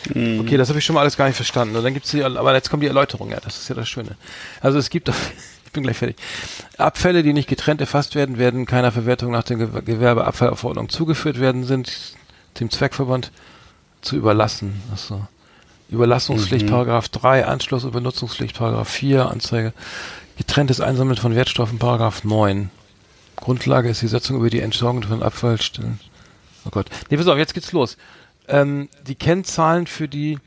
[0.09, 1.75] Okay, das habe ich schon mal alles gar nicht verstanden.
[1.75, 4.17] Und dann gibt's hier, aber jetzt kommt die Erläuterung, ja, das ist ja das Schöne.
[4.61, 5.09] Also es gibt,
[5.65, 6.17] ich bin gleich fertig.
[6.77, 11.63] Abfälle, die nicht getrennt erfasst werden, werden keiner Verwertung nach der Gew- Gewerbeabfallverordnung zugeführt werden,
[11.63, 11.91] sind
[12.59, 13.31] dem Zweckverband
[14.03, 14.81] zu überlassen.
[14.91, 15.27] Achso.
[15.89, 19.73] Überlassungspflicht, Paragraph 3, Anschluss- und Benutzungspflicht, Paragraph 4, Anzeige.
[20.37, 22.71] Getrenntes Einsammeln von Wertstoffen, Paragraph 9.
[23.35, 25.99] Grundlage ist die Setzung über die Entsorgung von Abfallstellen.
[26.65, 26.87] Oh Gott.
[27.09, 27.97] Nee, pass auf, jetzt geht's los.
[28.47, 30.39] Ähm, die Kennzahlen für die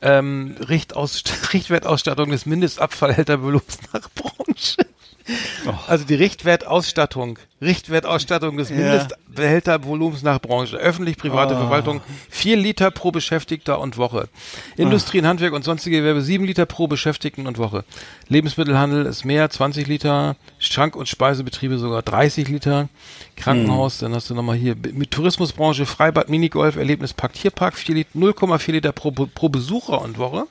[0.00, 4.86] ähm, Richtwertausstattung des Mindestabfallhältervolumens nach Branche.
[5.86, 8.70] Also die Richtwertausstattung, Richtwertausstattung des.
[8.70, 10.76] Mindestbehältervolumens nach Branche.
[10.76, 14.28] Öffentlich, private Verwaltung, vier Liter pro Beschäftigter und Woche.
[14.76, 17.84] Industrie, Handwerk und sonstige Gewerbe, sieben Liter pro Beschäftigten und Woche.
[18.28, 20.36] Lebensmittelhandel ist mehr, 20 Liter.
[20.58, 22.88] Schrank- und Speisebetriebe sogar 30 Liter.
[23.36, 28.72] Krankenhaus, dann hast du nochmal hier mit Tourismusbranche, Freibad, Minigolf, Erlebnispark, Tierpark, 4 Lit- 0,4
[28.72, 30.44] Liter pro, pro Besucher und Woche.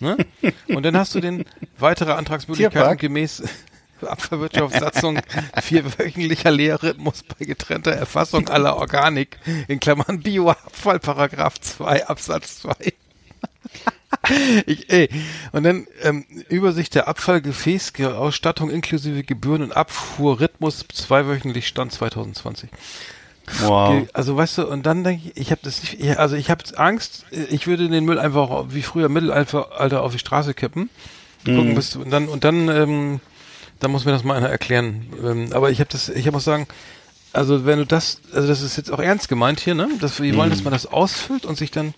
[0.00, 0.18] Ne?
[0.68, 1.44] Und dann hast du den
[1.78, 3.42] weitere Antragsmöglichkeiten gemäß
[4.08, 5.20] Abfallwirtschaftssatzung
[5.62, 9.38] vierwöchentlicher Lehrrhythmus bei getrennter Erfassung aller Organik
[9.68, 12.74] in Klammern Bioabfall Paragraph 2 Absatz 2.
[14.66, 15.08] Ich, ey.
[15.52, 22.68] Und dann ähm, Übersicht der Abfallgefäßausstattung inklusive Gebühren und Abfuhrrhythmus zweiwöchentlich Stand 2020.
[23.62, 24.06] Wow.
[24.12, 26.62] Also weißt du, und dann denke ich, ich habe das nicht, ich- also ich habe
[26.76, 30.90] Angst, ich würde den Müll einfach wie früher Mittelalter Alter auf die Straße kippen.
[31.44, 33.20] Gucken, bis, und dann, und dann, ähm,
[33.82, 35.06] dann muss mir das mal einer erklären.
[35.22, 36.68] Ähm, aber ich habe das, ich muss sagen,
[37.32, 39.88] also wenn du das, also das ist jetzt auch ernst gemeint hier, ne?
[40.00, 41.94] Dass wir wollen, dass man das ausfüllt und sich dann.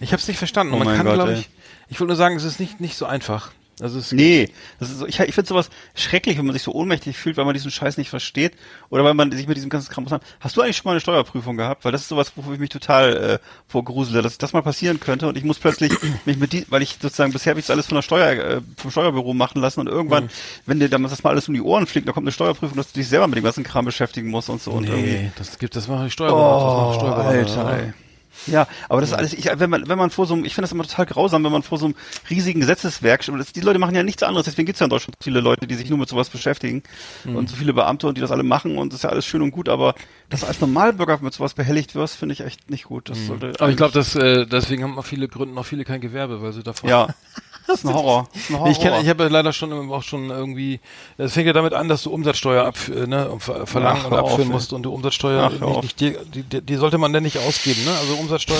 [0.00, 0.74] Ich habe es nicht verstanden.
[0.74, 1.48] Oh Und man mein kann, glaube ich,
[1.88, 3.52] ich wollte nur sagen, es ist nicht nicht so einfach.
[3.80, 6.72] Also es Nee, das ist so, ich, ich finde sowas schrecklich, wenn man sich so
[6.72, 8.52] ohnmächtig fühlt, weil man diesen Scheiß nicht versteht
[8.88, 10.12] oder weil man sich mit diesem ganzen Kram muss.
[10.40, 11.84] Hast du eigentlich schon mal eine Steuerprüfung gehabt?
[11.84, 15.26] Weil das ist sowas, wofür ich mich total äh, vorgrusele, dass das mal passieren könnte
[15.26, 15.92] und ich muss plötzlich
[16.24, 18.60] mich mit die, weil ich sozusagen bisher habe ich das alles von der Steuer äh,
[18.76, 19.92] vom Steuerbüro machen lassen und Mhm.
[19.92, 20.30] irgendwann,
[20.66, 22.92] wenn dir dann das mal alles um die Ohren fliegt, da kommt eine Steuerprüfung, dass
[22.92, 25.14] du dich selber mit dem ganzen Kram beschäftigen musst und so und irgendwie.
[25.14, 26.64] nee, das gibt, das machen die Steuerberater.
[26.64, 27.66] das machen Steuerberater.
[27.66, 27.92] Alter, ey.
[28.46, 30.64] Ja, aber das ist alles, ich, wenn man, wenn man vor so einem, ich finde
[30.64, 31.94] das immer total grausam, wenn man vor so einem
[32.28, 35.40] riesigen Gesetzeswerk, das, die Leute machen ja nichts anderes, deswegen gibt's ja in Deutschland viele
[35.40, 36.82] Leute, die sich nur mit sowas beschäftigen
[37.24, 37.36] Mhm.
[37.36, 39.42] und so viele Beamte und die das alle machen und das ist ja alles schön
[39.42, 39.94] und gut, aber
[40.28, 43.08] dass als Normalbürger mit sowas behelligt wirst, finde ich echt nicht gut.
[43.10, 43.54] Das sollte Mhm.
[43.58, 46.52] Aber ich glaube, dass äh, deswegen haben auch viele Gründen auch viele kein Gewerbe, weil
[46.52, 47.08] sie davon ja,
[47.66, 48.28] das ist ein Horror.
[48.34, 48.70] Ist ein Horror.
[48.70, 50.80] Ich kenne, ich habe ja leider schon auch schon irgendwie.
[51.16, 54.12] Es fängt ja damit an, dass du Umsatzsteuer ab, äh, ne, ver- verlangen Ach, und
[54.18, 54.54] auf, abführen ey.
[54.54, 55.82] musst und die Umsatzsteuer Ach, auf.
[55.82, 57.92] nicht, nicht die, die, die sollte man denn nicht ausgeben, ne?
[57.98, 58.58] Also Umsatzsteuer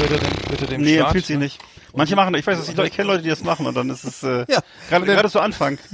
[0.00, 0.20] ja dem,
[0.60, 1.06] ja dem Nee, Staat.
[1.06, 1.44] empfiehlt sich ne?
[1.44, 1.58] nicht.
[1.94, 4.04] Manche machen, ich weiß es nicht, ich kenne Leute, die das machen und dann ist
[4.04, 4.60] es äh, Ja.
[4.88, 5.78] gerade gerade zu Anfang.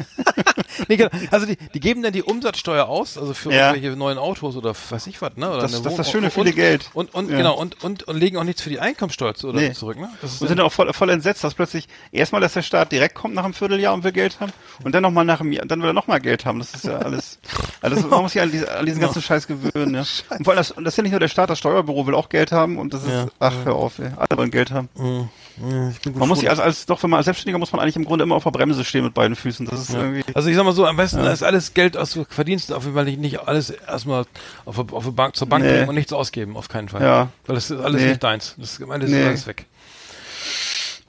[0.88, 1.10] Nee, genau.
[1.30, 3.70] Also die, die geben dann die Umsatzsteuer aus, also für Ja.
[3.70, 5.48] irgendwelche neuen Autos oder weiß ich was, ne?
[5.48, 6.90] Oder Das- ist das schöne, und, viele Geld.
[6.94, 7.36] Und, und Ja.
[7.36, 9.72] genau, und, und, und legen auch nichts für die Einkommensteuer zu, oder Nee.
[9.72, 10.10] zurück, ne?
[10.20, 13.14] Das Und sind dann auch voll, voll entsetzt, dass plötzlich erstmal, dass der Staat direkt
[13.14, 14.52] kommt nach einem Vierteljahr und will Geld haben
[14.82, 16.58] und dann nochmal nach einem Jahr, dann will er nochmal Geld haben.
[16.58, 17.38] Das ist ja alles,
[17.80, 20.00] also man muss sich an, diese, an diesen ganzen Scheiß gewöhnen, ja.
[20.36, 22.14] Und vor allem, das, und das ist ja nicht nur der Staat, das Steuerbüro will
[22.14, 24.10] auch Geld haben und das ist, ach, hör auf, ey.
[24.16, 24.88] alle wollen Geld haben.
[24.94, 25.28] gut
[25.58, 28.24] Man muss sich als, als, doch, wenn man als Selbstständiger muss man eigentlich im Grunde
[28.24, 29.66] immer auf der Bremse stehen mit beiden Füßen.
[29.66, 32.24] Das ist irgendwie, Also ich sag mal so, am besten ist alles Geld, was du
[32.28, 34.24] verdienst, auf jeden Fall nicht, nicht alles erstmal
[34.64, 35.70] auf, auf Bank, zur Bank Nee.
[35.70, 37.02] bringen und nichts ausgeben, auf keinen Fall.
[37.02, 37.28] Ja.
[37.46, 38.08] Weil das ist alles Nee.
[38.08, 38.54] nicht deins.
[38.58, 39.24] Das ist, am Ende ist Nee.
[39.24, 39.66] alles weg.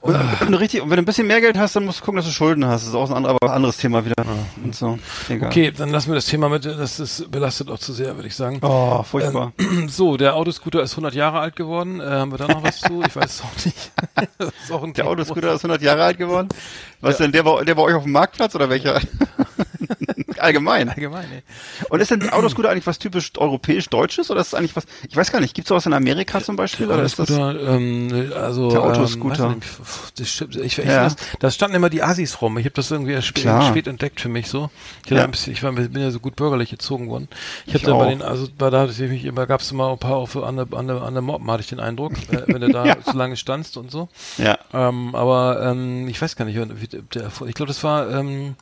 [0.00, 2.04] Und, wenn du richtig, und wenn du ein bisschen mehr Geld hast, dann musst du
[2.04, 2.82] gucken, dass du Schulden hast.
[2.82, 4.14] Das ist auch ein anderer, aber anderes Thema wieder.
[4.62, 4.98] Und so.
[5.28, 5.48] Egal.
[5.48, 8.36] Okay, dann lassen wir das Thema mit, das ist belastet auch zu sehr, würde ich
[8.36, 8.58] sagen.
[8.62, 9.52] Oh, furchtbar.
[9.88, 12.00] So, der Autoscooter ist 100 Jahre alt geworden.
[12.00, 13.02] Äh, haben wir da noch was zu?
[13.06, 13.92] Ich weiß es auch nicht.
[14.70, 15.08] auch Der Thema.
[15.10, 16.48] Autoscooter ist 100 Jahre alt geworden.
[17.00, 19.00] Was denn, der war, der war euch auf dem Marktplatz oder welcher?
[20.38, 20.88] Allgemein.
[20.90, 21.42] Allgemein, ey.
[21.88, 25.16] Und ist denn der Autoscooter eigentlich was typisch europäisch-deutsches oder ist es eigentlich was, ich
[25.16, 26.86] weiß gar nicht, gibt es sowas in Amerika zum Beispiel?
[26.90, 29.48] Oder ist das, ähm, also Der ähm, Autoscooter.
[29.50, 31.04] nicht, f- das ich, ich Ja.
[31.04, 32.58] das, das standen immer die Assis rum.
[32.58, 34.70] Ich habe das irgendwie erst spät, spät entdeckt für mich so.
[35.04, 35.24] Ich, Ja.
[35.24, 37.28] ein bisschen, ich war, bin ja so gut bürgerlich erzogen worden.
[37.66, 39.90] Ich habe da bei den, also bei da hatte ich mich immer, gab es immer
[39.92, 42.42] ein paar auf, an, der, an, der, an der Moppen, hatte ich den Eindruck, äh,
[42.46, 42.96] wenn du da Ja.
[43.04, 44.08] so lange standst und so.
[44.38, 44.58] ja.
[44.72, 48.54] Ähm, aber ähm, ich weiß gar nicht, wie der, ich glaube, das war ähm,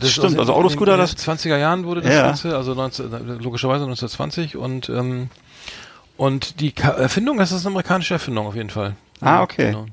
[0.00, 2.22] das Stimmt, aus- also Autoscooter, in den das- 20er Jahren wurde das Ja.
[2.22, 5.28] Ganze, also 19, logischerweise 1920 und ähm,
[6.16, 8.96] und die Ka Erfindung, das ist eine amerikanische Erfindung auf jeden Fall.
[9.20, 9.66] Ah, okay.
[9.72, 9.82] Genau.
[9.82, 9.90] Hm.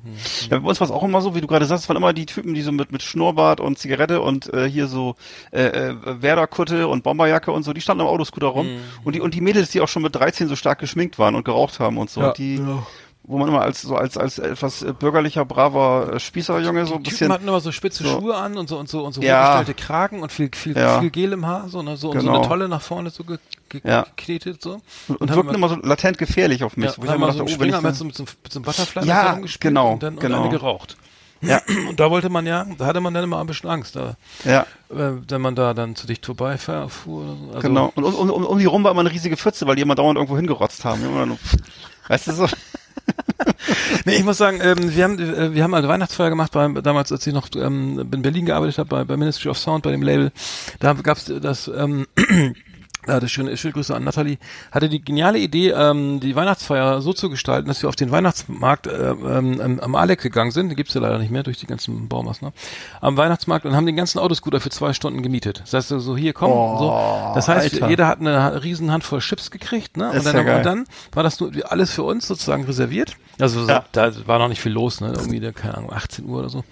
[0.51, 2.13] Ja, bei uns war es auch immer so, wie du gerade sagst, es waren immer
[2.13, 5.15] die Typen, die so mit, mit Schnurrbart und Zigarette und äh, hier so
[5.51, 8.67] äh, äh, Werderkutte und Bomberjacke und so, die standen am Autoscooter rum.
[8.67, 8.79] Mhm.
[9.03, 11.43] Und die und die Mädels, die auch schon mit 13 so stark geschminkt waren und
[11.43, 12.33] geraucht haben und so, Ja.
[12.33, 12.59] die,
[13.28, 17.03] wo man immer als so als als etwas äh, bürgerlicher, braver äh, Spießerjunge so ein
[17.03, 17.32] Die bisschen.
[17.32, 18.09] Hatten immer so spitze so.
[18.19, 19.53] Schuhe an und so und so und so Ja.
[19.55, 20.99] hochgestellte Kragen und viel viel, Ja.
[20.99, 22.39] viel Gel im Haar, so, ne, so und so Genau.
[22.39, 23.38] eine Tolle nach vorne so ge,
[23.69, 24.03] ge, Ja.
[24.15, 24.82] geknetet so.
[25.07, 26.86] und haben wirkten immer so latent gefährlich auf mich.
[26.91, 28.15] ja, wo ich immer so dachte, einen oh, wenn ich Springer da- mit so, mit
[28.15, 30.38] so, mit so einem Butterfly Ja, genau, und dann genau.
[30.38, 30.97] und eine geraucht.
[31.41, 31.61] Ja.
[31.89, 34.15] Und da wollte man ja, da hatte man dann immer ein bisschen Angst, da,
[34.45, 37.49] ja, wenn man da dann zu dicht vorbeifuhr so.
[37.53, 37.91] Also, genau.
[37.93, 39.95] Und um, um, um, um die rum war immer eine riesige Pfütze, weil die immer
[39.95, 41.03] dauernd irgendwo hingerotzt haben.
[41.05, 41.38] Immer nur,
[42.07, 42.47] weißt du so?
[44.05, 47.11] Nee, ich muss sagen, ähm, wir haben äh, wir haben eine Weihnachtsfeier gemacht, bei, damals
[47.11, 50.01] als ich noch ähm, in Berlin gearbeitet habe, bei, bei Ministry of Sound, bei dem
[50.03, 50.31] Label.
[50.79, 52.05] Da gab's das ähm,
[53.05, 54.38] da hatte schöne, schöne Grüße an Nathalie,
[54.71, 58.88] hatte die geniale Idee, ähm, die Weihnachtsfeier so zu gestalten, dass wir auf den Weihnachtsmarkt
[58.88, 62.07] äh, ähm, am- Alec gegangen sind, den gibt's ja leider nicht mehr durch die ganzen
[62.07, 62.55] Baumaßnahmen,
[63.01, 65.61] am Weihnachtsmarkt und haben den ganzen Autoscooter für zwei Stunden gemietet.
[65.65, 67.31] Das heißt, so hier komm, Oh, so.
[67.36, 67.89] Das heißt, Alter.
[67.89, 70.09] jeder hat eine riesen Handvoll Chips gekriegt, ne?
[70.11, 70.57] Ist Und dann, ja geil.
[70.57, 73.17] und dann war das nur alles für uns sozusagen reserviert.
[73.39, 73.83] Also Ja.
[73.91, 75.13] da war noch nicht viel los, ne?
[75.15, 76.63] Irgendwie, da, keine Ahnung, 18 Uhr oder so,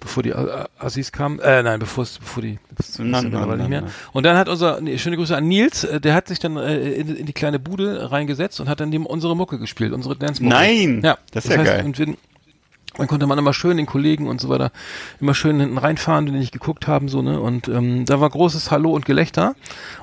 [0.00, 0.32] bevor die
[0.78, 1.40] Assis kamen.
[1.40, 3.80] Äh, nein, bevor es, bevor die, das Nein, mittlerweile nein, nicht mehr.
[3.82, 6.56] nein, Und dann hat unser, nee, schöne Grüße an Nils, äh, der hat sich dann
[6.56, 10.14] äh, in, in die kleine Bude reingesetzt und hat dann neben unsere Mucke gespielt, unsere
[10.16, 10.54] Dance-Mucke.
[10.54, 11.00] Nein!
[11.02, 11.84] Ja, Das ist ja geil.
[11.84, 12.14] Und wir,
[12.96, 14.70] dann konnte man immer schön den Kollegen und so weiter
[15.20, 17.40] immer schön hinten reinfahren, die nicht geguckt haben, so, ne?
[17.40, 19.56] Und ähm, da war großes Hallo und Gelächter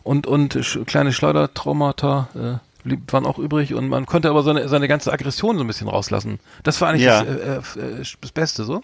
[0.03, 4.67] und, und sch kleine Schleudertraumata äh, blieb, waren auch übrig und man konnte aber seine,
[4.69, 6.39] seine ganze Aggression so ein bisschen rauslassen.
[6.63, 7.23] Das war eigentlich Ja.
[7.23, 8.81] das, äh, äh, das Beste so.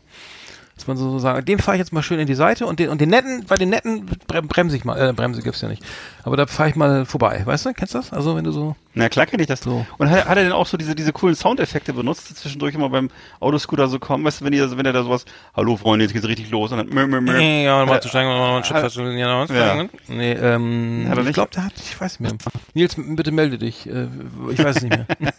[0.78, 2.90] Dass man so sagen, dem fahre ich jetzt mal schön in die Seite und den,
[2.90, 5.84] und den netten, bei den netten brem, bremse ich mal, äh, Bremse gibt's ja nicht.
[6.24, 7.74] Aber da fahre ich mal vorbei, weißt du?
[7.74, 8.14] Kennst du das?
[8.14, 8.76] Also wenn du so.
[8.94, 9.62] Na klar kenne ich das.
[9.62, 9.88] So.
[9.98, 12.90] Und hat, hat er denn auch so diese, diese coolen Soundeffekte benutzt, die zwischendurch immer
[12.90, 13.10] beim
[13.40, 14.24] Autoscooter so kommen?
[14.24, 15.26] Weißt du, wenn, die, wenn er da sowas,
[15.56, 17.34] hallo Freunde, jetzt geht's richtig los und dann mö, mö, mö.
[17.38, 19.84] Nee, ja, mal Hat- zu steigen, mal einen Schritt hat- feststellen, ja, was Ja.
[20.08, 22.52] Nee, ähm, ich glaube, der hat, ich weiß nicht mehr.
[22.76, 23.88] Nils, bitte melde dich.
[23.90, 24.08] Äh,
[24.52, 25.08] ich weiß es nicht mehr.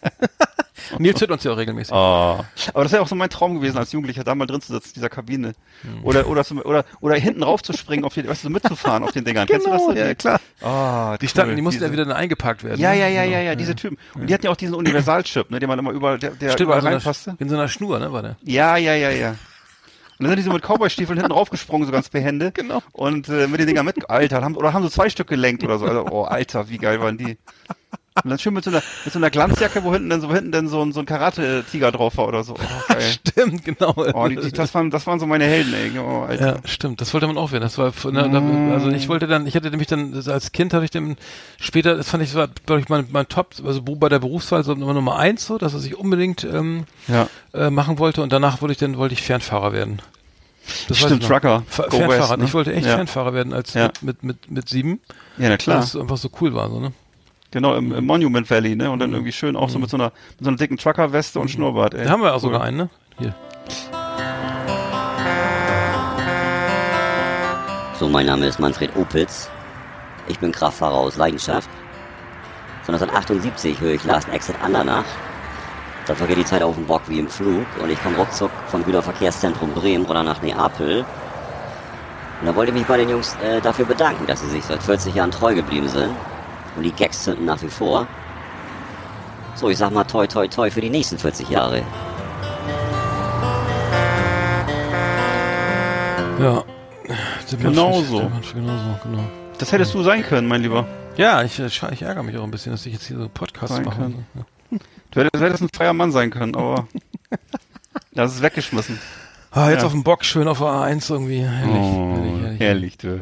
[0.99, 1.93] Nils hört uns ja auch regelmäßig.
[1.93, 1.97] Oh.
[2.75, 4.89] Aber das wäre auch so mein Traum gewesen, als Jugendlicher da mal drin zu sitzen,
[4.89, 5.55] in dieser Kabine.
[6.03, 9.03] Oder, oder, zum, oder, oder hinten rauf zu springen, auf die, weißt du, so mitzufahren
[9.05, 9.47] auf den Dingern.
[9.47, 9.83] Kennst du das?
[9.87, 10.41] Genau, ja, Die- klar.
[10.61, 12.81] Oh, Die standen, cool, die mussten diese- ja wieder dann eingepackt werden.
[12.81, 13.01] Ja, ne?
[13.01, 13.37] ja, ja, Genau.
[13.37, 13.99] ja, ja, diese Typen.
[14.15, 16.61] Und die hatten ja auch diesen Universalchip, ne, den man immer überall, der, der Stimmt,
[16.69, 17.37] überall in so, einer, reinpasste.
[17.39, 18.37] in so einer Schnur, ne, war der.
[18.43, 19.31] Ja, ja, ja, ja.
[19.31, 22.51] Und dann sind die so mit Cowboy-Stiefeln hinten raufgesprungen, so ganz behende.
[22.51, 22.83] Genau.
[22.91, 25.79] Und äh, mit den Dinger mit, Alter, haben, oder haben so zwei Stück gelenkt oder
[25.79, 25.87] so.
[25.87, 27.39] Also, oh, Alter, wie geil waren die.
[28.25, 30.53] Und dann schön mit so einer, mit so einer Glanzjacke, wo hinten dann so, hinten
[30.53, 32.55] dann so ein, so ein Karate-Tiger drauf war oder so.
[32.55, 32.95] Oh.
[33.01, 33.95] Stimmt, genau.
[33.97, 35.99] Oh, die, die, das, waren, das waren so meine Helden, ey.
[35.99, 36.47] Oh, Alter.
[36.47, 37.01] Ja, stimmt.
[37.01, 37.63] Das wollte man auch werden.
[37.63, 40.85] Das war, ne, da, also ich wollte dann, ich hatte nämlich dann als Kind habe
[40.85, 41.17] ich dann
[41.59, 44.75] später, das fand ich, war glaube ich mein, mein Top, also bei der Berufswahl so
[44.75, 47.29] Nummer Nummer eins so, dass was ich unbedingt ähm, Ja.
[47.55, 50.01] äh, machen wollte und danach wollte ich dann wollte ich Fernfahrer werden.
[50.89, 51.25] Das Stimmt.
[51.25, 51.63] Trucker.
[51.77, 52.09] Go Fernfahrer.
[52.31, 52.45] West, ne?
[52.45, 52.97] Ich wollte echt Ja.
[52.97, 53.87] Fernfahrer werden als Ja.
[54.03, 55.01] mit, mit mit mit sieben,
[55.39, 55.79] Ja, na klar.
[55.79, 56.93] weil es einfach so cool war so ne.
[57.51, 58.91] Genau, im, im Monument Valley, ne?
[58.91, 61.51] Und dann irgendwie schön auch so mit so einer, mit so einer dicken Trucker-Weste und
[61.51, 62.05] Schnurrbart, ey.
[62.05, 62.41] Da haben wir auch Cool.
[62.41, 62.91] sogar einen, ne?
[63.19, 63.35] Hier.
[67.99, 69.51] So, mein Name ist Manfred Opitz.
[70.29, 71.69] Ich bin Kraftfahrer aus Leidenschaft.
[72.85, 75.05] Von 1978 höre ich Last Exit Andernach.
[76.07, 78.85] Da vergeht die Zeit auf dem Bock wie im Flug und ich komme ruckzuck vom
[78.85, 81.05] Güterverkehrszentrum Bremen oder nach Neapel.
[82.41, 84.83] Und da wollte ich mich bei den Jungs äh, dafür bedanken, dass sie sich seit
[84.83, 86.15] 40 Jahren treu geblieben sind.
[86.77, 88.07] Und die Gags zünden nach wie vor.
[89.55, 91.83] So, ich sag mal toi toi toi für die nächsten 40 Jahre.
[96.41, 96.63] Ja.
[97.61, 98.19] Genau so.
[98.55, 99.25] Genau so, genau.
[99.59, 100.87] Das hättest du sein können, mein Lieber.
[101.17, 103.85] Ja, ich, ich ärgere mich auch ein bisschen, dass ich jetzt hier so Podcasts Sein
[103.85, 103.97] mache.
[103.97, 104.27] können.
[104.37, 104.79] Ja.
[105.11, 106.87] Du hättest, du hättest ein freier Mann sein können, aber
[108.13, 109.01] das ist weggeschmissen.
[109.51, 109.87] Ah, jetzt Ja.
[109.87, 111.41] auf dem Bock, schön auf A1 irgendwie.
[111.41, 112.61] Herrlich, Oh, herrlich, herrlich.
[112.61, 113.21] herrlich, du.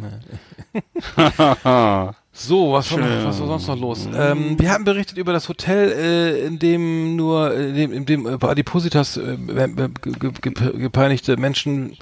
[2.39, 4.07] So, was war, noch, was war sonst noch los?
[4.15, 8.27] Ähm, wir haben berichtet über das Hotel, äh, in dem nur, in dem, in dem
[8.27, 9.37] äh, bei Adipositas äh, äh,
[9.75, 11.97] ge- ge- ge- gepeinigte Menschen,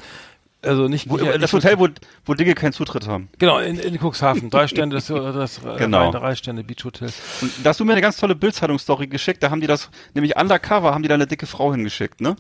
[0.61, 1.87] also nicht Wo, nicht- das Hotel, wo,
[2.25, 3.29] wo Dinge keinen Zutritt haben.
[3.39, 4.51] Genau, in, in Cuxhaven.
[4.51, 6.11] Drei Stände, das, das äh, Genau.
[6.11, 7.11] drei Stände Beach Hotel.
[7.41, 10.35] Und da hast du mir eine ganz tolle Bildzeitungsstory geschickt, da haben die das, nämlich
[10.37, 12.35] undercover, haben die da eine dicke Frau hingeschickt, ne?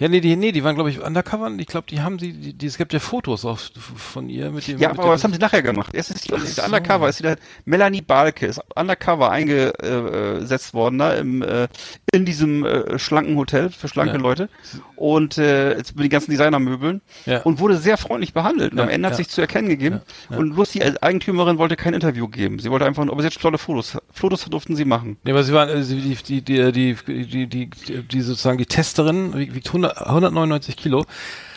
[0.00, 1.50] Ja, nee, die, nee, die waren, glaube ich, undercover.
[1.58, 3.58] Ich glaube, die haben sie, die, die, es gibt ja Fotos auch
[3.96, 4.78] von ihr mit dem.
[4.78, 5.94] Ja, mit aber was haben sie nachher gemacht?
[5.94, 7.36] Erst ist die, ist die Undercover, ist sie da,
[7.66, 11.68] Melanie Balke ist Undercover eingesetzt worden da im, äh,
[12.12, 14.20] in diesem äh, schlanken Hotel für schlanke Ja.
[14.20, 14.48] Leute
[14.96, 17.42] und äh, jetzt mit den ganzen Designermöbeln Ja.
[17.42, 18.72] und wurde sehr freundlich behandelt.
[18.72, 19.16] Und Ja, am Ende hat ja.
[19.18, 22.58] sich zu erkennen gegeben und bloß die Eigentümerin wollte kein Interview geben.
[22.58, 23.98] Sie wollte einfach aber sie hat tolle Fotos.
[24.12, 25.16] Fotos durften sie machen.
[25.24, 28.66] Nee, aber sie waren, äh, die, die, die, die, die, die, die, die sozusagen die
[28.66, 31.04] Testerin wie- wiegt 100, 199 Kilo.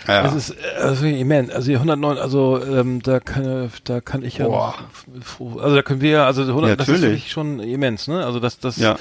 [0.07, 0.23] Ja.
[0.23, 1.49] Das ist äh, also immens.
[1.51, 4.75] Also die 109, also ähm, da kann da kann ich ja Boah.
[5.61, 8.25] also da können wir also 100, Ja, das ist wirklich schon immens, ne?
[8.25, 8.97] Also das das Ja.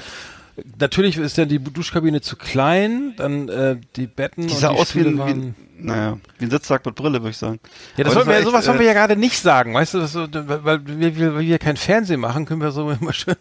[0.79, 4.79] natürlich ist dann die Duschkabine zu klein, dann äh, die Betten Die und sah die
[4.79, 7.59] aus wie Stühle wie, waren ein- naja, wie ein Sitzsack mit Brille, würde ich sagen.
[7.97, 9.95] ja, das sollten wir, war sowas echt, wollen wir äh, ja gerade nicht sagen, weißt
[9.95, 13.35] du, das so, weil, wir, weil wir kein Fernsehen machen, können wir so immer schön,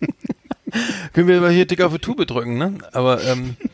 [1.14, 2.74] können wir immer hier dick auf die Tube drücken, ne?
[2.92, 3.56] Aber, ähm,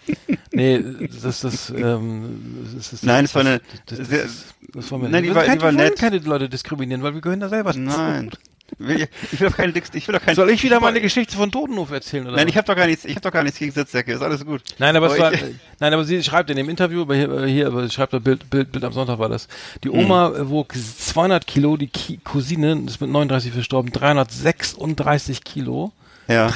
[0.53, 0.83] nee,
[1.23, 5.09] das, das, ähm, das ist, Nein, es war eine das, das, das, das wollen wir
[5.09, 5.99] Nein, die war- die war nett.
[5.99, 7.73] keine Leute diskriminieren, weil wir gehören da selber.
[7.75, 8.31] Nein.
[8.79, 11.37] Will- Ich will doch keine ich will doch kein, Soll ich wieder mal eine Geschichte
[11.37, 12.37] von Totenhof erzählen, oder?
[12.37, 12.51] Nein, was?
[12.53, 14.63] ich habe doch gar nichts, ich habe doch gar nichts gegen Sitzsäcke, ist alles gut.
[14.79, 15.43] Nein, aber es Aber war, ich-
[15.79, 18.19] nein, aber sie schreibt in dem Interview, aber hier, aber hier aber sie schreibt da
[18.19, 19.47] Bild, Bild, Bild am Sonntag war das.
[19.85, 19.99] Die Hm.
[19.99, 25.93] Oma äh, wog 200 Kilo, die Ki Cousine ist mit 39 verstorben, 336 Kilo.
[26.29, 26.47] Ja.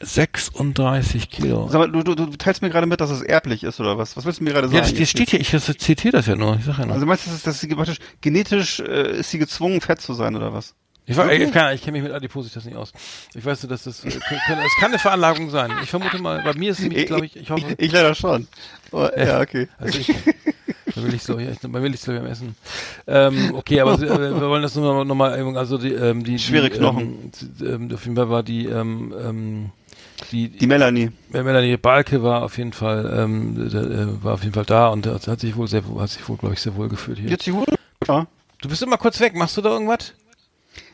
[0.00, 1.68] 336 Kilo.
[1.70, 4.16] Sag mal, du, du, du teilst mir gerade mit, dass es erblich ist oder was?
[4.16, 4.76] Was willst du mir gerade sagen?
[4.76, 6.94] Ja, das, das steht hier, ich zitiere das ja nur, ich sag ja nur.
[6.94, 10.36] also meinst du, dass, dass sie praktisch genetisch äh, ist sie gezwungen, fett zu sein
[10.36, 10.74] oder was?
[11.08, 12.92] ich war, ich, kann, ich kenne mich mit Adipositas nicht aus.
[13.34, 14.20] Ich weiß nur, dass das, äh, es
[14.80, 15.70] kann eine Veranlagung sein.
[15.82, 18.14] Ich vermute mal, bei mir ist es nämlich, glaube ich, ich hoffe, ich, ich leider
[18.14, 18.48] schon.
[18.90, 19.68] Oh, ja, okay.
[19.78, 22.56] Also ich, da will ich so, ja, ich, da will ich so am Essen.
[23.06, 26.70] Ähm, okay, aber äh, wir wollen das nur noch mal, also die, ähm, die Schwere
[26.70, 27.30] die, Knochen.
[27.60, 29.70] Ähm, ähm, auf jeden Fall war die, ähm, ähm,
[30.32, 31.10] die, Die Melanie.
[31.30, 35.06] Melanie Balke war auf jeden Fall, ähm, da, äh, war auf jeden Fall da und
[35.06, 37.30] hat, sich wohl sehr, hat sich wohl, glaube ich, sehr wohl gefühlt hier.
[37.30, 37.74] Jetzt die Hure?
[38.06, 38.26] Ja.
[38.62, 39.34] Du bist immer kurz weg.
[39.34, 40.14] Machst du da irgendwas?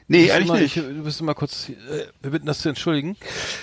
[0.08, 0.76] Nee, eigentlich immer, nicht.
[0.76, 1.68] Ich, du bist immer kurz.
[1.68, 1.72] Äh,
[2.20, 3.16] wir bitten das zu entschuldigen.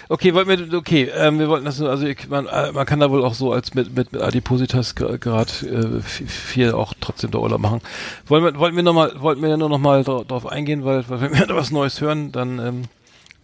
[0.07, 0.77] Okay, wollten wir.
[0.77, 1.89] Okay, ähm, wir wollten das nur.
[1.89, 4.95] Also ich, man, äh, man kann da wohl auch so als mit mit, mit Adipositas
[4.95, 7.81] gerade äh, viel- auch trotzdem der Urlaub machen.
[8.27, 11.07] Wollen wir wollten wir noch mal wollten wir nur noch mal dra drauf eingehen, weil,
[11.09, 12.81] weil wenn wir da was Neues hören, dann ähm,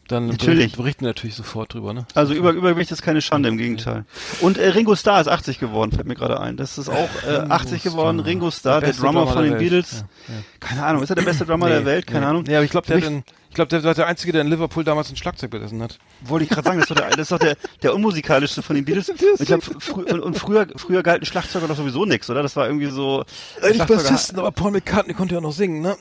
[0.07, 0.57] dann Natürlich.
[0.73, 1.93] berichten, berichten wir natürlich sofort drüber.
[1.93, 2.05] Ne?
[2.13, 4.05] Also über, Übergewicht ist keine Schande, im Gegenteil.
[4.41, 6.57] Und äh, Ringo Starr ist 80 geworden, fällt mir gerade ein.
[6.57, 8.19] Das ist auch äh, 80 geworden.
[8.19, 9.59] Ringo Starr, der, beste Drummer von den der.
[9.59, 10.05] Beatles.
[10.27, 10.41] Ja, ja.
[10.59, 12.07] Keine Ahnung, ist er der beste Drummer der Nee, Welt?
[12.07, 12.25] Keine nee.
[12.27, 12.43] Ahnung.
[12.47, 14.83] Nee, aber ich glaube, der, den- ich glaube, der war der einzige, der in Liverpool
[14.83, 15.97] damals ein Schlagzeug besessen hat.
[16.21, 18.75] Wollte ich gerade sagen, das ist doch der, das ist doch der, der unmusikalischste von
[18.75, 19.09] den Beatles.
[19.09, 22.43] Und, ich glaub, frü und, und früher, früher galten Schlagzeuger doch sowieso nix, oder?
[22.43, 23.23] Das war irgendwie so.
[23.61, 25.95] Schlagzeuger- aber Paul McCartney konnte ja noch singen, ne?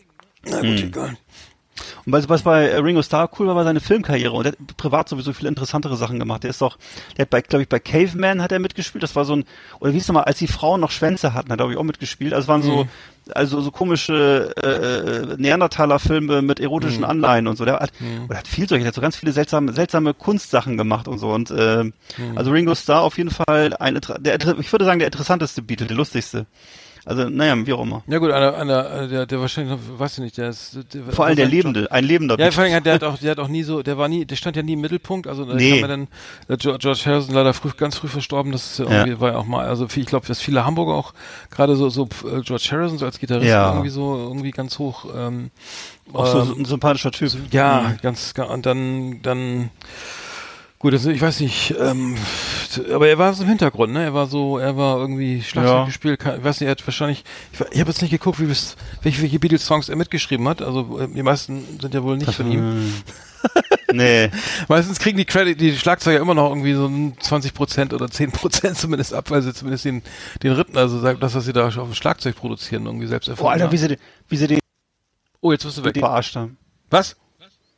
[0.46, 0.88] Na gut, Hm.
[0.88, 1.16] egal.
[2.07, 4.33] Und was, was bei Ringo Starr cool war, war seine Filmkarriere.
[4.33, 6.43] Und der hat privat sowieso viele interessantere Sachen gemacht.
[6.43, 6.79] Der ist doch,
[7.16, 9.03] der hat bei, glaube ich, bei Caveman hat er mitgespielt.
[9.03, 9.45] Das war so ein,
[9.81, 11.85] oder wie ist nochmal, als die Frauen noch Schwänze hatten, hat er, glaube ich, auch
[11.85, 12.33] mitgespielt.
[12.33, 12.87] Also es waren so,
[13.33, 17.64] also so komische äh, äh, Neandertaler-Filme mit erotischen Anleihen und so.
[17.64, 17.93] Der hat,
[18.29, 21.31] oder hat viel solche, der hat so ganz viele seltsame, seltsame Kunstsachen gemacht und so.
[21.31, 21.91] Und äh,
[22.35, 25.97] also Ringo Starr auf jeden Fall ein, der, ich würde sagen, der interessanteste Beatle, der
[25.97, 26.47] lustigste.
[27.07, 28.02] Also, naja, wie auch immer.
[28.07, 30.78] Ja gut, einer, einer, der, der wahrscheinlich, noch, weiß ich nicht, der ist...
[30.94, 33.38] Der, Vor allem der Lebende, ein lebender Ja, vor allem, der hat auch, der hat
[33.38, 35.26] auch nie so, der war nie, der stand ja nie im Mittelpunkt.
[35.26, 35.80] Also da Nee.
[35.82, 36.09] dann
[36.48, 38.52] der George, Harrison leider früh, ganz früh verstorben.
[38.52, 41.12] Das ist ja war ja auch mal, also ich glaube, dass viele Hamburger auch
[41.50, 43.70] gerade so, so äh, George Harrison so als Gitarrist Ja.
[43.72, 45.05] irgendwie so irgendwie ganz hoch.
[45.14, 45.50] Ähm,
[46.12, 47.32] Auch so, ähm, so ein sympathischer Typ.
[47.52, 47.96] Ja, Mhm.
[48.02, 49.70] ganz, ga- und dann, dann,
[50.79, 52.16] gut, also ich weiß nicht, ähm,
[52.93, 54.05] aber er war so im Hintergrund, ne?
[54.05, 55.85] Er war so, er war irgendwie Schlagzeug Ja.
[55.87, 58.49] gespielt, kann- ich weiß nicht, er hat wahrscheinlich, ich, ich habe jetzt nicht geguckt, wie
[58.49, 62.51] welche, welche Beatles-Songs er mitgeschrieben hat, also äh, die meisten sind ja wohl nicht von
[62.53, 62.59] ihm.
[62.61, 62.95] Hm.
[63.93, 64.31] nee.
[64.68, 69.12] Meistens kriegen die Credit, die Schlagzeuger immer noch irgendwie so ein 20% oder 10% zumindest
[69.14, 70.03] ab, weil sie zumindest den,
[70.43, 73.53] den Rhythmen, also das, was sie da auf dem Schlagzeug produzieren, irgendwie selbst Oh, erfunden
[73.53, 73.83] Alter, wie haben.
[73.83, 73.99] sie, den-
[74.29, 74.59] wie sie den
[75.41, 75.99] Oh, jetzt bist du weg.
[75.99, 76.57] verarscht haben.
[76.91, 77.16] Was?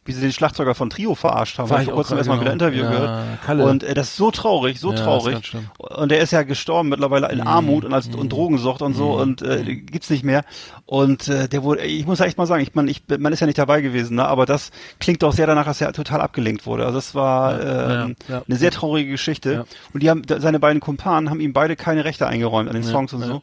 [0.07, 1.69] Wie sie den Schlagzeuger von Trio verarscht haben.
[1.71, 2.69] War ich vor kurzem erstmal wieder ein genau.
[2.71, 3.43] Interview Ja, gehört.
[3.45, 3.65] Kalle.
[3.67, 5.57] Und äh, das ist so traurig, so Ja, traurig.
[5.79, 9.43] Und der ist ja gestorben mittlerweile in Armut und als und Drogensucht und so und
[9.43, 10.45] äh, gibt's nicht mehr.
[10.87, 13.41] Und äh, der wurde, ich muss ja echt mal sagen, ich meine, ich, man ist
[13.41, 14.27] ja nicht dabei gewesen, ne?
[14.27, 16.85] aber das klingt doch sehr danach, dass er total abgelenkt wurde.
[16.85, 18.43] Also das war Ja, ja.
[18.47, 19.67] eine sehr traurige Geschichte.
[19.93, 23.13] Und die haben, seine beiden Kumpanen haben ihm beide keine Rechte eingeräumt an den Songs
[23.13, 23.43] und so.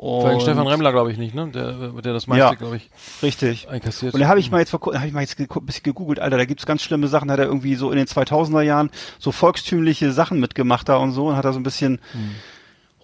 [0.00, 1.48] Und- Stefan Remmler, glaube ich, nicht, ne?
[1.48, 2.54] Der, der das meiste, Ja.
[2.54, 2.88] glaube ich,
[3.22, 3.68] Richtig.
[3.68, 4.14] einkassiert.
[4.14, 6.38] Und da habe ich mal jetzt vor habe ich mal jetzt ein bisschen gegoogelt, Alter,
[6.38, 8.88] da gibt's ganz schlimme Sachen, hat er irgendwie so in den 2000er Jahren
[9.18, 12.00] so volkstümliche Sachen mitgemacht da und so und hat da so ein bisschen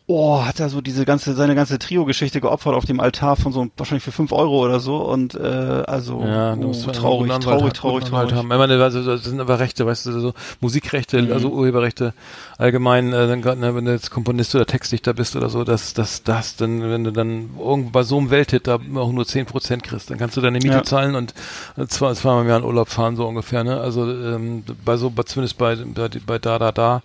[0.08, 3.66] oh, hat er so diese ganze, seine ganze Trio-Geschichte geopfert auf dem Altar von so,
[3.76, 7.42] wahrscheinlich für fünf Euro oder so und, äh, also, Ja, oh, einen traurig, traurig, haben,
[7.42, 8.32] traurig, guten Anwalt traurig.
[8.34, 8.52] haben.
[8.52, 11.32] Ich meine, also, das sind aber Rechte, weißt du, so Musikrechte, Mhm.
[11.32, 12.14] also Urheberrechte
[12.56, 16.54] allgemein, äh, ne, wenn du jetzt Komponist oder Textdichter bist oder so, dass das, das,
[16.56, 20.18] dann, wenn du dann irgendwo bei so einem Welthit da auch nur 10% kriegst, dann
[20.18, 20.82] kannst du deine Miete Ja.
[20.84, 21.34] zahlen und
[21.88, 23.80] zwei, zweimal im Jahr in Urlaub fahren, so ungefähr, ne?
[23.80, 27.02] Also ähm, bei so, bei, zumindest bei, bei, bei Da Da Da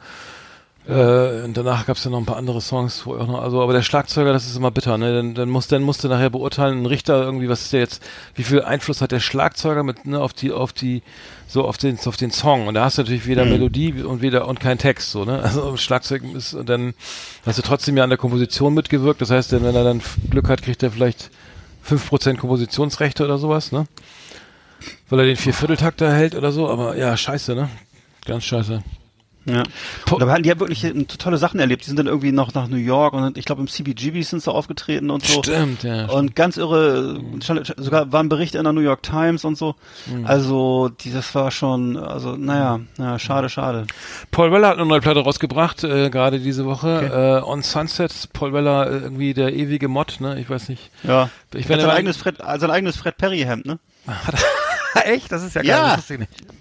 [0.92, 3.72] äh, danach gab es ja noch ein paar andere Songs, wo auch noch, also, aber
[3.72, 5.14] der Schlagzeuger, das ist immer bitter, ne?
[5.14, 8.04] Dann, dann muss, dann musst du nachher beurteilen, ein Richter irgendwie, was ist der jetzt,
[8.36, 11.02] wie viel Einfluss hat der Schlagzeuger mit, ne, auf die, auf die,
[11.48, 12.68] so auf den, auf den Song.
[12.68, 15.40] Und da hast du natürlich weder Melodie und weder und kein Text, so, ne?
[15.44, 16.94] Also Schlagzeug ist, und dann
[17.46, 19.22] hast du trotzdem ja an der Komposition mitgewirkt.
[19.22, 21.32] Das heißt, wenn er dann Glück hat, kriegt er vielleicht
[21.88, 23.86] 5% Kompositionsrechte oder sowas, ne?
[25.10, 27.70] Weil er den Viervierteltakt erhält oder so, aber ja, scheiße, ne?
[28.26, 28.84] Ganz scheiße.
[29.46, 29.64] Ja.
[30.12, 31.82] Und aber die haben wirklich äh, tolle Sachen erlebt.
[31.84, 34.52] Die sind dann irgendwie noch nach New York und ich glaube im CBGB sind sie
[34.52, 35.42] aufgetreten und so.
[35.42, 36.06] Stimmt, ja.
[36.10, 37.20] Und ganz irre,
[37.78, 39.76] sogar waren Berichte in der New York Times und so.
[40.06, 40.26] Mhm.
[40.28, 43.88] Also, die, das war schon, also, naja, naja schade, schade.
[44.30, 47.42] Paul Weller hat eine neue Platte rausgebracht, äh, gerade diese Woche.
[47.44, 50.40] Äh, On Sunset, Paul Weller, äh, irgendwie der ewige Mod, ne?
[50.40, 50.92] Ich weiß nicht.
[51.04, 51.30] Ja.
[51.56, 53.80] Ich bin sein eigenes Fred, also sein eigenes Fred Perry Hemd, ne?
[55.06, 55.32] Echt?
[55.32, 55.96] Das ist ja geil, Ja.
[55.96, 56.08] das.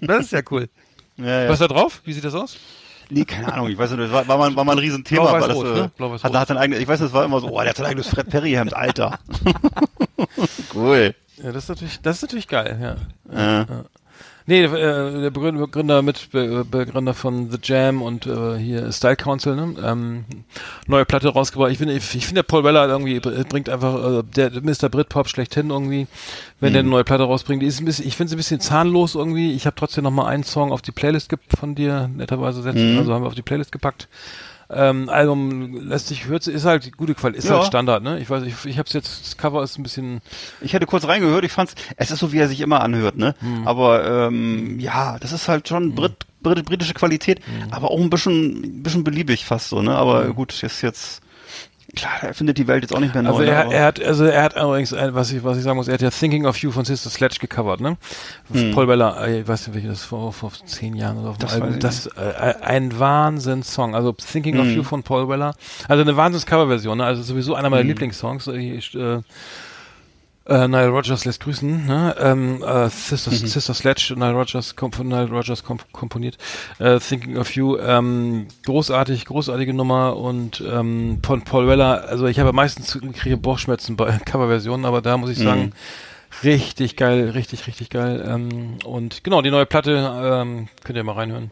[0.01, 0.69] Das ist ja cool.
[1.23, 1.49] Ja, ja.
[1.49, 2.01] Was ist da drauf?
[2.05, 2.57] Wie sieht das aus?
[3.09, 5.23] Nee, keine Ahnung, ich weiß nicht, das war, war, mal, war mal ein Riesenthema.
[5.23, 5.91] Blau, weiß, weil das, rot, äh, ne?
[5.97, 7.77] Blau, weiß, hat, hat eigenes, ich weiß nicht, es war immer so, oh, der hat
[7.77, 9.19] sein eigenes Fred Perry Hemd, Alter.
[10.73, 11.13] cool.
[11.43, 12.97] Ja, das ist natürlich, das ist natürlich geil,
[13.31, 13.61] ja.
[13.61, 13.65] Äh,
[14.51, 19.15] Nee, äh, der Begründer, Begründer mit Be Begründer von The Jam und äh, hier Style
[19.15, 19.75] Council, ne?
[19.81, 20.25] ähm,
[20.87, 21.71] neue Platte rausgebracht.
[21.71, 24.89] Ich finde, ich, ich finde der Paul Weller irgendwie br- bringt einfach äh, der Mr.
[24.89, 26.05] Britpop schlechthin irgendwie,
[26.59, 27.61] wenn der eine neue Platte rausbringt.
[27.63, 29.53] Die ist ein bisschen, ich finde sie ein bisschen zahnlos irgendwie.
[29.53, 33.13] Ich habe trotzdem noch mal einen Song auf die Playlist von dir netterweise setzen, also
[33.13, 34.09] haben wir auf die Playlist gepackt.
[34.73, 37.57] Ähm, Album lässt sich hört, ist halt gute Qualität, ist Ja.
[37.57, 38.19] halt Standard, ne?
[38.19, 40.21] Ich weiß, ich, ich hab's jetzt, das Cover ist ein bisschen,
[40.61, 43.35] ich hätte kurz reingehört, ich fand's, es ist so, wie er sich immer anhört, ne?
[43.39, 43.67] Hm.
[43.67, 47.71] Aber, ähm, ja, das ist halt schon Brit, Brit, britische Qualität, Hm.
[47.73, 49.95] aber auch ein bisschen, bisschen beliebig fast so, ne?
[49.95, 51.21] Aber gut, ist jetzt,
[51.95, 53.29] klar, er findet die Welt jetzt auch nicht mehr neu.
[53.31, 53.49] Also ne?
[53.51, 55.87] er, aber- er hat, also er hat übrigens, ein- was ich, was ich sagen muss,
[55.87, 57.97] er hat ja Thinking of You von Sister Sledge gecovert, ne?
[58.73, 61.41] Paul Weller, äh, ich weiß nicht, welches das vor, vor zehn Jahren oder auf dem
[61.41, 61.79] Das Album.
[61.79, 63.95] Das äh, ein Wahnsinnssong.
[63.95, 65.53] Also Thinking of You von Paul Weller.
[65.87, 67.05] Also eine Wahnsinns-Coverversion, ne?
[67.05, 68.47] Also sowieso einer meiner Lieblingssongs.
[68.47, 69.19] Äh, ich, äh,
[70.51, 72.15] äh, Nile Rogers lässt grüßen, ne?
[72.19, 76.37] Ähm, äh, Sister, Sister Sledge, Nile Rogers, komp von Nile Rogers komp komponiert.
[76.79, 82.39] Äh, Thinking of You, ähm, großartig, großartige Nummer und ähm, von Paul Weller, also ich
[82.39, 85.71] habe meistens kriege Bauchschmerzen bei Coverversionen, aber da muss ich sagen,
[86.43, 88.23] richtig geil, richtig, richtig geil.
[88.27, 91.51] Ähm, und genau, die neue Platte, ähm, könnt ihr mal reinhören.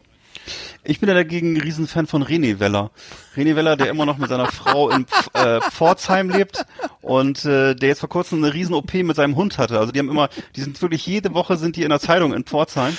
[0.83, 2.91] Ich bin ja dagegen ein Riesenfan von René Weller.
[3.35, 6.65] René Weller, der immer noch mit seiner Frau in äh, Pforzheim lebt
[7.01, 9.79] und äh, der jetzt vor kurzem eine Riesen-OP mit seinem Hund hatte.
[9.79, 12.43] Also die haben immer, die sind wirklich jede Woche sind die in der Zeitung in
[12.43, 12.95] Pforzheim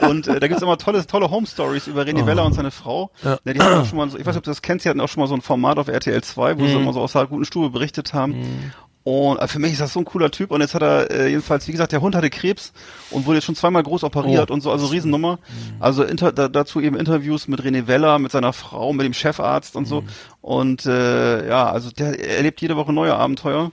[0.00, 3.10] und äh, da gibt's immer tolle, tolle Home-Stories über René Weller und seine Frau.
[3.22, 3.38] Ja.
[3.44, 5.00] die hatten auch schon mal so, ich weiß nicht, ob du das kennst, die hatten
[5.00, 7.26] auch schon mal so ein Format auf RTL 2, wo sie immer so aus der
[7.26, 8.72] guten Stube berichtet haben.
[9.04, 10.50] Und äh, für mich ist das so ein cooler Typ.
[10.50, 12.72] Und jetzt hat er äh, jedenfalls, wie gesagt, der Hund hatte Krebs
[13.10, 14.54] und wurde jetzt schon zweimal groß operiert Oh.
[14.54, 15.38] und so, also Riesennummer.
[15.78, 19.76] Also inter, da, dazu eben Interviews mit René Weller, mit seiner Frau, mit dem Chefarzt
[19.76, 20.04] und so.
[20.40, 23.70] Und äh, ja, also der erlebt jede Woche neue Abenteuer.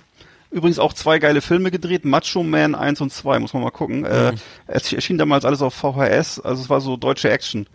[0.51, 4.03] Übrigens auch zwei geile Filme gedreht, Macho Man 1 und 2, muss man mal gucken.
[4.03, 4.33] Äh,
[4.67, 7.67] es erschien damals alles auf VHS, also es war so deutsche Action.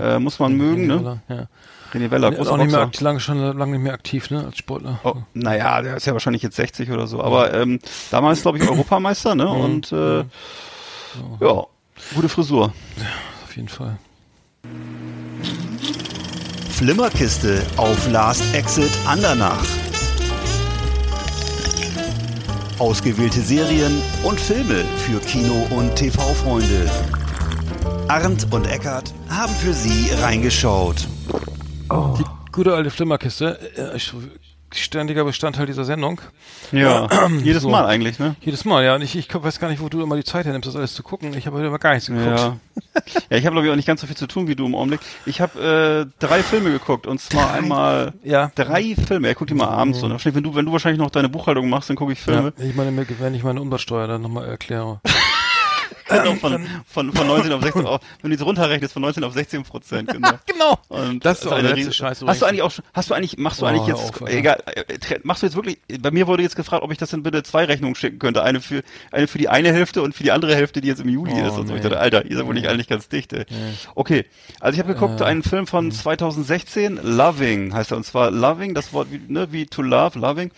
[0.00, 1.20] Äh, muss man mögen, ne?
[1.28, 1.48] Ja.
[1.94, 2.86] René Weller, Der ist auch nicht mehr Boxer.
[2.88, 4.98] aktiv, lange, schon lange nicht mehr aktiv, ne, als Sportler.
[5.04, 7.22] Oh, naja, der ist ja wahrscheinlich jetzt 60 oder so.
[7.22, 7.78] Aber ähm,
[8.10, 9.48] damals, glaube ich, Europameister, ne?
[9.48, 10.18] Und äh,
[11.40, 11.64] ja,
[12.14, 12.72] gute Frisur.
[13.44, 13.96] Auf jeden Fall.
[16.70, 19.64] Flimmerkiste auf Last Exit Andernach.
[22.80, 26.90] Ausgewählte Serien und Filme für Kino- und TV-Freunde.
[28.08, 31.06] Arndt und Eckart haben für Sie reingeschaut.
[31.90, 34.12] Die gute alte Flimmerkiste, äh, ich-
[34.72, 36.20] ständiger Bestandteil dieser Sendung.
[36.72, 37.08] Ja,
[37.44, 37.68] jedes So.
[37.68, 38.34] Mal eigentlich, ne?
[38.40, 38.96] Jedes Mal, ja.
[38.96, 41.04] Und ich, ich weiß gar nicht, wo du immer die Zeit hernimmst, das alles zu
[41.04, 41.32] gucken.
[41.36, 42.26] Ich habe heute immer gar nichts geguckt.
[42.26, 42.56] Ja.
[43.30, 44.74] ja, ich habe glaube ich auch nicht ganz so viel zu tun wie du im
[44.74, 44.98] Augenblick.
[45.26, 48.50] Ich habe äh, drei Filme geguckt und zwar einmal Ja.
[48.56, 49.28] drei Filme.
[49.28, 50.06] Er guckt die mal abends so.
[50.08, 50.14] Ne?
[50.14, 52.52] Wahrscheinlich, wenn du wenn du wahrscheinlich noch deine Buchhaltung machst, dann gucke ich Filme.
[52.58, 55.00] Ja, ich meine, mir- wenn ich meine Umsatzsteuer dann nochmal erkläre.
[56.22, 59.32] genau, von, von, von 19 auf 16, auf, wenn du jetzt runterrechnest, von 19 auf
[59.34, 60.30] 16 Prozent, genau.
[60.46, 60.78] Genau.
[60.88, 63.14] Und Das ist eine der letzte riesen- Scheiß Hast du eigentlich auch schon, hast du
[63.14, 64.84] eigentlich, machst du Oh, eigentlich jetzt, auf, egal, äh,
[65.24, 67.64] machst du jetzt wirklich, bei mir wurde jetzt gefragt, ob ich das dann bitte zwei
[67.64, 68.42] Rechnungen schicken könnte.
[68.42, 71.08] Eine für, eine für die eine Hälfte und für die andere Hälfte, die jetzt im
[71.08, 71.58] Juli Oh, ist.
[71.58, 71.74] Und so.
[71.74, 71.88] Ich nee.
[71.88, 73.44] dachte, Alter, ihr seid wohl nicht eigentlich ganz dicht, ey.
[73.94, 74.24] Okay.
[74.60, 78.92] Also ich habe geguckt, einen Film von 2016, Loving heißt er, und zwar Loving, das
[78.92, 80.50] Wort wie, ne, wie to love, Loving.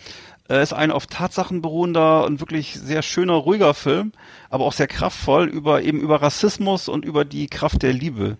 [0.49, 4.11] Äh, ist ein auf Tatsachen beruhender und wirklich sehr schöner, ruhiger Film,
[4.49, 8.37] aber auch sehr kraftvoll über eben über Rassismus und über die Kraft der Liebe.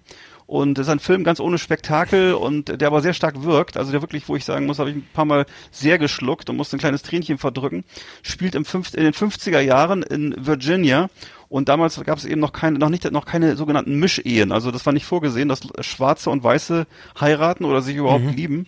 [0.48, 3.76] Und das ist ein Film ganz ohne Spektakel und der aber sehr stark wirkt.
[3.76, 6.56] Also der wirklich, wo ich sagen muss, habe ich ein paar Mal sehr geschluckt und
[6.56, 7.84] musste ein kleines Tränchen verdrücken.
[8.22, 11.10] Spielt im fünf, in den 50er Jahren in Virginia.
[11.50, 14.54] Und damals gab es eben noch keine, noch nicht, noch keine sogenannten Mischehen.
[14.54, 16.88] Also das war nicht vorgesehen, dass Schwarze und Weiße
[17.20, 18.68] heiraten oder sich überhaupt lieben.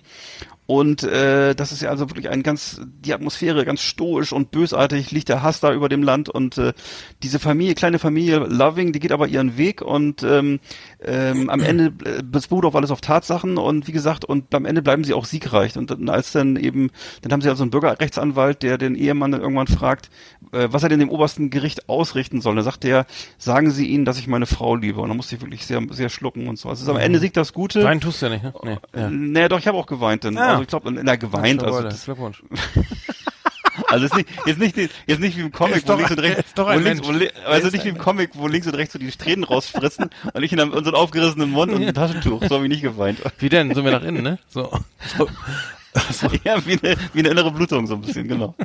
[0.70, 5.10] Und äh, das ist ja also wirklich ein ganz, die Atmosphäre ganz stoisch und bösartig,
[5.10, 6.74] liegt der Hass da über dem Land und äh,
[7.24, 10.60] diese Familie, kleine Familie Loving, die geht aber ihren Weg und ähm,
[11.04, 14.84] ähm, am Ende äh, beruht auf alles auf Tatsachen und wie gesagt, und am Ende
[14.84, 15.76] bleiben sie auch siegreich.
[15.76, 16.92] Und dann, als dann eben,
[17.24, 20.12] dann haben sie also einen Bürgerrechtsanwalt, der den Ehemann dann irgendwann fragt,
[20.52, 22.56] äh, was er denn dem obersten Gericht ausrichten soll.
[22.56, 23.08] Da sagt er,
[23.40, 25.02] sagen Sie ihnen, dass ich meine Frau liebe.
[25.02, 26.70] Und dann musste ich wirklich sehr, sehr schlucken und so.
[26.70, 27.84] Also am Ende siegt das Gute.
[27.84, 28.54] Weinen tust du ja nicht, ne?
[28.62, 28.78] Nee.
[28.96, 29.10] Ja.
[29.10, 30.26] Naja, doch, ich habe auch geweint.
[30.26, 30.38] Dann.
[30.38, 30.59] Ah.
[30.60, 31.64] Also ich glaube, na, geweint.
[31.64, 32.44] Also, das, Glückwunsch.
[33.88, 36.54] also ist nicht, jetzt nicht, jetzt nicht wie im Comic, wo doch links und rechts,
[36.56, 39.10] wo links, wo, li- also nicht wie im Comic, wo links und rechts so die
[39.12, 42.44] Tränen rausspritzen und ich in, einem, in so einem aufgerissenen Mund und ein Taschentuch.
[42.48, 43.20] So habe ich nicht geweint.
[43.40, 43.74] Wie denn?
[43.74, 44.40] Sind wir nach innen, ne?
[44.50, 44.72] So.
[45.18, 45.30] so.
[46.44, 48.56] ja, wie eine, wie eine innere Blutung so ein bisschen, genau.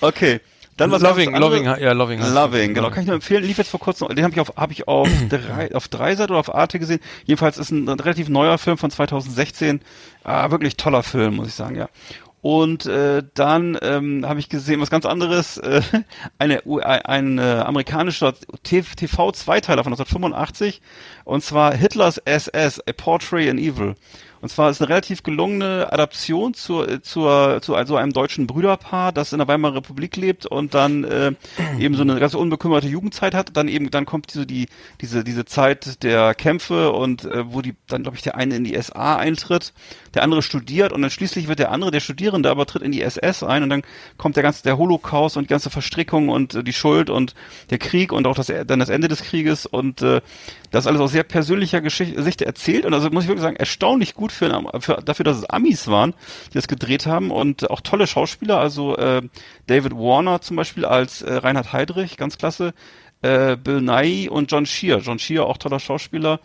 [0.00, 0.40] Okay.
[0.78, 1.34] Dann was Loving.
[1.34, 2.20] Loving, ja, Loving.
[2.20, 2.74] Loving, es.
[2.74, 2.90] genau.
[2.90, 3.44] Kann ich nur empfehlen.
[3.44, 6.38] Lief jetzt vor kurzem, den habe ich auf, habe ich auf drei, auf Dreisat oder
[6.38, 7.00] auf Arte gesehen.
[7.24, 9.80] Jedenfalls ist ein, relativ neuer Film von 2016.
[10.24, 11.88] Ah, wirklich toller Film, muss ich sagen, ja.
[12.40, 15.82] Und äh, dann ähm, habe ich gesehen, was ganz anderes, äh,
[16.38, 20.80] eine, ein, ein äh, amerikanischer TV-Zweiteiler von 1985,
[21.24, 23.96] und zwar Hitlers SS, A Portrait in Evil.
[24.40, 29.32] Und zwar ist eine relativ gelungene Adaption zur, zur, zu also einem deutschen Brüderpaar, das
[29.32, 31.32] in der Weimarer Republik lebt und dann äh,
[31.78, 33.56] eben so eine ganz unbekümmerte Jugendzeit hat.
[33.56, 34.68] Dann eben, dann kommt diese, die,
[35.00, 38.64] diese, diese Zeit der Kämpfe und äh, wo die, dann glaube ich, der eine in
[38.64, 39.72] die SA eintritt,
[40.14, 43.02] der andere studiert und dann schließlich wird der andere, der Studierende, aber tritt in die
[43.02, 43.82] SS ein und dann
[44.16, 47.34] kommt der ganze, der Holocaust und die ganze Verstrickung und äh, die Schuld und
[47.70, 50.20] der Krieg und auch das, dann das Ende des Krieges und äh,
[50.70, 54.14] das alles aus sehr persönlicher Geschichte Sicht erzählt und also muss ich wirklich sagen, erstaunlich
[54.14, 56.14] gut für, ein- für dafür, dass es Amis waren,
[56.50, 59.22] die das gedreht haben und auch tolle Schauspieler, also äh,
[59.66, 62.72] David Warner zum Beispiel als äh, Reinhard Heydrich, ganz klasse,
[63.22, 64.98] äh, Bill Nye und John Shear.
[65.00, 66.40] John Shear, auch toller Schauspieler.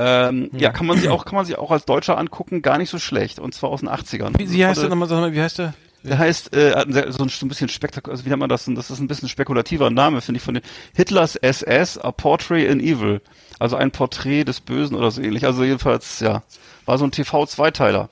[0.00, 2.88] Ähm, ja, kann man sich auch, kann man sich auch als Deutscher angucken, gar nicht
[2.90, 3.40] so schlecht.
[3.40, 4.38] Und zwar aus den 80ern.
[4.38, 5.74] Wie, wie heißt der nochmal, sag mal, wie heißt der?
[6.04, 8.38] der heißt, äh, hat ein sehr- so ein, so ein bisschen spektakulär, also wie nennt
[8.38, 8.76] man das denn?
[8.76, 10.62] Das ist ein bisschen spekulativer Name, finde ich, von den
[10.94, 13.20] Hitlers SS, A Portrait in Evil.
[13.58, 15.44] Also ein Porträt des Bösen oder so ähnlich.
[15.44, 16.44] Also jedenfalls, ja,
[16.88, 18.08] war so ein TV-Zweiteiler.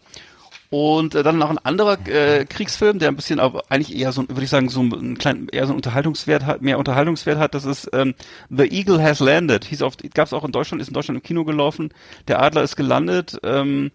[0.69, 4.23] Und äh, dann noch ein anderer äh, Kriegsfilm, der ein bisschen aber eigentlich eher so,
[4.23, 7.55] ein- würde ich sagen, so ein kleinen, eher so einen Unterhaltungswert hat, mehr Unterhaltungswert hat.
[7.55, 8.15] Das ist ähm,
[8.51, 9.65] The Eagle Has Landed.
[9.65, 11.91] Hieß auf, gab es auch in Deutschland, ist in Deutschland im Kino gelaufen.
[12.27, 13.39] Der Adler ist gelandet.
[13.45, 13.93] Ähm,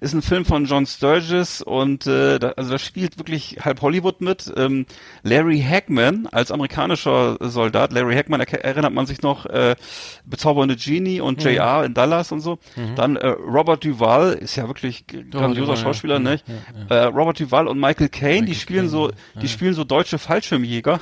[0.00, 4.20] ist ein Film von John Sturges und äh, da, also da spielt wirklich halb Hollywood
[4.20, 4.52] mit.
[4.56, 4.86] Ähm,
[5.22, 7.92] Larry Hagman als amerikanischer Soldat.
[7.92, 9.76] Larry Hagman erke- erinnert man sich noch äh,
[10.24, 12.58] bezaubernde Genie und JR in Dallas und so.
[12.96, 15.82] Dann äh, Robert Duvall ist ja wirklich grandioser Duvall, ja.
[15.82, 16.40] Schauspieler, Ja, ne?
[16.88, 19.10] Äh, Robert Duvall und Michael Caine, die spielen so,
[19.40, 21.00] die spielen so deutsche Fallschirmjäger.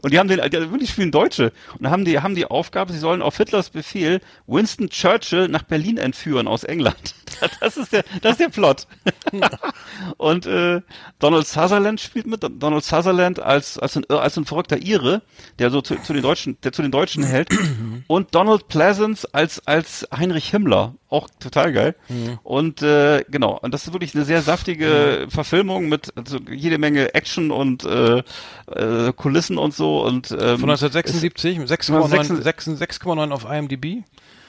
[0.00, 1.52] Und die haben den, die wirklich spielen Deutsche.
[1.78, 5.98] Und haben die, haben die Aufgabe, sie sollen auf Hitlers Befehl Winston Churchill nach Berlin
[5.98, 7.14] entführen aus England.
[7.60, 8.86] Das ist der, das ist der Plot.
[10.16, 10.80] Und äh,
[11.18, 12.42] Donald Sutherland spielt mit.
[12.42, 15.22] Donald Sutherland als als ein, als ein verrückter Ire,
[15.58, 17.48] der so zu, zu den Deutschen, der zu den Deutschen hält.
[18.06, 21.94] Und Donald Pleasance als als Heinrich Himmler, auch total geil.
[22.42, 27.14] Und äh, genau, und das ist wirklich eine sehr saftige Verfilmung mit also jede Menge
[27.14, 28.22] Action und äh,
[28.66, 34.04] äh, Kulissen und so und ähm, Von 1976, mit 6,9 6 6,9 auf IMDb.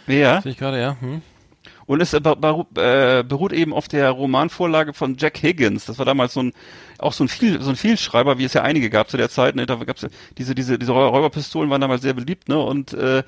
[0.08, 0.42] ja.
[0.42, 0.98] Sehe ich gerade, ja.
[1.00, 1.22] Hm.
[1.86, 5.86] Und es äh, beru beruht eben auf der Romanvorlage von Jack Higgins.
[5.86, 6.54] Das war damals so ein
[7.00, 9.56] auch so ein viel so ein Vielschreiber, wie es ja einige gab zu der Zeit.
[9.56, 9.66] Ne?
[9.66, 12.48] Da gab's ja diese diese diese Räu- Räuberpistolen waren damals sehr beliebt.
[12.48, 12.58] Ne?
[12.58, 13.24] Und äh,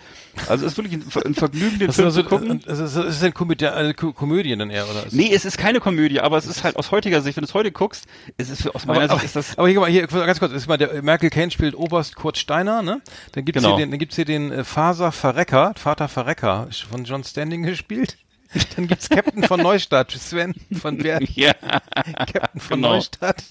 [0.47, 2.61] also es ist wirklich ein, ein Vergnügen, den Das Film also, zu gucken.
[2.65, 5.03] es ist, es ist eine Komödie, eine Ko- Komödie dann eher, oder?
[5.11, 7.53] Nee, es ist keine Komödie, aber es ist halt aus heutiger Sicht, wenn du es
[7.53, 8.05] heute guckst,
[8.37, 10.67] es ist aus meiner aber, aber, Sicht ist das aber hier, hier ganz kurz, ist
[10.67, 13.01] mal der Michael Caine spielt Oberst Kurt Steiner, ne?
[13.33, 13.75] Dann gibt's Genau.
[13.75, 18.17] hier den, dann gibt's hier den äh, Faser Verrecker, Vater Verrecker, von John Standing gespielt.
[18.75, 22.93] Dann gibt's Captain von Neustadt, Sven von Berg, ja Captain von genau.
[22.93, 23.43] Neustadt.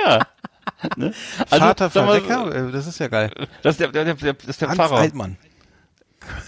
[0.00, 0.26] ja
[0.96, 1.12] ne?
[1.12, 3.30] Vater sag mal, Verrecker, äh, das ist ja geil.
[3.62, 4.98] Das ist der, der, der, das ist der Hans Pfarrer.
[4.98, 5.36] Altmann.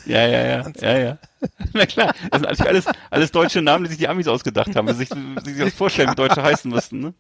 [0.05, 1.19] Ja, ja, ja, ja, ja.
[1.73, 4.89] Na klar, das sind natürlich alles, alles deutsche Namen, die sich die Amis ausgedacht haben,
[4.89, 7.15] wie sich, wie sich das vorstellen, wie Deutsche heißen müssten, ne?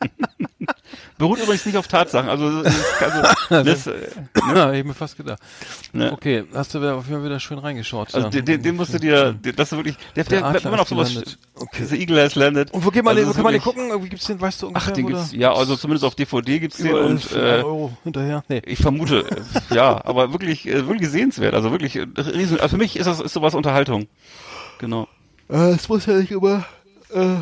[1.18, 3.22] Beruht übrigens nicht auf Tatsachen, also, also
[3.64, 4.08] das, äh,
[4.48, 5.38] Ja, hab ich mir fast gedacht.
[5.92, 6.12] ne?
[6.12, 8.14] Okay, hast du wieder, auf jeden Fall wieder schön reingeschaut.
[8.14, 8.30] Also ja.
[8.30, 10.88] den, den, den musst du dir, den- das ist wirklich, der, der, Der auf ist
[10.88, 11.36] sowas.
[11.54, 11.78] Okay.
[11.80, 12.72] diese Eagle has landed.
[12.72, 13.88] Und wo geht man, Also den, wo kann man den gucken?
[13.88, 16.58] Irgendwie gibt's den, weißt du ungefähr, Ach, den wo gibt's, ja, also zumindest auf DVD
[16.58, 18.42] gibt's den überall und, äh, Euro hinterher.
[18.48, 18.62] Nee.
[18.66, 19.24] ich vermute,
[19.70, 23.20] äh, ja, aber wirklich, äh, wirklich sehenswert, also wirklich, riesen, also für mich ist das,
[23.20, 24.06] ist sowas Unterhaltung.
[24.78, 25.08] Genau.
[25.50, 26.64] Äh, es muss ja nicht immer
[27.14, 27.34] äh,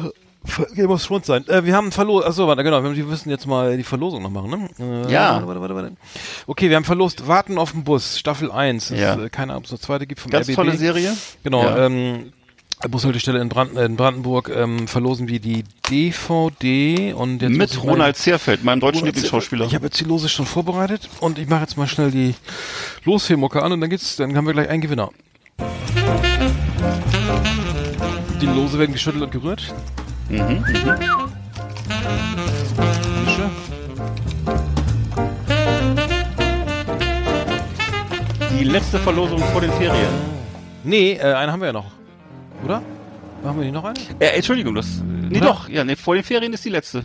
[0.76, 1.46] Game of Thrones sein.
[1.48, 4.50] Äh, wir haben verlost, achso, warte, genau, wir müssen jetzt mal die Verlosung noch machen,
[4.78, 5.04] ne?
[5.08, 5.44] Äh, Ja.
[5.44, 5.92] Warte, warte, warte.
[6.46, 8.88] Okay, wir haben verlost Warten auf den Bus, Staffel 1.
[8.88, 9.14] Das Ja.
[9.14, 10.54] ist, äh, keine Ahnung, ob es eine zweite gibt vom Ganz RBB.
[10.54, 11.12] tolle Serie.
[11.42, 11.86] Genau, Ja.
[11.86, 12.32] ähm,
[12.88, 18.64] Bushaltestelle in, Brand, in Brandenburg ähm, verlosen wir die DVD und jetzt Mit Ronald Zerfeld,
[18.64, 19.66] meinem deutschen Lieblingsschauspieler.
[19.66, 22.34] Ich habe jetzt die Lose schon vorbereitet und ich mache jetzt mal schnell die
[23.04, 25.10] Losfilmmucke an und dann geht's, dann haben wir gleich einen Gewinner.
[28.40, 29.74] Die Lose werden geschüttelt und gerührt.
[30.28, 30.64] Mhm,
[33.24, 33.50] Mische.
[38.58, 40.08] Die letzte Verlosung vor den Ferien.
[40.84, 41.90] Nee, äh, eine haben wir ja noch.
[42.64, 42.82] Oder?
[43.42, 43.98] Machen wir nicht noch eine?
[44.20, 45.46] Äh, Entschuldigung, das, nee, Oder?
[45.46, 47.02] doch, ja, nee, vor den Ferien ist die letzte.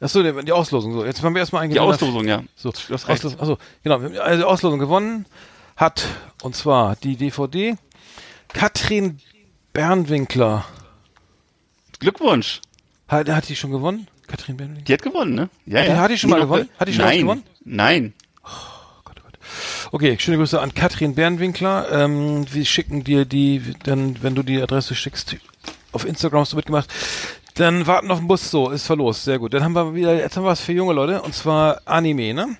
[0.00, 0.92] Achso, die, Auslosung.
[0.92, 1.80] So, jetzt haben wir erstmal einen Die.
[1.80, 2.42] Auslosung, ja.
[2.54, 3.24] So, Du hast recht.
[3.24, 3.96] Auslosung, achso, genau.
[4.20, 5.26] Also die Auslosung gewonnen
[5.78, 6.04] hat,
[6.42, 7.76] und zwar die DVD,
[8.48, 9.20] Katrin
[9.72, 10.64] Bernwinkler.
[12.00, 12.60] Glückwunsch.
[13.06, 14.08] Hat, hat die schon gewonnen?
[14.26, 14.84] Katrin Bernwinkler?
[14.84, 15.48] Die hat gewonnen, ne?
[15.64, 16.68] Ja, Die hat die schon mal gewonnen?
[16.78, 17.20] Hat die schon Nein.
[17.20, 17.44] gewonnen?
[17.64, 18.12] Nein.
[19.90, 21.90] Okay, schöne Grüße an Katrin Bernwinkler.
[21.90, 25.36] Ähm, wir schicken dir die, dann, wenn du die Adresse schickst,
[25.92, 26.92] auf Instagram hast du mitgemacht.
[27.54, 29.54] Dann warten auf den Bus, so, ist verlost, sehr gut.
[29.54, 32.56] Dann haben wir wieder, jetzt haben wir was für junge Leute, und zwar Anime, ne?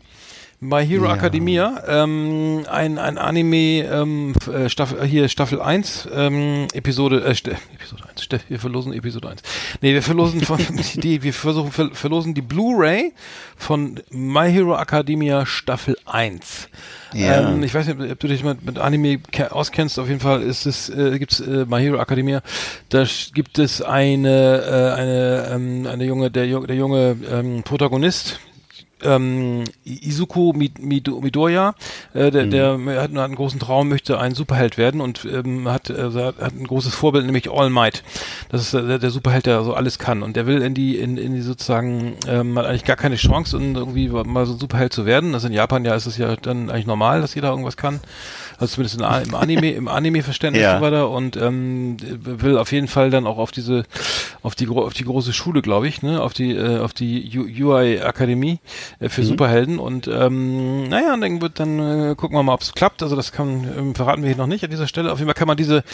[0.61, 1.15] My Hero Ja.
[1.15, 7.49] Academia, ähm, ein, ein Anime, ähm, äh, Staffel, hier Staffel 1, ähm, Episode, äh, St
[7.75, 9.43] Episode 1, St wir verlosen Episode 1.
[9.83, 10.59] Nee, wir verlosen von,
[10.95, 13.13] die, wir versuchen, ver verlosen die Blu-ray
[13.57, 16.69] von My Hero Academia Staffel 1.
[17.15, 17.51] Ja.
[17.53, 19.97] Ähm, ich weiß nicht, ob du dich mit, mit Anime ke- auskennst.
[20.01, 22.43] Auf jeden Fall ist es, äh, gibt's äh, My Hero Academia.
[22.89, 24.63] Da gibt es eine,
[24.97, 28.41] äh, eine, ähm, eine junge, der, der junge ähm, Protagonist.
[29.03, 31.75] Ähm, Izuku Mid- Mido- Midoriya,
[32.15, 35.91] äh, der, der hat, hat einen großen Traum, möchte ein Superheld werden und ähm, hat,
[35.91, 38.03] äh, hat ein großes Vorbild, nämlich All Might.
[38.49, 40.23] Das ist äh, der, Superheld, der so alles kann.
[40.23, 43.57] Und der will in die, in, in die sozusagen, ähm, hat eigentlich gar keine Chance,
[43.57, 45.33] um irgendwie mal so ein Superheld zu werden.
[45.33, 48.01] Das in Japan ja ist es ja dann eigentlich normal, dass jeder irgendwas kann.
[48.59, 50.79] Also zumindest in, im Anime, im Anime-Verständnis Ja.
[50.79, 53.85] so weiter und ähm, will auf jeden Fall dann auch auf diese,
[54.43, 57.79] auf die auf die große Schule, glaube ich, ne, auf die äh, auf die U
[58.99, 62.63] Äh, für Superhelden und ähm, naja, und dann wird dann äh, gucken wir mal, ob
[62.63, 63.03] es klappt.
[63.03, 65.13] Also das kann ähm, verraten wir hier noch nicht an dieser Stelle.
[65.13, 65.85] Auf jeden Fall kann man diese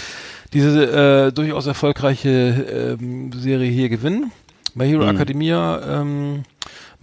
[0.53, 4.33] diese äh, durchaus erfolgreiche ähm, Serie hier gewinnen.
[4.75, 6.43] My Hero Academia, ähm,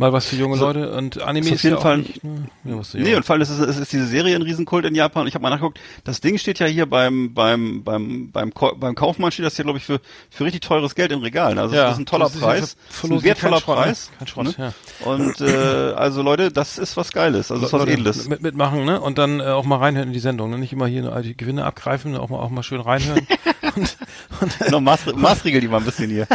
[0.02, 2.24] mal was für junge So, Leute und Anime ist ist, auf jeden ja Fall- nicht,
[2.24, 2.94] ne, ja, was.
[2.94, 5.28] Nee, und vor allem ist es, es ist diese Serie ein Riesenkult in Japan.
[5.28, 9.32] Ich habe mal nachgeguckt, das Ding steht ja hier beim beim beim beim, beim Kaufmann
[9.32, 11.58] steht das hier glaube ich für für richtig teures Geld in Regalen.
[11.58, 13.84] Also Ja, das ist ein toller ist Preis, ist ein wertvoller kein Schrott, ne?
[13.84, 14.12] Preis.
[14.18, 14.74] Kein Schrott, ja.
[15.06, 18.28] Und äh, also Leute, das ist was Geiles, also das ist was Leute, Edles.
[18.28, 19.00] Mit, mitmachen, ne?
[19.00, 20.58] Und dann äh, auch mal reinhören in die Sendung, ne?
[20.58, 23.26] Nicht immer hier nur die Gewinne abgreifen, auch mal auch mal schön reinhören.
[23.76, 23.98] und,
[24.42, 26.28] und, Genau, Maß, Maßregel die mal ein bisschen hier.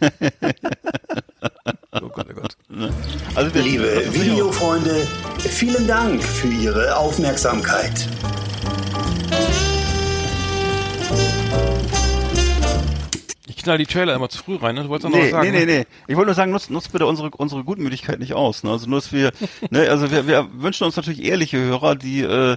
[2.02, 2.56] oh Gott, oh Gott.
[3.34, 5.06] Also wir, Liebe Videofreunde,
[5.38, 8.08] vielen Dank für Ihre Aufmerksamkeit.
[13.48, 14.82] Ich knall die Trailer immer zu früh rein, ne?
[14.84, 15.50] Du wolltest auch noch Nee, was sagen.
[15.50, 15.78] nee, nee, ne?
[15.80, 15.86] nee.
[16.08, 18.62] Ich wollte nur sagen, nutzt, nutzt bitte unsere, unsere Gutmütigkeit nicht aus.
[18.62, 18.70] Ne?
[18.70, 19.32] Also nur, dass wir,
[19.70, 22.56] ne, also wir, wir wünschen uns natürlich ehrliche Hörer, die, äh,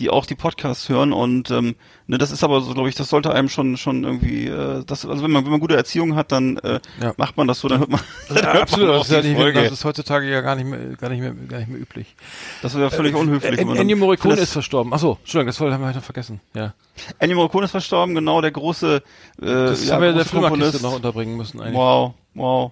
[0.00, 1.76] die auch die Podcasts hören und ähm,
[2.08, 5.06] ne, das ist aber so, glaube ich, das sollte einem schon schon irgendwie, äh, das,
[5.06, 7.12] also wenn man wenn man gute Erziehung hat, dann äh, Ja.
[7.18, 9.22] macht man das so, dann hört man, dann Ja, man absolut, auch das ist, ja
[9.22, 9.62] die nicht, Folge.
[9.62, 12.16] das ist heutzutage ja gar nicht mehr, gar nicht mehr, gar nicht mehr üblich.
[12.62, 13.52] Das wäre völlig unhöflich.
[13.60, 14.92] Äh, man dann- Ennio Morricone ist verstorben.
[14.92, 16.40] Achso, Entschuldigung, das wollte- haben wir noch vergessen.
[16.54, 16.72] Ja.
[17.18, 20.94] Ennio Morricone ist verstorben, genau, der große, äh, Das ja, haben wir der Filmarkiste noch
[20.96, 21.74] unterbringen müssen eigentlich.
[21.76, 22.70] Wow, wow.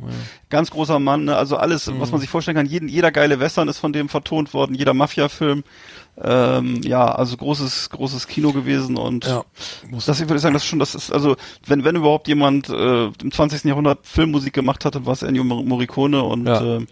[0.50, 1.36] Ganz großer Mann, ne?
[1.36, 2.12] also alles, was Mhm.
[2.12, 2.66] man sich vorstellen kann.
[2.66, 5.64] Jeden, jeder geile Western ist von dem vertont worden, jeder Mafia-Film.
[6.20, 9.44] Ähm, ja, also großes, großes Kino gewesen und Ja.
[10.06, 13.06] das ich würde sagen, das ist schon, das ist also, wenn wenn überhaupt jemand äh,
[13.06, 13.64] im 20.
[13.64, 16.78] Jahrhundert Filmmusik gemacht hatte, war es Ennio Mor- Morricone und Ja.
[16.78, 16.86] äh,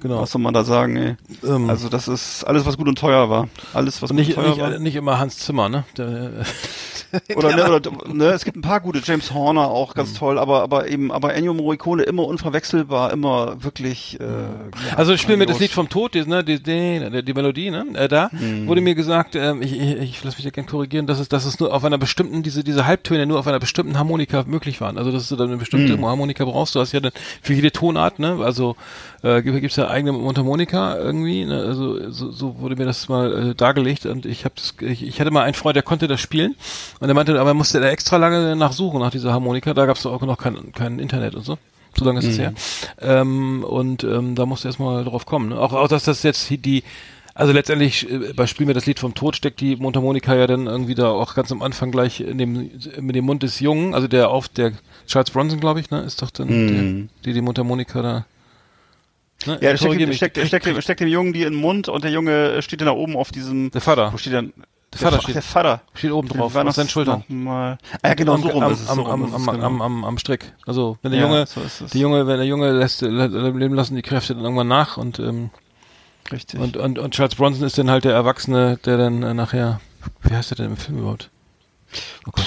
[0.00, 0.20] Genau.
[0.20, 0.96] was soll man da sagen?
[0.96, 1.16] Ey?
[1.42, 3.48] Ähm, Also das ist alles, was gut und teuer war.
[3.72, 4.74] Alles, was und gut nicht, und teuer nicht, war.
[4.74, 5.84] äh, nicht immer Hans Zimmer, ne?
[5.96, 6.30] Der,
[7.36, 10.16] Oder, ne, oder ne, es gibt ein paar gute, James Horner auch ganz Mhm.
[10.16, 14.18] toll, aber aber eben, aber Ennio Morricone immer unverwechselbar, immer wirklich.
[14.20, 15.58] Äh, ja, Also ich spiele mir das.
[15.60, 17.86] Lied vom Tod, die, ne, die, die, die Melodie, ne?
[17.94, 18.66] Äh, da Mhm.
[18.66, 21.44] wurde mir gesagt, ähm, ich, ich, ich lass mich da gerne korrigieren, dass es, dass
[21.46, 24.98] es nur auf einer bestimmten, diese, diese Halbtöne nur auf einer bestimmten Harmonika möglich waren.
[24.98, 26.04] Also dass du dann eine bestimmte Mhm.
[26.04, 26.74] Harmonika brauchst.
[26.74, 28.38] Du hast ja dann für jede Tonart, ne?
[28.42, 28.76] Also
[29.22, 31.44] äh, gibt es ja eigene Mundharmonika irgendwie.
[31.44, 31.58] Ne?
[31.58, 35.30] Also so, so wurde mir das mal äh, dargelegt und ich habe ich, ich hatte
[35.30, 36.54] mal einen Freund, der konnte das spielen
[37.00, 39.74] und der meinte, aber er musste da extra lange nachsuchen nach dieser Harmonika.
[39.74, 41.58] Da gab es auch noch kein, kein Internet und so.
[41.98, 42.52] So lange ist es her.
[43.00, 45.48] Ähm, und ähm, da musst du erstmal drauf kommen.
[45.48, 45.58] Ne?
[45.58, 46.82] Auch, auch, dass das jetzt die,
[47.34, 50.66] also letztendlich äh, bei Spiel mir das Lied vom Tod steckt die Mundharmonika ja dann
[50.66, 52.70] irgendwie da auch ganz am Anfang gleich in dem,
[53.00, 54.72] mit dem Mund des Jungen, also der auf der
[55.06, 56.68] Charles Bronson, glaube ich, ne, ist doch dann Mhm.
[56.68, 58.26] der, die die Mundharmonika da.
[59.44, 59.52] Ne?
[59.54, 60.16] Ja, der steckt, dem- mich.
[60.16, 62.86] steckt, steckt, dem- steckt dem Jungen die in den Mund und der Junge steht dann
[62.86, 63.70] da oben auf diesem.
[63.70, 64.12] Der Vater.
[64.12, 64.52] Wo steht denn?
[64.92, 65.82] Der Vater steht- Der Vater.
[65.94, 67.22] steht oben drauf, auf seinen Schultern.
[67.28, 67.76] Mal.
[68.02, 68.88] Ah, ja, genau, am, so rum am, ist es.
[68.88, 69.66] am, so rum am, am, genau.
[69.66, 70.52] am, am, am Strick.
[70.64, 71.60] Also wenn der Ja, Junge, so
[71.92, 75.18] die Junge, wenn der Junge lässt, lä- leben lassen die Kräfte dann irgendwann nach und
[75.18, 75.50] ähm,
[76.32, 76.58] Richtig.
[76.58, 79.80] und, und und Charles Bronson ist dann halt der Erwachsene, der dann äh, nachher,
[80.22, 81.30] wie heißt der denn im Film überhaupt?
[82.26, 82.46] Oh Gott.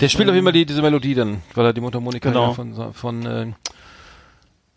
[0.00, 2.52] Der spielt auf jeden Fall die, diese Melodie dann, weil er die Mundharmonika Genau.
[2.54, 3.52] von von äh,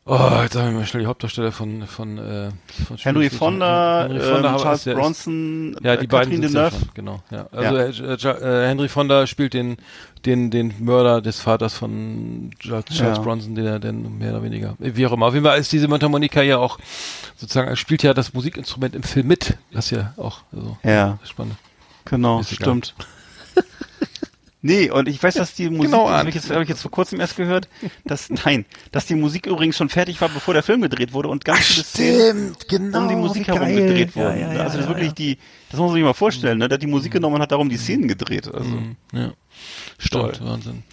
[0.05, 2.49] Oh, jetzt sagen wir mal schnell die Hauptdarsteller von von, äh,
[2.87, 6.47] von Henry Fonda, Henry ähm, Fonda, aber Charles ist- Bronson, ja, äh, die beiden Catherine
[6.49, 7.23] sind ja schon, genau.
[7.31, 7.47] Ja.
[7.53, 8.31] Also äh, Ja.
[8.63, 9.77] Äh, Henry Fonda spielt den
[10.25, 13.23] den den Mörder des Vaters von Charles, Charles Ja.
[13.23, 15.27] Bronson, der denn mehr oder weniger wie auch immer.
[15.27, 16.79] Auf jeden Fall ist diese Mundharmonika ja auch
[17.37, 21.55] sozusagen spielt ja das Musikinstrument im Film mit, was ja auch also Ja, das spannend.
[22.03, 22.81] genau, Ist egal.
[24.63, 24.79] Stimmt.
[24.79, 26.81] Nee, und ich weiß, dass die Musik, Genau, das habe ich, jetzt, hab ich jetzt
[26.81, 27.67] vor kurzem erst gehört,
[28.05, 31.45] dass, nein, dass die Musik übrigens schon fertig war, bevor der Film gedreht wurde und
[31.45, 33.01] ganz viele Szenen genau.
[33.03, 34.39] um die Musik herum gedreht wurden.
[34.39, 35.37] ja, ja, also das ja, wirklich die,
[35.69, 36.67] das muss man sich mal vorstellen, ne?
[36.67, 38.53] Der hat die Musik genommen und hat darum die Szenen gedreht.
[38.53, 38.95] Also Mhm.
[39.11, 39.33] Ja.
[39.97, 40.83] Stimmt, Wahnsinn.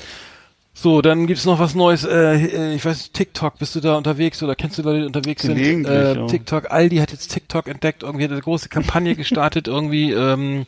[0.82, 2.04] So, dann gibt's noch was Neues.
[2.04, 5.58] Äh, ich weiß, TikTok, bist du da unterwegs oder kennst du Leute, die unterwegs sind?
[5.58, 6.26] Äh, ja.
[6.26, 10.64] TikTok, Aldi hat jetzt TikTok entdeckt, irgendwie hat eine große Kampagne gestartet, irgendwie, ähm,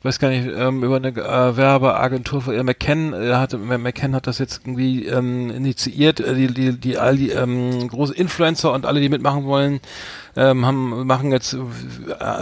[0.00, 4.16] ich weiß gar nicht, ähm, über eine äh, Werbeagentur von äh, McKen, äh, hat, McKen
[4.16, 8.84] hat das jetzt irgendwie ähm, initiiert, äh, die, die, die Aldi, ähm, große Influencer und
[8.84, 9.78] alle, die mitmachen wollen,
[10.36, 11.58] ähm, haben, machen jetzt äh,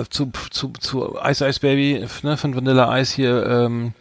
[0.09, 3.93] zu, zu, zu Ice Ice Baby, ne, von Vanilla Ice hier, ähm,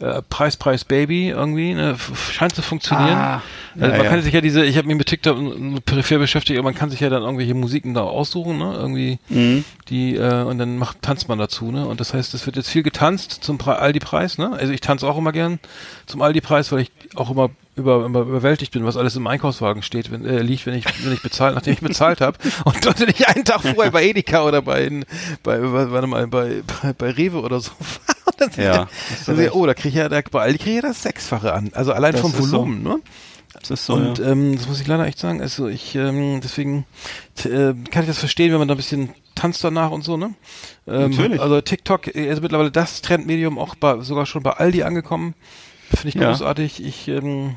[0.00, 1.96] äh, Preis, Preis Baby irgendwie, ne,
[2.32, 3.16] scheint zu funktionieren.
[3.16, 3.42] Ah,
[3.74, 4.10] also ja, man ja.
[4.10, 5.38] kann sich ja diese, ich habe mich mit TikTok
[5.84, 9.64] peripher beschäftigt, aber man kann sich ja dann irgendwelche Musiken da aussuchen, ne, irgendwie, Mhm.
[9.88, 12.68] die, äh, und dann macht, tanzt man dazu, ne, und das heißt, es wird jetzt
[12.68, 15.58] viel getanzt zum Pre Aldi-Preis, ne, also ich tanze auch immer gern
[16.06, 20.10] zum Aldi-Preis, weil ich auch immer über, immer überwältigt bin, was alles im Einkaufswagen steht,
[20.10, 22.38] wenn, äh, liegt, wenn ich, wenn ich bezahlt, nachdem ich bezahlt habe.
[22.64, 24.88] Und dort wenn ich einen Tag vorher bei Edeka oder bei,
[25.42, 27.70] bei, warte mal, bei, bei, bei Rewe oder so
[28.38, 28.88] dann, Ja,
[29.26, 29.52] dann, recht.
[29.54, 31.70] oh, da kriege ich ja, da, bei Aldi kriege ich ja das Sechsfache an.
[31.74, 32.52] Also allein Das vom ist so.
[32.58, 32.98] Volumen, ne?
[33.60, 34.26] Das ist so, Und ja.
[34.30, 35.40] ähm, das muss ich leider echt sagen.
[35.40, 36.84] Also ich ähm, deswegen
[37.44, 40.34] äh, kann ich das verstehen, wenn man da ein bisschen tanzt danach und so, ne?
[40.86, 41.40] Ähm, Natürlich.
[41.40, 45.34] Also TikTok äh, ist mittlerweile das Trendmedium auch bei, sogar schon bei Aldi angekommen.
[45.90, 46.28] Finde ich Ja.
[46.30, 46.84] großartig.
[46.84, 47.56] Ich ähm,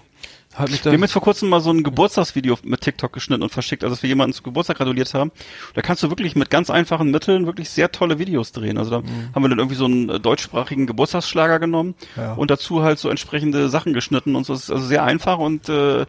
[0.56, 0.92] halt mich da.
[0.92, 3.96] Wir haben jetzt vor kurzem mal so ein Geburtstagsvideo mit TikTok geschnitten und verschickt, also
[3.96, 5.32] dass wir jemanden zu Geburtstag gratuliert haben.
[5.74, 8.78] Da kannst du wirklich mit ganz einfachen Mitteln wirklich sehr tolle Videos drehen.
[8.78, 9.30] Also da Mhm.
[9.36, 12.34] haben wir dann irgendwie so einen äh, deutschsprachigen Geburtstagsschlager genommen Ja.
[12.34, 14.54] und dazu halt so entsprechende Sachen geschnitten und so.
[14.54, 16.06] Das ist also sehr einfach und äh,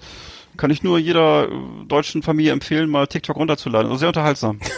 [0.57, 1.53] kann ich nur jeder äh,
[1.89, 3.87] deutschen Familie empfehlen, mal TikTok runterzuladen.
[3.91, 4.61] Also sehr unterhaltsam.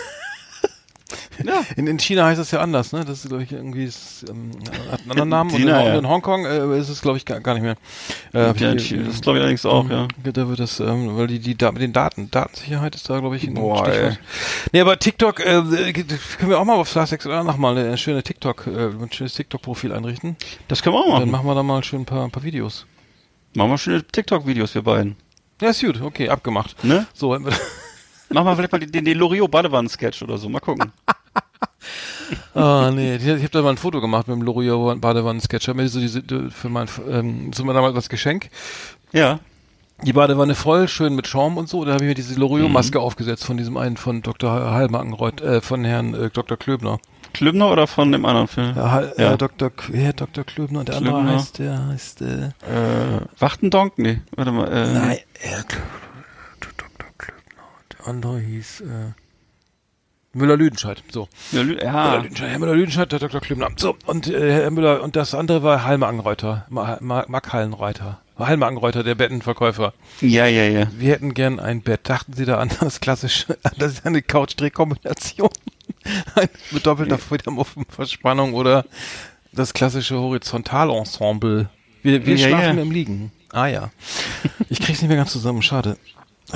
[1.44, 1.62] ja.
[1.76, 3.04] in, in China heißt es ja anders, ne?
[3.04, 4.50] Das ist, glaube ich, irgendwie ist, ähm,
[4.90, 5.50] hat einen anderen Namen.
[5.50, 5.98] China, und in, ja.
[5.98, 7.76] in Hongkong äh, ist es, glaube ich, gar, gar nicht mehr.
[8.32, 10.08] Äh, Ja, wie- das ist glaube ich allerdings auch, ja.
[10.22, 13.36] Da wird das, ähm, weil die, die da mit den Daten, Datensicherheit ist da, glaube
[13.36, 14.12] ich, ein Boah, Stichwort.
[14.12, 14.18] ey.
[14.72, 18.66] Nee, aber TikTok, äh, können wir auch mal auf Star oder nochmal eine schöne TikTok,
[18.66, 20.36] äh, ein schönes TikTok-Profil einrichten.
[20.68, 21.30] Das können wir auch Und dann machen.
[21.30, 22.86] machen wir da mal schön ein paar, ein paar Videos.
[23.54, 25.16] Machen wir schöne TikTok-Videos, wir beiden.
[25.60, 26.82] Ja, ist gut, okay, abgemacht.
[26.82, 27.06] Ne?
[27.14, 27.38] So,
[28.30, 30.48] Machen wir vielleicht mal den, den Loriot Badewannen-Sketch oder so.
[30.48, 30.92] Mal gucken.
[32.54, 35.68] Ah, nee, ich, ich habe da mal ein Foto gemacht mit dem L'Oreal Badewannen-Sketch.
[35.74, 38.48] Mir so diese, für mein, ähm, so mal damals das Geschenk.
[39.12, 39.40] Ja.
[40.02, 41.84] Die Badewanne voll, schön mit Schaum und so.
[41.84, 43.04] Da habe ich mir diese L'Oreal-Maske Mhm.
[43.04, 44.50] aufgesetzt von diesem einen von Dr.
[44.50, 46.56] Halmarkenreuth, äh, von Herrn äh, Dr.
[46.56, 46.98] Klöbner.
[47.34, 48.72] Klübner oder von dem anderen Film?
[48.76, 49.34] Ja, Hal- Ja.
[49.34, 49.70] Äh, Dr.
[49.70, 50.44] K Herr Dr.
[50.44, 51.32] Klöbner und der andere Klöbner.
[51.34, 53.98] heißt, der heißt, äh, Äh, Wachtendonk?
[53.98, 54.68] Nee, warte mal.
[54.72, 55.76] Äh, Nein, Herr Klö-
[56.60, 56.88] Dr.
[57.18, 57.62] Klöbner.
[57.78, 59.12] und Der andere hieß, äh,
[60.32, 61.02] Müller-Lüdenscheid.
[61.10, 61.28] So.
[61.52, 61.92] Ja, Lü- ja.
[61.92, 63.40] Müller-Lüdenscheid, Herr Müller-Lüdenscheid, der Dr.
[63.40, 63.68] Klöbner.
[63.76, 63.96] So.
[64.06, 66.66] Und, äh, Herr Müller, und das andere war Halmer Angreuter.
[66.70, 68.20] Ma Ma Mack Hallenreiter.
[68.36, 69.92] Halmer Angreuter, der Bettenverkäufer.
[70.20, 70.88] ja, ja, ja.
[70.98, 72.00] Wir hätten gern ein Bett.
[72.08, 75.50] Dachten Sie da an das klassische, das ist eine Couch-Drehkombination?
[76.72, 78.84] Mit doppelter Federmuffenverspannung oder
[79.52, 81.68] Das klassische Horizontalensemble.
[82.02, 82.82] Wir, wir Ja, schlafen ja.
[82.82, 83.30] im Liegen.
[83.52, 83.90] Ah ja.
[84.68, 85.96] Ich krieg's nicht mehr ganz zusammen, schade.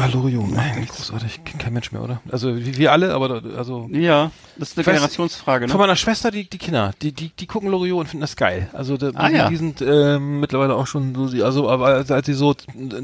[0.00, 1.40] Ah, Loriot, nein, großartig.
[1.58, 2.20] Kein Mensch mehr, oder?
[2.30, 5.86] Also wie wir alle, aber also Ja, das ist eine Generationsfrage, Von ne?
[5.86, 8.68] meiner Schwester, die, die Kinder, die, die, die gucken Loriot und finden das geil.
[8.72, 9.48] Also da, Ah, die, ja.
[9.48, 12.54] die sind ähm, mittlerweile auch schon so, also aber als, als sie so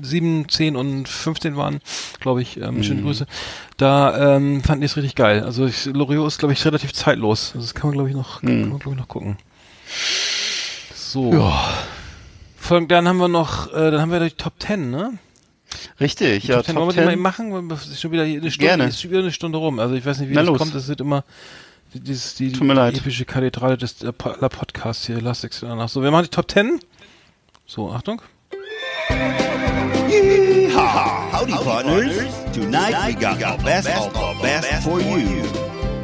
[0.02, 1.80] sieben, zehn und 15 waren,
[2.20, 3.06] glaube ich, ähm, schöne Mhm.
[3.06, 3.26] Grüße,
[3.76, 5.42] da ähm, fanden die es richtig geil.
[5.42, 7.52] Also Loriot ist, glaube ich, relativ zeitlos.
[7.56, 8.46] Also das kann man, glaube ich, noch, Mhm.
[8.46, 9.36] kann man, glaube ich, noch gucken.
[10.94, 11.52] So.
[12.56, 15.18] Folgen, dann haben wir noch, äh, dann haben wir die Top 10, ne?
[16.00, 17.20] Richtig, ja, Top 10, wollen wir die mal 10.
[17.50, 17.70] machen?
[17.70, 18.84] Es ist schon wieder eine Stunde, Gerne.
[18.88, 19.78] ist schon wieder eine Stunde rum.
[19.78, 20.58] Also ich weiß nicht, wie Na das los.
[20.58, 20.74] kommt.
[20.74, 21.24] Das wird immer
[21.94, 22.96] die- dieses, die, leid.
[22.98, 25.88] epische Kathedrale des äh, Po- la Podcast hier, Last Exit danach.
[25.88, 26.80] So, wir machen die Top 10.
[27.66, 28.20] So, Achtung.
[30.10, 31.32] Yeehaw!
[31.32, 32.14] Howdy, partners.
[32.52, 35.42] Tonight we got the best of the best for you.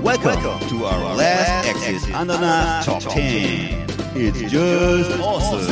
[0.02, 3.86] Welcome to our last exit Ananas Top 10.
[4.14, 5.68] It's just awesome.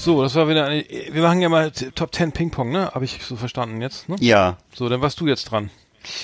[0.00, 2.90] So, das war wieder eine, wir machen ja mal Top 10 Ping-Pong, ne?
[2.94, 4.16] Habe ich so verstanden jetzt, ne?
[4.18, 4.56] Ja.
[4.72, 5.68] So, dann warst du jetzt dran.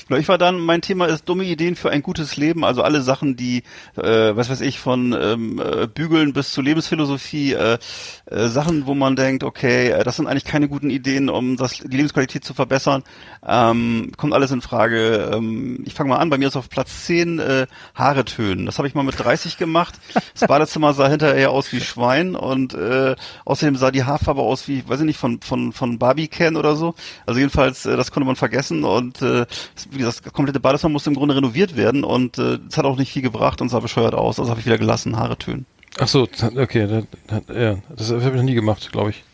[0.09, 3.37] Ich war dann, mein Thema ist dumme Ideen für ein gutes Leben, also alle Sachen,
[3.37, 3.63] die,
[3.97, 7.79] äh, was weiß ich, von ähm, äh, Bügeln bis zu Lebensphilosophie, äh,
[8.27, 11.79] äh, Sachen, wo man denkt, okay, äh, das sind eigentlich keine guten Ideen, um das,
[11.79, 13.03] die Lebensqualität zu verbessern,
[13.47, 15.31] ähm, kommt alles in Frage.
[15.33, 18.67] Ähm, ich fange mal an, bei mir ist auf Platz 10 äh, Haare tönen.
[18.67, 19.95] Das habe ich mal mit 30 gemacht.
[20.39, 24.89] Das Badezimmer sah hinterher aus wie Schwein und äh, außerdem sah die Haarfarbe aus wie,
[24.89, 26.95] weiß ich nicht, von, von, von Barbie Can oder so.
[27.27, 29.47] Also jedenfalls, äh, das konnte man vergessen und äh,
[29.91, 32.97] wie gesagt, das komplette Badezimmer musste im Grunde renoviert werden und äh, es hat auch
[32.97, 34.39] nicht viel gebracht und sah bescheuert aus.
[34.39, 35.67] Also habe ich wieder gelassen, Haare tönen.
[35.99, 39.25] Ach so, okay, da, da, ja, das habe ich noch nie gemacht, glaube ich.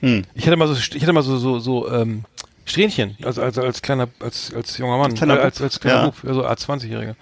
[0.00, 0.22] Hm.
[0.34, 2.24] Ich hatte mal so, ich hatte mal so, so, so, ähm,
[2.64, 5.64] Strähnchen, also als, als kleiner, als, als junger Mann, Als kleiner äh, als, Bub.
[5.64, 6.04] als kleiner Ja.
[6.10, 7.14] Bub, also als 20-Jähriger.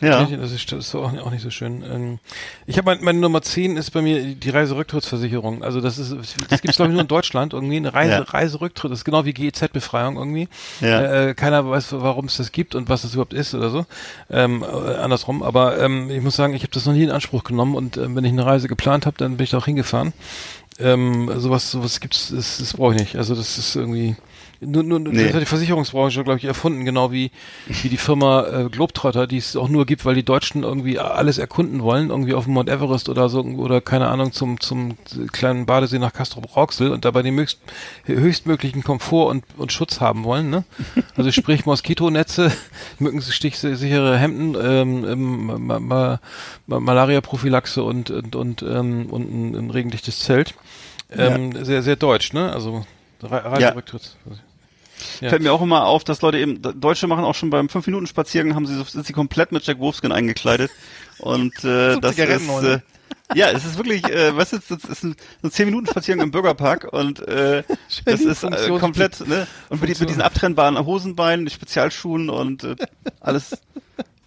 [0.00, 0.12] Ja.
[0.14, 1.82] Strähnchen, das ist, das ist auch, nicht- auch nicht so schön.
[1.82, 2.18] Ähm,
[2.66, 5.62] ich habe mein, meine Nummer 10 ist bei mir die Reiserücktrittsversicherung.
[5.62, 6.12] Also das ist,
[6.48, 8.20] das gibt's glaube ich nur in Deutschland irgendwie, eine Reise, Ja.
[8.22, 10.48] Reiserücktritt, das ist genau wie GEZ-Befreiung irgendwie.
[10.80, 11.28] Ja.
[11.28, 13.84] Äh, keiner weiß, warum es das gibt und was das überhaupt ist oder so.
[14.30, 15.42] Ähm, äh, andersrum.
[15.42, 18.16] Aber ähm, ich muss sagen, ich habe das noch nie in Anspruch genommen und ähm,
[18.16, 20.12] wenn ich eine Reise geplant habe, dann bin ich da auch hingefahren.
[20.78, 23.16] Ähm, sowas, sowas gibt's, das, das brauche ich nicht.
[23.16, 24.14] Also das ist irgendwie
[24.60, 25.24] nur, nur Nee.
[25.24, 27.30] das hat die Versicherungsbranche, glaube ich, erfunden, genau wie,
[27.66, 31.38] wie die Firma äh, Globetrotter, die es auch nur gibt, weil die Deutschen irgendwie alles
[31.38, 34.96] erkunden wollen, irgendwie auf dem Mount Everest oder so, oder keine Ahnung, zum, zum
[35.32, 37.58] kleinen Badesee nach Castrop Rauxel und dabei den höchst,
[38.04, 40.64] höchstmöglichen Komfort und, und Schutz haben wollen, ne?
[41.16, 42.50] Also sprich Moskitonetze,
[42.98, 46.20] mückenstichsichere Hemden, ähm, ähm, ma, ma,
[46.66, 50.54] ma, Malaria-Prophylaxe und, und, und, ähm, und ein, ein regendichtes Zelt.
[51.10, 52.52] Ähm, Sehr, sehr deutsch, ne?
[52.52, 52.84] Also
[53.22, 54.16] Re Reiserücktritt.
[54.28, 54.32] Ja.
[55.18, 58.66] Fällt mir auch immer auf, dass Leute eben, Deutsche machen auch schon beim 5-Minuten-Spaziergang, haben
[58.66, 60.70] sie, sind sie komplett mit Jack Wolfskin eingekleidet.
[61.18, 62.80] Und äh, das ist, äh,
[63.34, 66.92] ja, es ist wirklich, äh, was ist, das ist ein, so ein 10-Minuten-Spaziergang im Bürgerpark
[66.92, 67.62] und äh,
[68.04, 69.46] das ist äh, komplett, ne?
[69.68, 72.76] Und mit, mit diesen abtrennbaren Hosenbeinen, Spezialschuhen und äh,
[73.20, 73.58] alles,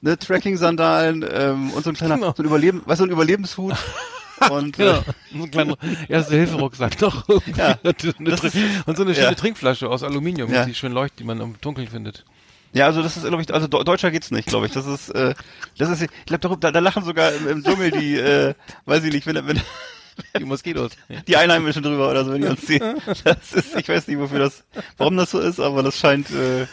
[0.02, 2.34] ne, Trekking-Sandalen ähm, und so ein kleiner, Genau.
[2.36, 3.74] so ein Überleben, was so ein Überlebenshut.
[4.50, 5.00] Und Genau.
[5.00, 5.04] äh,
[5.36, 5.78] So ein kleiner
[6.08, 7.28] Erste-Hilfe-Rucksack doch.
[7.58, 7.78] Ja.
[7.84, 9.34] und, so eine schöne ja.
[9.34, 10.66] Trinkflasche aus Aluminium, Ja.
[10.66, 12.26] die schön leuchtet, die man im Dunkeln findet.
[12.74, 14.72] Ja, also das ist, glaube ich, also Deu- deutscher geht's nicht, glaube ich.
[14.74, 15.34] Das ist, äh,
[15.78, 18.54] das ist, ich glaube, da, da lachen sogar im, im Dschungel die, äh,
[18.86, 19.60] weiß ich nicht, wenn, wenn
[20.38, 20.92] Die Moskitos.
[21.28, 22.98] Die Einheimischen drüber oder so, wenn die uns sehen.
[23.24, 24.64] Das ist, ich weiß nicht, wofür das,
[24.98, 26.68] warum das so ist, aber das scheint, äh,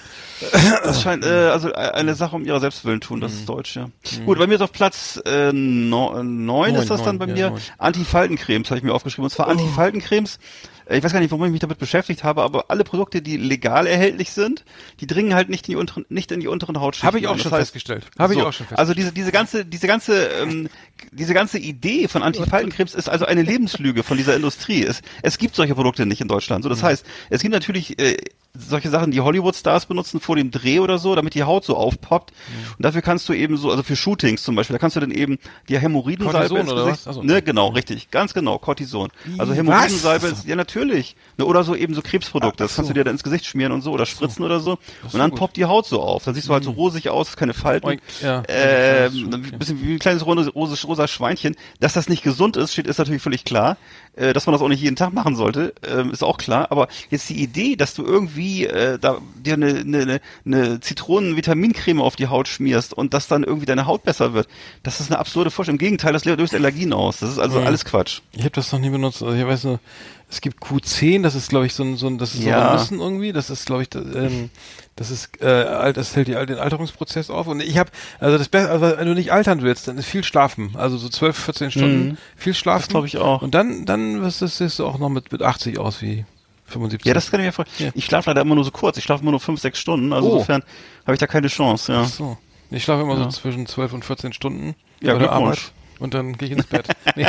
[0.85, 3.89] das scheint, äh, also eine Sache um ihrer Selbstwillen tun, das ist deutsch, ja.
[4.25, 7.51] Gut, bei mir ist auf Platz äh, no, neun ist das dann neun, bei ja,
[7.51, 7.59] mir.
[7.79, 9.25] Antifaltencremes habe ich mir aufgeschrieben.
[9.25, 10.39] Und zwar Antifaltencremes.
[10.87, 13.37] äh, Ich weiß gar nicht, warum ich mich damit beschäftigt habe, aber alle Produkte, die
[13.37, 14.65] legal erhältlich sind,
[15.01, 17.07] die dringen halt nicht in die unteren, nicht in die unteren Hautschichten.
[17.07, 18.07] Habe ich auch schon Das heißt, festgestellt.
[18.19, 18.79] Habe ich so, auch schon festgestellt.
[18.79, 20.69] Also diese, diese ganze, diese ganze, ähm,
[21.13, 24.83] diese ganze Idee von Antifaltencremes ist also eine Lebenslüge von dieser Industrie.
[24.85, 26.63] Es, es gibt solche Produkte nicht in Deutschland.
[26.65, 26.87] So, das Mhm.
[26.87, 28.17] heißt, es gibt natürlich äh,
[28.59, 32.31] solche Sachen, die Hollywood-Stars benutzen vor dem Dreh oder so, damit die Haut so aufpoppt.
[32.33, 32.73] Mhm.
[32.79, 35.11] Und dafür kannst du eben so, also für Shootings zum Beispiel, da kannst du dann
[35.11, 35.37] eben
[35.69, 37.15] die Hämorrhoidensalbe Cortison ins oder Gesicht, was?
[37.17, 37.23] So.
[37.23, 39.11] ne, genau, richtig, ganz genau, Cortison.
[39.37, 43.05] Also Hämorrhoidensalbe, ist- ja natürlich, ne, oder so eben so Krebsprodukte, das kannst du dir
[43.05, 44.79] dann ins Gesicht schmieren und so oder spritzen oder so.
[45.03, 45.39] Und dann gut.
[45.39, 46.25] poppt die Haut so auf.
[46.25, 48.01] Dann siehst du halt so rosig aus, keine Falten.
[48.23, 48.43] Ja.
[48.49, 49.51] Ähm, Okay.
[49.53, 51.57] ein bisschen wie ein kleines rosa, rosa, rosa Schweinchen.
[51.81, 53.77] Dass das nicht gesund ist, steht ist natürlich völlig klar.
[54.17, 56.69] Äh, dass man das auch nicht jeden Tag machen sollte, ähm, ist auch klar.
[56.71, 62.17] Aber jetzt die Idee, dass du irgendwie äh, da dir eine, eine, eine- Zitronen-Vitamincreme auf
[62.17, 64.49] die Haut schmierst und dass dann irgendwie deine Haut besser wird.
[64.83, 65.77] Das ist eine absurde Vorstellung.
[65.77, 67.19] Im Gegenteil, das löst Allergien aus.
[67.21, 67.67] Das ist also Mhm.
[67.67, 68.21] alles Quatsch.
[68.33, 69.23] Ich habe das noch nie benutzt.
[69.23, 69.81] Also ich weiß nur,
[70.29, 72.71] es gibt Q10, das ist glaube ich so ein, so ein das ist so Ja.
[72.73, 73.33] ein Nüssen irgendwie.
[73.33, 74.51] Das ist glaube ich, das, ähm,
[74.97, 77.47] das ist äh, alt, das hält die, den Alterungsprozess auf.
[77.47, 80.25] Und ich habe, also das Beste, also wenn du nicht altern willst, dann ist viel
[80.25, 80.71] schlafen.
[80.75, 82.17] Also so 12, 14 Stunden Mhm.
[82.37, 82.81] viel schlafen.
[82.83, 83.43] Das glaub ich auch.
[83.43, 86.25] Und dann, dann wirst du, siehst du auch noch mit, mit 80 aus wie
[86.67, 87.07] 75.
[87.07, 87.91] Ja, das kann ich mir vorstellen.
[87.91, 87.93] Ja.
[87.99, 88.97] Ich schlafe leider immer nur so kurz.
[88.99, 90.13] Ich schlafe immer nur fünf, sechs Stunden.
[90.13, 90.33] Also Oh.
[90.35, 90.63] insofern
[91.05, 91.93] habe ich da keine Chance.
[91.93, 92.03] Ja.
[92.03, 92.37] Ach so.
[92.71, 93.25] Ich schlafe immer Ja.
[93.25, 95.33] so zwischen 12 und 14 Stunden Ja, bei der.
[95.33, 95.73] Arbeit.
[95.99, 96.89] Und dann gehe ich ins Bett.
[97.17, 97.27] nee,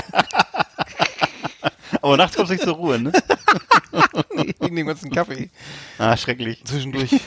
[2.01, 3.11] Aber nachts kommst du nicht zur Ruhe, ne?
[4.59, 5.49] wegen dem ganzen Kaffee.
[5.97, 6.63] Ah, schrecklich.
[6.65, 7.11] zwischendurch.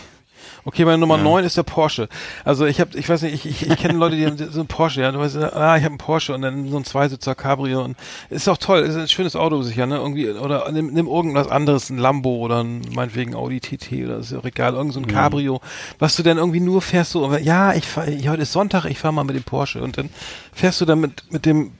[0.64, 2.08] Okay, meine Nummer 9 ist der Porsche.
[2.44, 4.68] Also ich habe, ich weiß nicht, ich, ich, ich kenne Leute, die haben so einen
[4.68, 7.82] Porsche, ja, du weißt, ah, ich habe einen Porsche und dann so ein Zweisitzer Cabrio
[7.82, 7.96] und
[8.28, 11.88] ist auch toll, ist ein schönes Auto sicher, ne, irgendwie, oder nimm, nimm irgendwas anderes,
[11.88, 15.06] ein Lambo oder ein, meinetwegen Audi TT oder ist ja auch egal, irgend so ein
[15.06, 15.60] Cabrio,
[15.98, 18.98] was du dann irgendwie nur fährst so, ja, ich fahr, ich, heute ist Sonntag, ich
[18.98, 20.10] fahr mal mit dem Porsche und dann
[20.52, 21.72] fährst du dann mit, mit dem,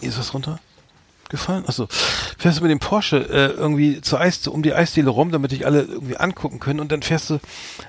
[0.00, 0.58] ist was runter?
[1.28, 1.64] Gefallen?
[1.66, 1.88] Achso,
[2.38, 5.66] fährst du mit dem Porsche äh, irgendwie zur Eis, um die Eisdiele rum, damit dich
[5.66, 7.38] alle irgendwie angucken können und dann fährst du,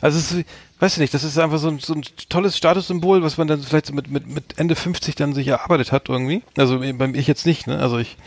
[0.02, 0.46] also es ist,
[0.80, 3.62] weißt du nicht, das ist einfach so ein, so ein tolles Statussymbol, was man dann
[3.62, 6.44] vielleicht so mit, mit, mit Ende 50 dann sich erarbeitet hat irgendwie.
[6.56, 7.80] Also eh, beim ich jetzt nicht, ne?
[7.80, 8.18] Also ich,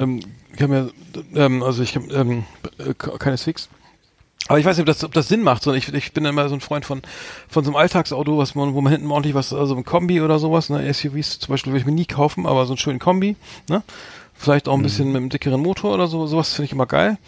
[0.00, 0.20] ähm,
[0.54, 0.92] ich habe
[1.34, 2.44] ja, ähm, also ich habe ähm,
[2.78, 3.68] äh, keineswegs.
[4.48, 5.62] Aber ich weiß nicht, ob das, ob das Sinn macht.
[5.62, 7.02] So, ich, ich bin immer so ein Freund von,
[7.48, 10.38] von so einem Alltagsauto, was man, wo man hinten ordentlich was, also ein Kombi oder
[10.38, 13.36] sowas, ne, SUVs zum Beispiel würde ich mir nie kaufen, aber so einen schönen Kombi,
[13.68, 13.82] ne?
[14.40, 17.18] Vielleicht auch ein bisschen mit einem dickeren Motor oder so, sowas finde ich immer geil.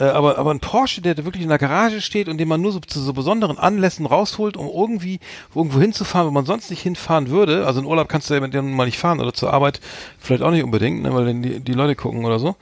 [0.00, 2.72] Äh, aber, aber ein Porsche, der wirklich in der Garage steht und den man nur
[2.72, 5.20] so zu so besonderen Anlässen rausholt, um irgendwie
[5.54, 7.64] irgendwo hinzufahren, wo man sonst nicht hinfahren würde.
[7.64, 9.80] Also in Urlaub kannst du ja mit dem mal nicht fahren oder zur Arbeit
[10.18, 12.56] vielleicht auch nicht unbedingt, ne, weil dann die, die Leute gucken oder so.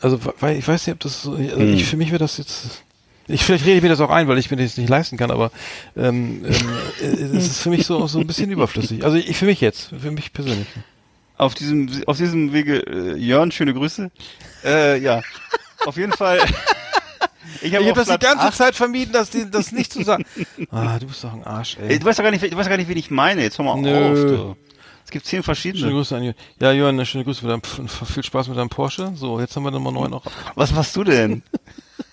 [0.00, 2.82] Also weil ich weiß nicht, ob das so, also ich, für mich wäre das jetzt
[3.28, 5.30] ich vielleicht rede ich mir das auch ein, weil ich mir das nicht leisten kann,
[5.30, 5.52] aber
[5.94, 6.68] ähm, ähm,
[7.02, 7.04] äh,
[7.36, 9.04] es ist für mich so so ein bisschen überflüssig.
[9.04, 10.66] Also ich für mich jetzt, für mich persönlich.
[11.42, 14.10] Auf diesem, auf diesem Wege, äh, Jörn, schöne Grüße.
[14.64, 15.22] Äh, ja.
[15.86, 16.38] Auf jeden Fall.
[17.60, 20.02] Ich habe habe das die Platz ganze acht- Zeit vermieden, dass die, das nicht zu
[20.02, 20.24] sagen.
[20.70, 21.98] Ah, du bist doch ein Arsch, Ey, ey.
[21.98, 23.42] Du weißt doch gar nicht, du weißt gar nicht, wen ich meine.
[23.42, 24.10] Jetzt hör mal Nö.
[24.12, 24.56] auf, du.
[25.04, 25.90] Es gibt zehn Schöne verschiedene.
[25.92, 26.34] Grüße an Jörn.
[26.60, 29.12] Ja, Jörn, schöne Grüße mit deinem, viel Spaß mit deinem Porsche.
[29.14, 30.24] So, jetzt haben wir Nummer 9 auch.
[30.56, 31.42] Was machst du denn?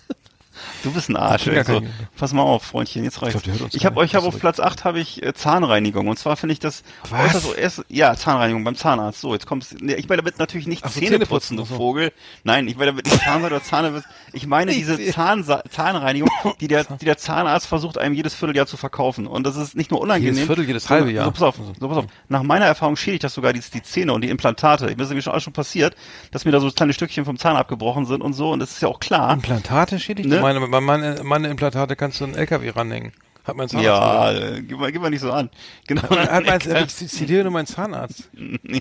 [0.83, 1.47] Du bist ein Arsch.
[1.47, 1.81] Ich ey, so.
[1.81, 3.41] kein- Pass mal auf, Freundchen, jetzt reicht's.
[3.43, 4.27] glaub, hört uns Ich habe euch Achso.
[4.29, 7.43] auf Platz 8 habe ich äh, Zahnreinigung und zwar finde ich das Was?
[7.43, 9.21] so erst, ja, Zahnreinigung beim Zahnarzt.
[9.21, 11.75] So, jetzt kommst nee, ich meine damit natürlich nicht Ach so, Zähneputzen, du so.
[11.75, 12.11] Vogel.
[12.43, 14.07] Nein, ich meine damit nicht Zahnseide oder Zahnwürze.
[14.33, 14.99] Ich meine Ich diese.
[15.11, 16.29] Zahnsa Zahnreinigung,
[16.61, 19.91] die der die der Zahnarzt versucht einem jedes Vierteljahr zu verkaufen und das ist nicht
[19.91, 20.33] nur unangenehm.
[20.35, 21.25] Jedes Viertel, jedes halbe Jahr.
[21.25, 22.05] So, pass auf, so, pass auf.
[22.29, 24.85] Nach meiner Erfahrung schädigt das sogar die, die Zähne und die Implantate.
[24.85, 25.95] Mir ist nämlich schon alles schon passiert,
[26.31, 28.81] dass mir da so kleine Stückchen vom Zahn abgebrochen sind und so und das ist
[28.81, 29.33] ja auch klar.
[29.33, 30.29] Implantate schädigt?
[30.29, 30.39] Ne?
[30.41, 33.11] Meine, meine, meine Implantate kannst du einen LKW ranhängen.
[33.45, 35.49] Hat mein Zahnarzt Ja, äh, gib mal, gib mal nicht so an.
[35.87, 36.03] Genau.
[36.03, 38.29] Hat mein, ich zitiere nur meinen Zahnarzt.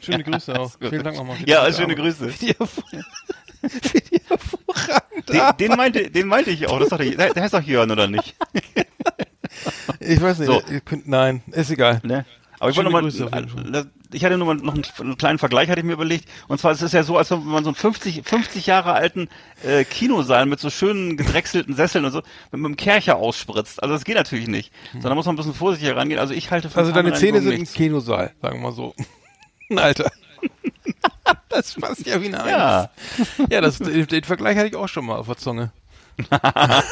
[0.03, 0.73] Schöne Grüße auch.
[0.79, 1.37] Vielen Dank nochmal.
[1.47, 1.99] Ja, schöne Arbeit.
[1.99, 2.31] Grüße.
[5.29, 6.79] Den, den meinte, den meinte ich auch.
[6.79, 8.35] Das er, der, der heißt doch Jörn, oder nicht?
[10.01, 10.63] Ich weiß nicht, So.
[10.85, 12.01] könnt, nein, ist egal.
[12.05, 12.25] Ne?
[12.59, 14.85] Aber ich Schöne wollte noch Grüße auf jeden mal, ich hatte nur mal noch einen,
[15.01, 16.29] einen kleinen Vergleich, hatte ich mir überlegt.
[16.49, 19.29] Und zwar, es ist ja so, als wenn man so einen 50, 50 Jahre alten
[19.63, 23.83] äh, Kinosaal mit so schönen gedrechselten Sesseln und so mit, mit einem Kercher ausspritzt.
[23.83, 24.73] Also das geht natürlich nicht.
[24.93, 26.19] Sondern da muss man ein bisschen vorsichtiger rangehen.
[26.19, 27.75] Also ich halte von Also deine Zähne sind nichts.
[27.75, 28.95] Kinosaal, sagen wir mal so.
[29.77, 30.11] Alter.
[31.51, 32.51] Das passt ja wie eine Eins.
[32.51, 32.91] Ja.
[33.51, 35.73] Ja, das, den, den Vergleich hatte ich auch schon mal auf der Zunge.
[36.31, 36.85] Deine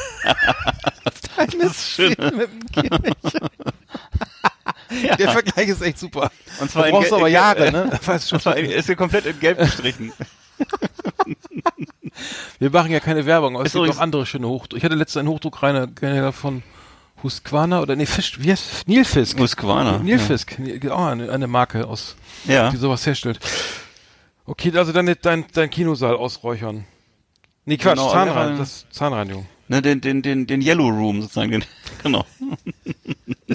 [1.72, 2.90] Zähne mit dem
[4.88, 5.16] Kirche.
[5.16, 6.30] Der Vergleich ist echt super.
[6.60, 7.90] Und zwar brauchst du Ge- aber Jahre, ne?
[8.04, 8.40] Weißt schon.
[8.54, 10.12] Ist hier komplett in Gelb gestrichen.
[12.58, 14.78] Wir machen ja keine Werbung, aber es Ist gibt auch andere schöne Hochdruck.
[14.78, 16.62] Ich hatte letztens einen Hochdruckreiniger von
[17.22, 19.38] Husqvarna oder nee, Fisch, wie heißt Nilfisk.
[19.38, 20.92] Husqvarna, Nilfisk, ja.
[20.92, 22.70] auch eine, eine Marke aus, Ja.
[22.70, 23.38] die sowas herstellt.
[24.46, 26.84] Okay, also dann dein, dein Kinosaal ausräuchern.
[27.64, 29.46] Nee, Quatsch, Genau, aber- das Zahnreinigung.
[29.68, 31.50] Ne, den, den, den, den Yellow Room sozusagen.
[31.50, 31.64] Den,
[32.02, 32.24] genau.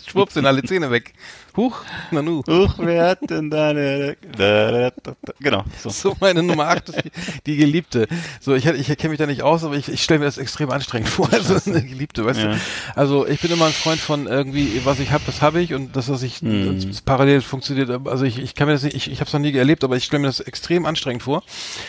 [0.05, 1.13] Schwupps sind alle Zähne weg.
[1.57, 2.43] Huch, Nanu.
[2.47, 4.15] Huch, wer hat denn deine...
[4.37, 5.33] Da, da, da, da.
[5.39, 5.63] Genau.
[5.83, 5.89] So.
[5.89, 7.11] So, meine Nummer 8 ist die,
[7.45, 8.07] die Geliebte.
[8.39, 10.69] So, ich, ich kenne mich da nicht aus, aber ich, ich stelle mir das extrem
[10.71, 11.27] anstrengend vor.
[11.31, 12.53] Also eine Geliebte, weißt Ja.
[12.53, 12.57] du?
[12.95, 15.95] Also ich bin immer ein Freund von irgendwie, was ich habe, das habe ich und
[15.95, 16.87] das, was ich Hm.
[16.89, 17.89] das parallel funktioniert.
[18.07, 19.97] Also ich, ich kann mir das nicht, ich, ich habe es noch nie erlebt, aber
[19.97, 21.43] ich stelle mir das extrem anstrengend vor.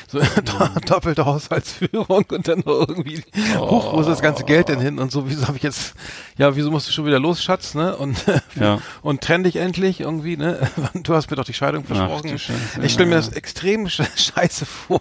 [0.09, 0.83] So Hm.
[0.87, 3.23] doppelte Haushaltsführung und dann noch irgendwie,
[3.57, 4.99] huch, wo ist das ganze Geld denn hin?
[4.99, 5.95] Und so, wieso habe ich jetzt,
[6.37, 7.97] ja, wieso musst du schon wieder los, Schatz, ne?
[7.97, 8.17] Und,
[8.59, 8.81] Ja.
[9.03, 10.59] und trenn dich endlich irgendwie, ne?
[10.95, 12.31] Du hast mir doch die Scheidung versprochen.
[12.31, 15.01] du Scheiße, ich stelle mir das extrem sch- scheiße vor.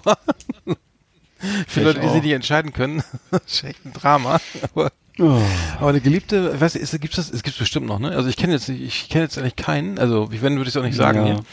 [1.68, 3.04] Für Leute, die sich nicht entscheiden können.
[3.32, 4.40] das ist echt ein Drama.
[4.74, 5.40] Aber, Oh.
[5.78, 8.12] aber eine Geliebte, weißt du, ist, gibt's das, es gibt's bestimmt noch, ne?
[8.12, 10.76] Also ich kenne jetzt nicht, ich kenne jetzt eigentlich keinen, also ich wenn würde ich
[10.76, 11.34] es auch nicht sagen Ja.
[11.34, 11.44] hier.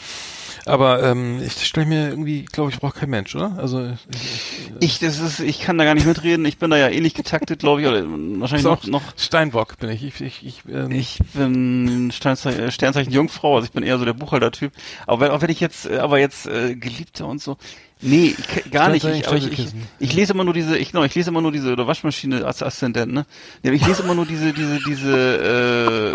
[0.69, 3.57] Aber ähm, ich stelle mir irgendwie, glaube ich, braucht kein Mensch, oder?
[3.57, 6.45] Also ich, Ich, das ist, ich kann da gar nicht mitreden.
[6.45, 10.03] Ich bin da ja ähnlich getaktet, glaube ich, oder wahrscheinlich noch, noch Steinbock bin ich.
[10.03, 14.05] Ich, ich, ich, ähm, Ich bin Sternzeichen, äh, Sternzeichen Jungfrau, also ich bin eher so
[14.05, 14.71] der Buchhalter-Typ.
[15.07, 17.57] Aber wenn, auch wenn ich jetzt, äh, aber jetzt äh, Geliebte und so,
[18.01, 19.03] nee, ich, gar nicht.
[19.05, 19.67] Ich, ich, ich,
[19.99, 22.63] ich lese immer nur diese, ich, genau, ich lese immer nur diese oder Waschmaschine als
[22.63, 23.25] Aszendent, ne?
[23.63, 26.13] Ja, ich lese immer nur diese, diese, diese,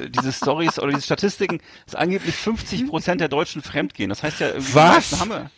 [0.00, 4.08] äh, diese Stories oder diese Statistiken, dass angeblich 50 Prozent der Deutschen fremdgehen.
[4.10, 5.20] Das heißt ja, irgendwie Was?
[5.20, 5.50] haben wir.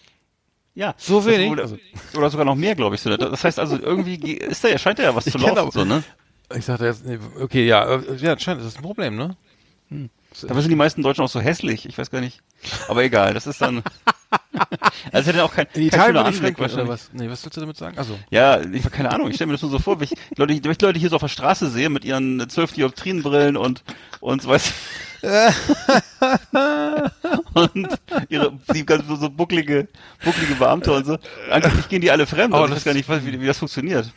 [0.75, 1.51] Ja, So wenig?
[1.51, 1.79] Wohl, Also-
[2.17, 3.03] oder sogar noch mehr, glaube ich.
[3.03, 3.15] So.
[3.17, 5.71] Das heißt also irgendwie ge- ist da ja scheint da ja was zu laufen, aber-
[5.71, 6.03] so ne?
[6.57, 9.37] ich sagte jetzt, nee, okay, ja, äh, ja, anscheinend ist das ein Problem, ne?
[10.43, 11.85] Dabei sind die meisten Deutschen auch so hässlich.
[11.87, 12.41] Ich weiß gar nicht.
[12.89, 13.83] Aber egal, das ist dann.
[15.13, 15.67] also hätte auch kein.
[15.75, 16.89] In kein schöner Anblick wahrscheinlich.
[16.89, 17.11] was?
[17.13, 17.99] Nee, was willst du damit sagen?
[17.99, 19.29] Also, Ja, ich keine Ahnung.
[19.29, 21.17] Ich stelle mir das nur so vor, wenn ich Leute, wenn ich Leute hier so
[21.17, 23.83] auf der Straße sehe mit ihren zwölf Dioptrienbrillen und
[24.21, 24.73] und so weißt
[27.55, 27.89] und
[28.29, 29.87] ihre die ganz so, so bucklige
[30.25, 31.19] bucklige Beamte und so.
[31.51, 32.53] Angeblich gehen die alle fremd.
[32.55, 34.13] Aber Also ich weiß gar nicht, wie, wie das funktioniert.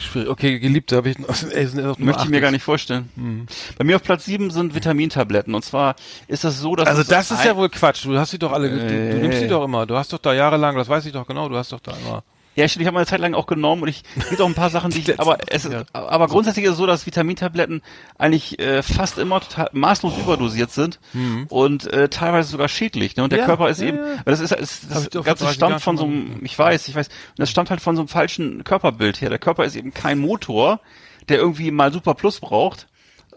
[0.00, 0.28] Schwierig.
[0.28, 1.28] Okay, Geliebte habe ich noch.
[1.50, 3.46] Ey, sind Nummer Möchte ich mir gar nicht vorstellen.
[3.78, 5.54] Bei mir auf Platz sieben sind Vitamintabletten.
[5.54, 5.96] Und zwar
[6.28, 8.04] ist das so, dass Also das ist ja wohl Quatsch.
[8.04, 9.14] Du hast sie doch alle, du, du Äh.
[9.14, 9.86] nimmst sie doch immer.
[9.86, 12.22] Du hast doch da jahrelang, das weiß ich doch genau, du hast doch da immer.
[12.56, 14.54] Ja, stimmt, ich habe mal eine Zeit lang auch genommen und ich gibt auch ein
[14.54, 17.82] paar Sachen, die ich, aber es ist, aber grundsätzlich ist es so, dass Vitamintabletten
[18.16, 21.00] eigentlich äh, fast immer total maßlos überdosiert sind
[21.48, 23.16] und äh, teilweise sogar schädlich.
[23.16, 23.24] Ne?
[23.24, 23.42] Und der Mhm.
[23.42, 24.04] Ja, Körper ist ja, eben, ja.
[24.24, 26.86] weil das ist, ist das ich vor Ganze 30 stammt von so einem, ich weiß,
[26.88, 29.30] ich weiß, und das stammt halt von so einem falschen Körperbild her.
[29.30, 30.80] Der Körper ist eben kein Motor,
[31.28, 32.86] der irgendwie mal Super Plus braucht.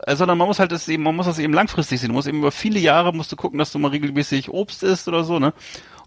[0.06, 2.10] äh, Sondern man muss halt das eben, man muss das eben langfristig sehen.
[2.10, 5.08] Du musst eben über viele Jahre musst du gucken, dass du mal regelmäßig Obst isst
[5.08, 5.54] oder so, ne?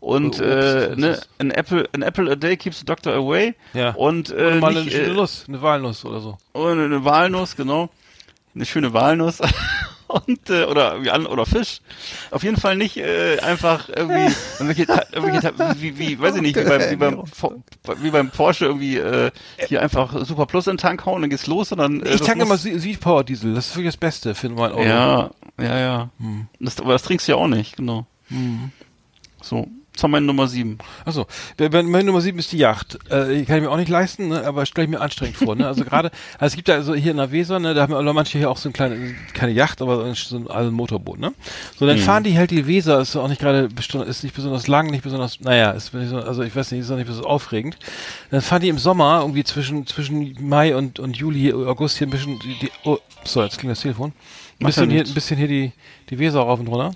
[0.00, 3.54] Und Obst, äh, ne, an apple, an apple a day keeps the doctor away.
[3.74, 3.90] Ja.
[3.90, 6.38] Und äh, mal nicht, eine äh, Nuss, eine Walnuss oder so.
[6.54, 7.90] oder eine Walnuss, genau.
[8.54, 9.40] Eine schöne Walnuss.
[10.10, 11.80] Und, äh, oder, irgendwie an- oder Fisch.
[12.32, 16.64] Auf jeden Fall nicht äh, einfach irgendwie, irgendwelche, irgendwelche wie, wie, weiß ich nicht, wie
[16.64, 17.22] beim, wie beim,
[18.02, 19.30] wie beim Porsche irgendwie äh,
[19.68, 22.42] hier einfach Super Plus in den Tank hauen, dann geht's los, sondern äh, Ich tanke
[22.42, 23.54] immer Sieg Power Diesel.
[23.54, 24.82] Das ist wirklich das Beste für mein Auto.
[24.82, 26.10] Ja, ja, ja.
[26.18, 26.48] Hm.
[26.58, 28.04] Das, aber das trinkst du ja auch nicht, genau.
[29.42, 29.68] So,
[30.00, 30.78] jetzt haben wir Nummer sieben.
[31.04, 31.26] Achso,
[31.58, 32.98] meine Nummer sieben ist die Yacht.
[33.10, 35.54] Äh, kann ich mir auch nicht leisten, ne, aber stelle ich mir anstrengend vor.
[35.54, 35.66] Ne?
[35.66, 38.12] Also gerade, also es gibt ja also hier in der Weser, ne, da haben ja
[38.12, 41.18] manche hier auch so ein kleine, keine Yacht, aber so ein, also ein Motorboot.
[41.18, 41.32] Ne?
[41.78, 43.68] So, dann fahren die halt die Weser, ist auch nicht gerade,
[44.06, 47.06] ist nicht besonders lang, nicht besonders, naja, ist also ich weiß nicht, ist auch nicht
[47.06, 47.76] besonders aufregend.
[48.30, 52.10] Dann fahren die im Sommer irgendwie zwischen zwischen Mai und und Juli, August hier ein
[52.10, 54.12] bisschen die, die oh, so jetzt klingt das Telefon.
[54.60, 55.72] Ein bisschen hier, ein bisschen hier die
[56.10, 56.92] die Weser rauf und runter.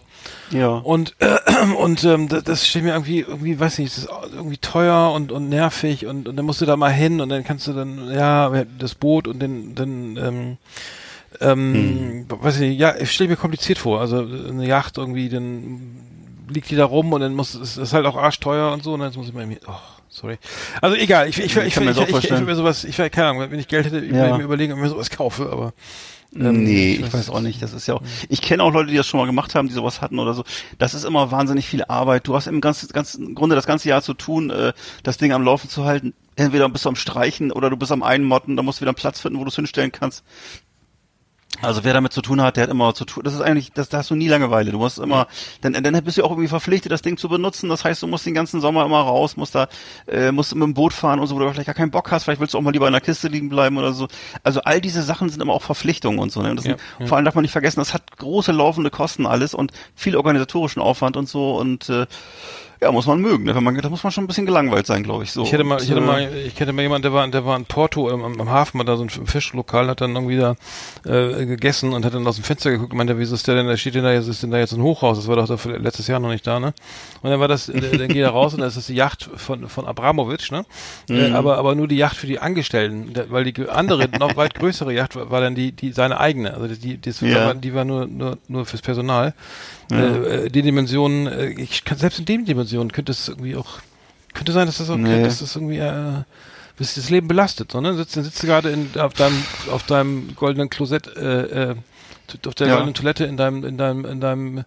[0.51, 0.68] Ja.
[0.68, 1.38] Und, äh,
[1.78, 5.32] und ähm, das, das steht mir irgendwie, irgendwie, weiß nicht, das ist irgendwie teuer und,
[5.32, 8.10] und nervig und, und dann musst du da mal hin und dann kannst du dann,
[8.12, 10.56] ja, das Boot und dann, dann ähm,
[11.40, 14.01] ähm, weiß ich nicht, ja, ich stelle mir kompliziert vor.
[14.01, 15.80] Also eine Yacht irgendwie, dann
[16.48, 19.01] liegt die da rum und dann muss, es ist halt auch arschteuer und so und
[19.01, 19.72] dann muss ich mal irgendwie, oh,
[20.09, 20.38] sorry.
[20.80, 22.44] Also egal, ich, ich, ich, ich, mir ich, auch ich, ich, ich, vorstellen.
[22.44, 24.30] mir sowas, ich, keine Ahnung, wenn ich Geld hätte, würde Ja.
[24.32, 25.72] ich mir überlegen, ob ich mir sowas kaufe, aber
[26.36, 27.62] ähm, nee, ich weiß auch nicht.
[27.62, 28.02] Das ist ja auch.
[28.28, 30.44] Ich kenne auch Leute, die das schon mal gemacht haben, die sowas hatten oder so.
[30.78, 32.27] Das ist immer wahnsinnig viel Arbeit.
[32.27, 35.43] Du hast im ganzen, ganzen Grunde das ganze Jahr zu tun, äh, das Ding am
[35.43, 36.15] Laufen zu halten.
[36.36, 38.97] Entweder bist du am Streichen oder du bist am Einmotten, da musst du wieder einen
[38.97, 40.24] Platz finden, wo du es hinstellen kannst.
[41.62, 43.22] Also wer damit zu tun hat, der hat immer zu tun.
[43.24, 44.70] Das ist eigentlich, das, da hast du nie Langeweile.
[44.72, 45.28] Du musst immer,
[45.60, 47.68] dann, dann bist du auch irgendwie verpflichtet, das Ding zu benutzen.
[47.68, 49.68] Das heißt, du musst den ganzen Sommer immer raus, musst da,
[50.06, 52.24] äh, musst mit dem Boot fahren und so, wo du vielleicht gar keinen Bock hast.
[52.24, 54.09] Vielleicht willst du auch mal lieber in der Kiste liegen bleiben oder so.
[54.43, 56.43] Also all diese Sachen sind immer auch Verpflichtungen und so.
[56.43, 56.51] Ne?
[56.51, 57.06] Und das Ja, sind, ja.
[57.06, 60.82] Vor allem darf man nicht vergessen, das hat große laufende Kosten alles und viel organisatorischen
[60.82, 62.06] Aufwand und so und äh,
[62.80, 63.44] ja, muss man mögen.
[63.44, 63.55] Ne?
[63.55, 65.32] Wenn man, da muss man schon ein bisschen gelangweilt sein, glaube ich.
[65.32, 65.42] So.
[65.42, 67.44] Ich hätte mal, ich hätte Und, mal, äh, ich kenne mal jemanden, der war, der
[67.46, 70.56] war in Porto am, am Hafen, hat da so ein Fischlokal, hat dann irgendwie da
[71.05, 73.66] äh, gegessen und hat dann aus dem Fenster geguckt und meinte, wieso ist der denn,
[73.66, 75.18] da steht denn da jetzt, ist denn da jetzt ein Hochhaus?
[75.18, 76.74] Das war doch da letztes Jahr noch nicht da, ne?
[77.22, 79.68] Und dann war das, äh, dann geht er raus und das ist die Yacht von,
[79.68, 80.64] von Abramowitsch, ne?
[81.09, 84.92] Äh, aber, aber nur die Yacht für die Angestellten, weil die andere, noch weit größere
[84.92, 86.55] Yacht war, war dann die, die, seine eigene.
[86.55, 87.46] Also die, die, die, Ja.
[87.46, 89.34] war, die war nur, nur, nur fürs Personal.
[89.92, 93.80] Äh, äh, die Dimensionen, äh, ich kann, selbst in den Dimensionen könnte es irgendwie auch,
[94.32, 95.22] könnte sein, dass das auch, Nee.
[95.22, 96.22] dass das irgendwie, äh,
[96.76, 97.94] bis das Leben belastet, so, ne?
[97.94, 101.76] Sitzt, sitzt du gerade in, auf deinem, auf deinem goldenen Klosett, äh, äh,
[102.46, 102.74] auf der Ja.
[102.74, 104.64] goldenen Toilette in deinem, in deinem, in deinem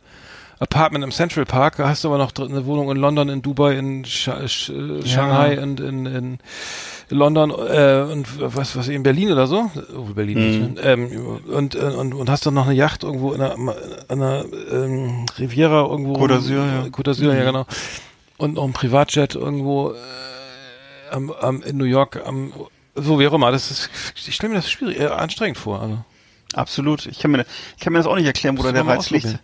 [0.60, 4.06] Apartment im Central Park, hast du aber noch eine Wohnung in London, in Dubai, in
[4.06, 6.40] Sha Sch äh, Shanghai und in, in
[7.10, 10.82] London äh, und was was in Berlin oder so, oh, Berlin nicht, ne?
[10.82, 13.74] ähm, und, äh, und und hast dann noch eine Yacht irgendwo in einer, in
[14.10, 16.82] einer ähm, Riviera irgendwo Côte d'Azur, ja.
[16.90, 17.66] Côte d'Azur, ja genau
[18.38, 19.96] und noch ein Privatjet irgendwo
[21.12, 22.54] am, am, in New York, am,
[22.96, 23.52] so wie auch immer.
[23.52, 25.82] Das ist, ich stelle mir das schwierig, äh, anstrengend vor.
[25.82, 25.98] Also.
[26.54, 27.06] Absolut.
[27.08, 27.46] Ich kann mir,
[27.78, 29.40] ich kann mir das auch nicht erklären, wo da der Reiz liegt.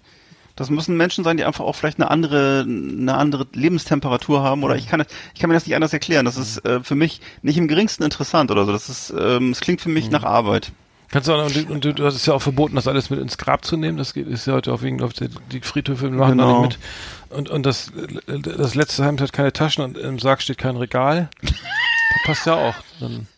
[0.55, 4.75] Das müssen Menschen sein, die einfach auch vielleicht eine andere, eine andere Lebenstemperatur haben oder
[4.75, 5.03] ich kann,
[5.33, 6.25] ich kann mir das nicht anders erklären.
[6.25, 8.71] Das ist äh, für mich nicht im geringsten interessant oder so.
[8.71, 10.71] Das ist, ähm, es klingt für mich nach Arbeit.
[11.09, 13.09] Kannst du auch, und, du- und du, du hast es ja auch verboten, das alles
[13.09, 13.97] mit ins Grab zu nehmen.
[13.97, 16.65] Das geht, ist ja heute auch wegen, glaub ich, die Friedhöfe machen da Genau.
[16.65, 16.79] nicht
[17.29, 17.37] mit.
[17.37, 17.91] Und, und das,
[18.27, 21.29] das letzte Heim hat keine Taschen und im Sarg steht kein Regal.
[21.41, 21.49] Da
[22.25, 22.75] passt ja auch.
[22.99, 23.27] Dann,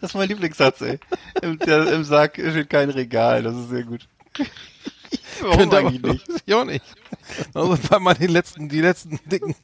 [0.00, 0.98] Das ist mein Lieblingssatz, ey.
[1.42, 3.42] Im, der, im Sarg steht kein Regal.
[3.42, 4.06] Das ist sehr gut.
[5.42, 6.28] Warum Könnte eigentlich nicht?
[6.46, 6.84] Ich auch nicht.
[7.54, 9.54] Also bei mal die letzten, die letzten dicken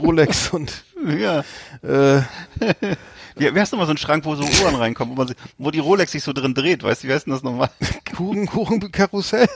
[0.00, 1.40] Rolex und Ja.
[1.82, 2.22] äh,
[3.36, 5.70] Wie, wie hast du mal so einen Schrank, wo so Uhren reinkommen, wo, man, wo
[5.70, 6.82] die Rolex sich so drin dreht?
[6.82, 7.70] Weißt du, wie heißt denn das nochmal?
[8.14, 9.48] Kuchen, Kuchenkarussell.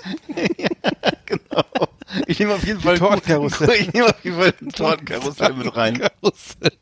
[1.26, 1.64] genau.
[2.26, 3.70] Ich nehme auf jeden Fall Tortenkarussell.
[3.72, 5.98] Ich nehme auf jeden Fall ein Tortenkarussell mit rein.
[5.98, 6.72] Karussell.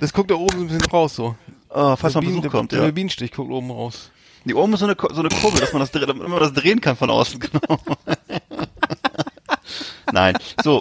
[0.00, 1.36] Das guckt da oben ein bisschen raus so.
[1.68, 2.84] Oh, falls Der mal Besuch Bienen- kommt, der, ja.
[2.86, 4.10] der Bienenstich guckt oben raus.
[4.46, 6.80] Die oben ist so eine, so eine Kurbel, dass man das, damit man das drehen
[6.80, 7.80] kann von außen, genau.
[10.12, 10.80] Nein, so.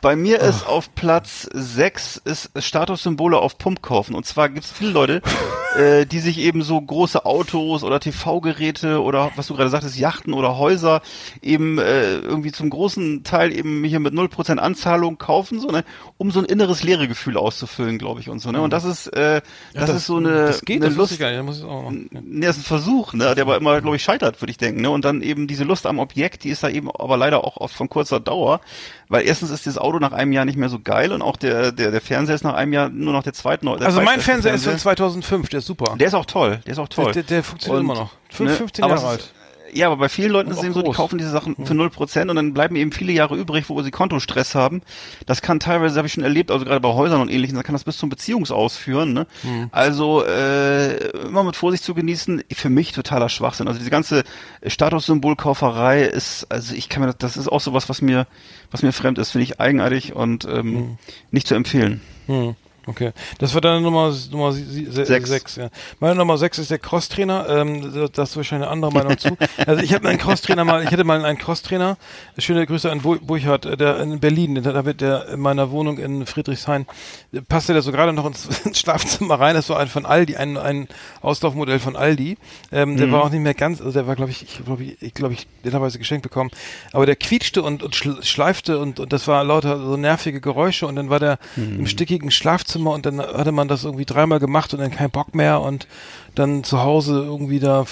[0.00, 4.14] Bei mir ist auf Platz 6 ist Statussymbole auf Pump kaufen.
[4.14, 5.22] Und zwar gibt es viele Leute,
[5.76, 10.34] äh, die sich eben so große Autos oder TV-Geräte oder was du gerade sagtest, Yachten
[10.34, 11.02] oder Häuser
[11.42, 15.84] eben äh, irgendwie zum großen Teil eben hier mit 0% Anzahlung kaufen, so, ne,
[16.16, 18.52] um so ein inneres Leeregefühl auszufüllen, glaube ich, und so.
[18.52, 18.60] Ne?
[18.60, 19.42] Und das ist, äh,
[19.74, 21.18] das, ist so eine, Das geht, eine das Lust.
[21.18, 21.42] gar nicht.
[21.42, 21.90] Muss ich auch noch.
[21.90, 24.80] Nee, das ist ein Versuch, ne, der aber immer, glaube ich, scheitert, würde ich denken,
[24.80, 27.56] ne, und dann eben diese Lust am Objekt, die ist da eben aber leider auch
[27.56, 28.60] oft von kurzer Dauer,
[29.08, 31.72] weil erstens ist das Auto nach einem Jahr nicht mehr so geil und auch der,
[31.72, 34.22] der, der Fernseher ist nach einem Jahr nur noch der zweite, der Also mein zweitbeste
[34.30, 35.96] Fernseher ist von 2005, der ist super.
[35.98, 37.12] Der ist auch toll, der ist auch toll.
[37.12, 38.10] Der, der, der funktioniert Und, immer noch.
[38.30, 39.32] Fünf- ne, 15 aber Jahre alt.
[39.72, 42.28] Ja, aber bei vielen Leuten ist es eben so, die kaufen diese Sachen für 0%
[42.28, 44.82] und dann bleiben eben viele Jahre übrig, wo sie Kontostress haben.
[45.26, 47.74] Das kann teilweise, habe ich schon erlebt, also gerade bei Häusern und ähnlichen, da kann
[47.74, 49.12] das bis zum Beziehungsaus führen.
[49.12, 49.26] Ne?
[49.70, 53.68] Also äh, immer mit Vorsicht zu genießen, für mich totaler Schwachsinn.
[53.68, 54.24] Also diese ganze
[54.66, 58.26] Statussymbolkauferei ist, also ich kann mir das, das ist auch sowas, was mir,
[58.70, 60.98] was mir fremd ist, finde ich eigenartig und ähm,
[61.30, 62.00] nicht zu empfehlen.
[62.26, 62.56] Hm,
[62.88, 63.12] okay.
[63.38, 65.28] Das war deine Nummer, Nummer sie, se, Sechs.
[65.30, 65.56] sechs.
[65.56, 65.68] ja.
[66.00, 67.46] Meine Nummer sechs ist der Crosstrainer.
[67.48, 69.36] Ähm, da- das ist wahrscheinlich eine andere Meinung zu.
[69.66, 71.96] Also ich habe einen Crosstrainer mal, ich hatte mal einen Crosstrainer.
[72.38, 75.98] Schöne Grüße an Bu- Burchard, äh, der in Berlin, da wird der in meiner Wohnung
[75.98, 76.86] in Friedrichshain,
[77.32, 79.54] äh, passte der so gerade noch ins, ins Schlafzimmer rein.
[79.54, 80.88] Das war ein von Aldi, ein, ein
[81.20, 82.38] Auslaufmodell von Aldi.
[82.72, 84.96] Ähm, der war auch nicht mehr ganz, also der war, glaube ich, ich glaube ich,
[85.02, 86.50] ich, glaub ich, netterweise geschenkt bekommen.
[86.92, 90.86] Aber der quietschte und, und schl- schleifte und, und das war lauter so nervige Geräusche
[90.86, 94.72] und dann war der im stickigen Schlafzimmer und dann hatte man das irgendwie dreimal gemacht
[94.72, 95.86] und dann kein Bock mehr und
[96.34, 97.84] dann zu Hause irgendwie da,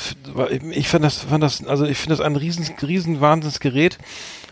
[0.70, 3.98] ich fand das, fand das, also ich finde das ein riesen, riesen Wahnsinnsgerät.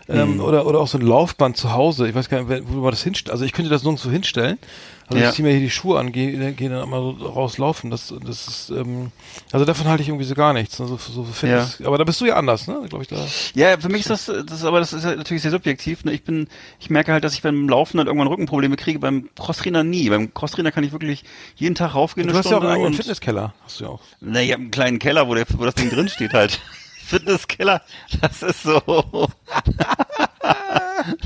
[0.07, 2.07] Ähm, oder, oder auch so ein Laufband zu Hause.
[2.07, 3.31] Ich weiß gar nicht, wo man das hinstellt.
[3.31, 4.59] Also ich könnte das nirgendwo hinstellen.
[5.07, 5.29] Also Ja.
[5.29, 7.89] ich ziehe mir hier die Schuhe an, gehe geh dann mal so rauslaufen.
[7.91, 9.11] Das, das ist, ähm,
[9.51, 10.79] also davon halte ich irgendwie so gar nichts.
[10.81, 11.81] Also so Fitness.
[11.83, 12.81] Aber da bist du ja anders, ne?
[12.87, 13.17] Glaube ich da.
[13.55, 16.05] Ja, für mich ist das, das aber das ist ja natürlich sehr subjektiv.
[16.05, 16.13] Ne?
[16.13, 16.47] Ich bin,
[16.79, 18.99] ich merke halt, dass ich beim Laufen dann irgendwann Rückenprobleme kriege.
[18.99, 20.09] Beim Crosstrainer nie.
[20.09, 21.23] Beim Crosstrainer kann ich wirklich
[21.55, 22.27] jeden Tag raufgehen.
[22.27, 23.53] Du eine hast ja auch Stunde einen eigenen und- Fitnesskeller.
[23.63, 24.01] Hast du ja auch.
[24.21, 26.59] Na, ich habe einen kleinen Keller, wo, der, wo das Ding drin steht halt.
[27.05, 27.81] Fitnesskeller,
[28.21, 28.81] das ist so.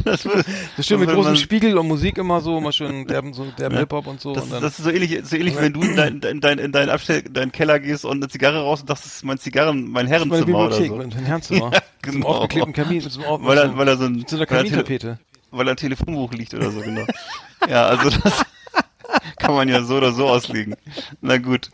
[0.04, 0.46] das, wird-
[0.78, 4.08] Das steht mit großem Spiegel und Musik immer so, immer schön derben, so derben Hip-Hop
[4.08, 4.34] und so.
[4.34, 6.60] Das, und dann, das ist so ähnlich, so ähnlich, wenn du in dein, in dein,
[6.60, 9.38] in deinen Abstell, in deinen Keller gehst und eine Zigarre raus und das ist mein
[9.38, 10.96] Zigarren, mein Herrenzimmer oder so.
[10.96, 11.72] mein Herrenzimmer.
[12.06, 12.28] Ja, Mit so einem genau.
[12.38, 14.48] aufgeklebten Kamin, mit so einem auf- Weil er, weil er so ein, so einer er
[14.48, 15.20] Kamintapete.
[15.52, 17.06] weil da ein Telefonbuch liegt oder so, genau.
[17.68, 18.46] ja, also das
[19.38, 20.76] kann man ja so oder so auslegen.
[21.22, 21.70] Na gut.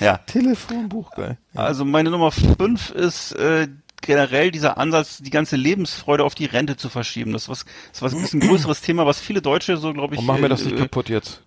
[0.00, 0.18] Ja.
[0.18, 1.38] Telefonbuch, geil.
[1.54, 3.68] Also meine Nummer fünf ist äh,
[4.02, 7.32] generell dieser Ansatz, die ganze Lebensfreude auf die Rente zu verschieben.
[7.32, 10.14] Das ist was, das ist was ist ein größeres Thema, was viele Deutsche so, glaube
[10.14, 11.42] ich, Und machen wir das nicht äh, kaputt jetzt.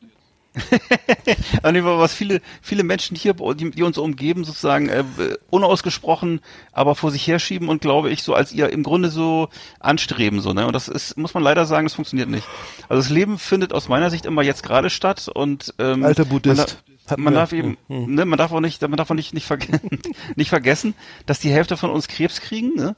[1.62, 5.04] was viele, viele Menschen hier, die, die uns umgeben, sozusagen äh,
[5.52, 6.42] unausgesprochen,
[6.72, 9.50] aber vor sich herschieben und glaube ich so als ihr im Grunde so
[9.80, 12.48] anstreben so ne und das ist muss man leider sagen, das funktioniert nicht.
[12.90, 16.30] Also das Leben findet aus meiner Sicht immer jetzt gerade statt und ähm, Alter man,
[16.30, 16.62] Buddhist.
[16.62, 17.40] Hatten man wir.
[17.40, 19.68] darf eben, Hm, ne, man darf auch nicht, man darf auch nicht nicht, verge
[20.36, 20.94] nicht vergessen,
[21.26, 22.76] dass die Hälfte von uns Krebs kriegen.
[22.76, 22.96] Ne?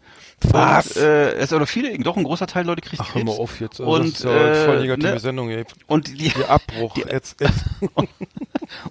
[0.49, 0.91] Was?
[0.97, 3.25] Und, äh, es oder viele, doch ein großer Teil Leute kriegt Ach, hör Krebs.
[3.25, 3.79] mal auf jetzt.
[3.79, 5.65] Also Und das ist ja voll äh, negative ne, Sendung, ey.
[5.87, 6.97] und die, Der Abbruch.
[6.97, 7.63] jetzt, jetzt.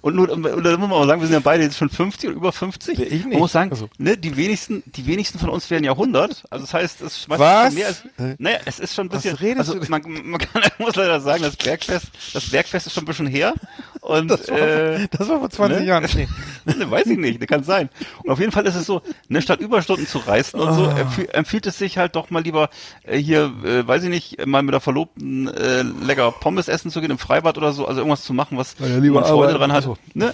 [0.01, 2.29] Und nur, und da muss man auch sagen, wir sind ja beide jetzt schon 50
[2.29, 2.99] oder über 50.
[2.99, 3.29] Ja, ich nicht.
[3.29, 3.89] Man muss sagen, Also.
[3.97, 6.43] ne, die wenigsten, die wenigsten von uns werden ja 100.
[6.51, 7.65] Also das heißt, es schmeißt Was?
[7.65, 8.03] schon mehr als,
[8.37, 11.19] naja, es ist schon ein Was bisschen, redest also man, man kann, man muss leider
[11.19, 13.55] sagen, das Bergfest, das Bergfest ist schon ein bisschen her.
[14.01, 15.85] Und, Das war, äh, das war vor 20 ne?
[15.87, 16.07] Jahren.
[16.13, 16.27] Nee.
[16.65, 17.89] Ne, Weiß ich nicht, ne, kann sein.
[18.23, 21.09] Und auf jeden Fall ist es so, ne, statt Überstunden zu reißen und so, Ah.
[21.41, 22.69] Empfiehlt, es sich halt doch mal lieber
[23.03, 27.01] äh, hier, äh, weiß ich nicht, mal mit der Verlobten äh, lecker Pommes essen zu
[27.01, 29.83] gehen im Freibad oder so, also irgendwas zu machen, was Ja, man Freude dran hat.
[29.83, 29.97] So.
[30.13, 30.33] Ne?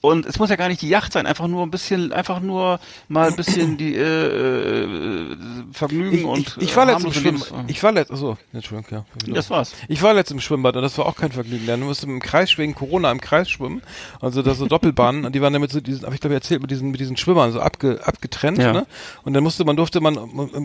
[0.00, 2.78] Und es muss ja gar nicht die Yacht sein, einfach nur ein bisschen, einfach nur
[3.08, 5.36] mal ein bisschen die äh, äh,
[5.72, 7.50] Vergnügen Ich, und ich, ich war äh, letzt im Schwimmbad.
[7.50, 9.32] Lebens- Ich war letzt, achso, Entschuldigung, ja.
[9.34, 9.72] Das war's.
[9.88, 11.66] Ich war letzt im Schwimmbad und das war auch kein Vergnügen.
[11.66, 13.82] Dann musste im Kreis wegen Corona im Kreis schwimmen.
[14.20, 16.60] Also da so Doppelbahnen und die waren damit so diesen, habe ich glaube ich erzählt,
[16.62, 18.72] mit diesen mit diesen Schwimmern so abge, abgetrennt, Ja.
[18.72, 18.86] ne?
[19.24, 20.16] Und dann musste man durfte man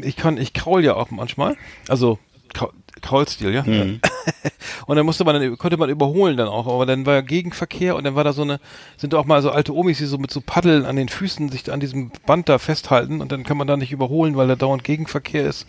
[0.03, 1.56] ich kann ich kraul ja auch manchmal.
[1.88, 2.19] Also
[2.53, 2.72] Krau-
[3.02, 3.64] Kraulstil, ja.
[3.64, 3.99] Mhm.
[4.88, 7.95] Und dann musste man dann konnte man überholen dann auch, aber dann war ja Gegenverkehr
[7.95, 8.60] und dann war da so eine
[8.97, 11.72] sind auch mal so alte Omis, die so mit so Paddeln an den Füßen sich
[11.72, 14.84] an diesem Band da festhalten und dann kann man da nicht überholen, weil da dauernd
[14.84, 15.68] Gegenverkehr ist.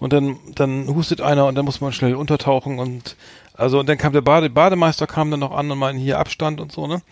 [0.00, 3.16] Und dann dann hustet einer und dann muss man schnell untertauchen und
[3.54, 6.60] also und dann kam der Bade Bademeister kam dann noch an und meinte hier Abstand
[6.60, 7.02] und so, ne?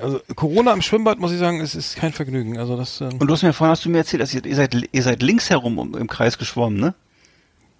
[0.00, 2.58] Also Corona im Schwimmbad muss ich sagen, es ist kein Vergnügen.
[2.58, 4.56] Also das ähm, Und du hast mir vorhin hast du mir erzählt, dass ihr, ihr
[4.56, 6.94] seid ihr seid links herum um, im Kreis geschwommen, ne?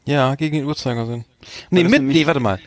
[0.06, 1.24] ja gegen den Uhrzeigersinn.
[1.70, 2.58] Nee, mit nee, warte mal.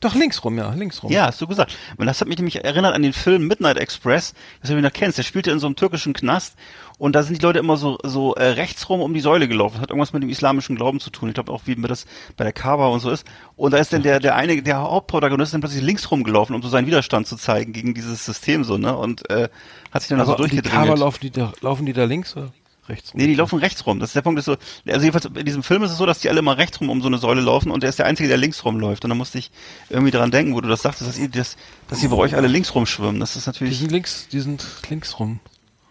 [0.00, 1.12] Doch links rum, ja, links rum.
[1.12, 1.76] Ja, hast du gesagt.
[1.98, 4.32] Und das hat mich nämlich erinnert an den Film Midnight Express,
[4.62, 5.18] das du noch kennst.
[5.18, 6.54] Der spielte in so einem türkischen Knast
[6.96, 9.74] und da sind die Leute immer so so äh, rechts rum um die Säule gelaufen.
[9.74, 11.28] Das hat irgendwas mit dem islamischen Glauben zu tun.
[11.28, 12.06] Ich glaube auch, wie das
[12.38, 13.26] bei der Kaaba und so ist.
[13.56, 16.68] Und da ist dann der der eine der Hauptprotagonist dann plötzlich links rumgelaufen, um so
[16.70, 18.96] seinen Widerstand zu zeigen gegen dieses System so, ne?
[18.96, 19.50] Und äh,
[19.90, 20.98] hat sich dann also Aber die Kaber durchgedrängt.
[20.98, 22.52] laufen die da laufen die da links oder
[22.90, 23.20] rechts rum?
[23.20, 23.98] Nee, die laufen rechts rum.
[24.00, 24.56] Das ist der Punkt, ist so,
[24.86, 27.00] also jedenfalls in diesem Film ist es so, dass die alle mal rechts rum um
[27.00, 29.04] so eine Säule laufen und der ist der Einzige, der links rumläuft.
[29.04, 29.50] Und da musste ich
[29.88, 31.56] irgendwie dran denken, wo du das sagtest, dass ihr, das,
[31.88, 33.20] dass ihr bei euch alle links rumschwimmen.
[33.20, 35.40] Das ist Die natürlich, sind links, die sind links rum.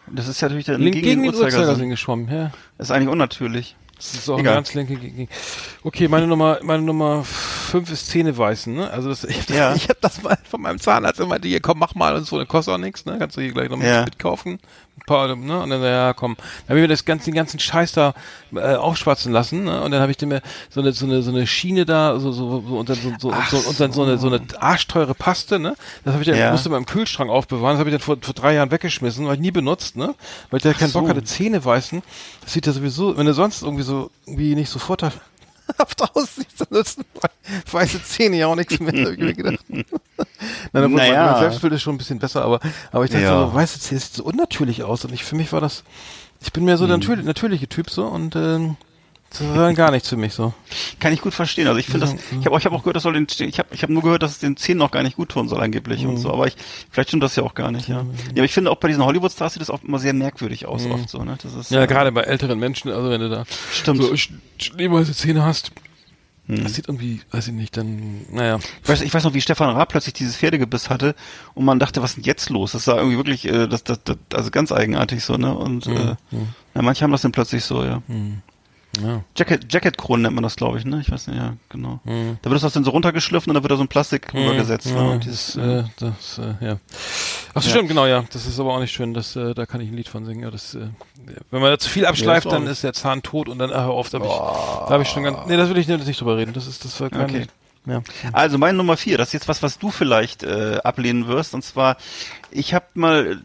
[0.08, 2.52] das ist ja natürlich dann Link, gegen, gegen den den Uhrzeigersinn geschwommen, ja.
[2.78, 3.76] Das ist eigentlich unnatürlich.
[3.98, 4.54] Das ist auch Egal.
[4.54, 5.28] eine ganz linke gegen.
[5.84, 8.90] Okay, meine Nummer, meine Nummer fünf ist Zähneweißen, ne?
[8.90, 9.70] Also das, ich, hab Ja.
[9.72, 12.26] das, ich habe das mal von meinem Zahnarzt immer meinte, hier komm, mach mal und
[12.26, 13.18] so, das kostet auch nichts, ne?
[13.20, 14.06] Kannst du hier gleich noch Ja.
[14.06, 14.60] mitkaufen.
[15.10, 15.60] Paar, ne?
[15.61, 16.36] Und dann, ja, komm.
[16.38, 18.14] Dann habe ich mir das ganze, den ganzen Scheiß da
[18.56, 19.81] äh, aufschwatzen lassen, ne?
[19.81, 22.64] Und dann habe ich mir so eine, so eine, so eine Schiene da, so, so,
[22.68, 25.76] so und dann so, so, so, und dann so eine, so eine arschteure Paste, ne?
[26.06, 26.52] Das habe ich dann, Ja.
[26.52, 29.36] musste man im Kühlschrank aufbewahren, das habe ich dann vor, vor drei Jahren weggeschmissen, weil
[29.36, 30.14] ich nie benutzt, ne?
[30.52, 31.10] Weil ich da keinen Bock so.
[31.10, 32.02] hatte, Zähne weißen.
[32.44, 35.19] Das sieht ja sowieso, wenn du sonst irgendwie so, irgendwie nicht so vorteilhaft
[36.14, 37.06] aussieht, dann nutzen
[37.72, 39.60] weiße Zähne ja auch nichts mehr, hab ich mir gedacht.
[39.70, 39.86] Nein,
[40.84, 41.24] obwohl Naja.
[41.24, 42.60] mein, mein Selbstbild ist schon ein bisschen besser, aber,
[42.91, 43.48] aber ich dachte Ja.
[43.48, 45.84] so, weiße Zähne sieht so unnatürlich aus und ich, für mich war das,
[46.41, 48.76] ich bin mehr so der natürlich, natürliche Typ so und, ähm,
[49.32, 50.54] das war dann gar nichts für mich so.
[51.00, 51.68] Kann ich gut verstehen.
[51.68, 53.70] Also ich finde das, ich habe ich hab auch gehört, das soll den, ich habe
[53.72, 56.06] ich hab nur gehört, dass es den Zähnen noch gar nicht gut tun soll angeblich
[56.06, 56.32] und so.
[56.34, 56.56] Aber ich,
[56.90, 57.98] vielleicht stimmt das ja auch gar nicht, ja.
[57.98, 58.02] Ja,
[58.38, 61.10] aber ich finde auch bei diesen Hollywood-Stars sieht das auch immer sehr merkwürdig aus, oft
[61.10, 61.38] so, ne?
[61.42, 64.02] Das ist, Ja, äh, gerade bei älteren Menschen, also wenn du da Stimmt.
[64.02, 65.72] so sch- schneeweiße Zähne hast,
[66.52, 68.58] das sieht irgendwie, weiß ich nicht, dann, naja.
[68.82, 71.14] Ich weiß, ich weiß noch, wie Stefan Raab plötzlich dieses Pferdegebiss hatte
[71.54, 72.72] und man dachte, was ist denn jetzt los?
[72.72, 75.54] Das war irgendwie wirklich, äh, das, das, das, also ganz eigenartig so, ne?
[75.56, 78.02] Und äh, ja, manche haben das dann plötzlich so, ja.
[79.04, 79.24] Ja.
[79.38, 81.00] Jacket, Jacket-Kronen nennt man das, glaube ich, ne?
[81.02, 82.00] Ich weiß nicht, ja, genau.
[82.42, 84.88] Da wird das dann so runtergeschliffen und dann wird da so ein Plastik rübergesetzt.
[84.88, 85.10] Ja, ne?
[85.12, 86.78] Und das, dieses, äh, das, äh, ja.
[87.54, 87.76] Ach so, Ja.
[87.76, 88.24] stimmt, genau, ja.
[88.32, 90.44] Das ist aber auch nicht schön, das, äh, da kann ich ein Lied von singen.
[90.44, 90.88] Ja, das, äh,
[91.52, 93.88] wenn man da zu viel abschleift, Ja, dann ist der Zahn tot und dann, ach,
[94.10, 96.38] da habe ich, da hab ich schon ganz, nee, das will ich nicht, nicht drüber
[96.38, 96.54] reden.
[96.54, 97.46] Das ist, das war kein, Okay.
[97.86, 98.02] ja.
[98.34, 101.54] Also meine Nummer vier, das ist jetzt was, was du vielleicht äh, ablehnen wirst.
[101.54, 101.98] Und zwar,
[102.52, 103.42] ich habe mal,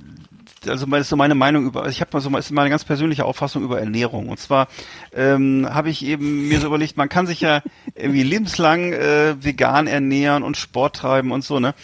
[0.69, 3.25] also das ist so meine Meinung über, ich habe mal so ist meine ganz persönliche
[3.25, 4.29] Auffassung über Ernährung.
[4.29, 4.69] Und zwar
[5.15, 7.63] ähm, habe ich eben mir so überlegt, man kann sich ja
[7.95, 11.75] irgendwie lebenslang äh, vegan ernähren und Sport treiben und so, ne?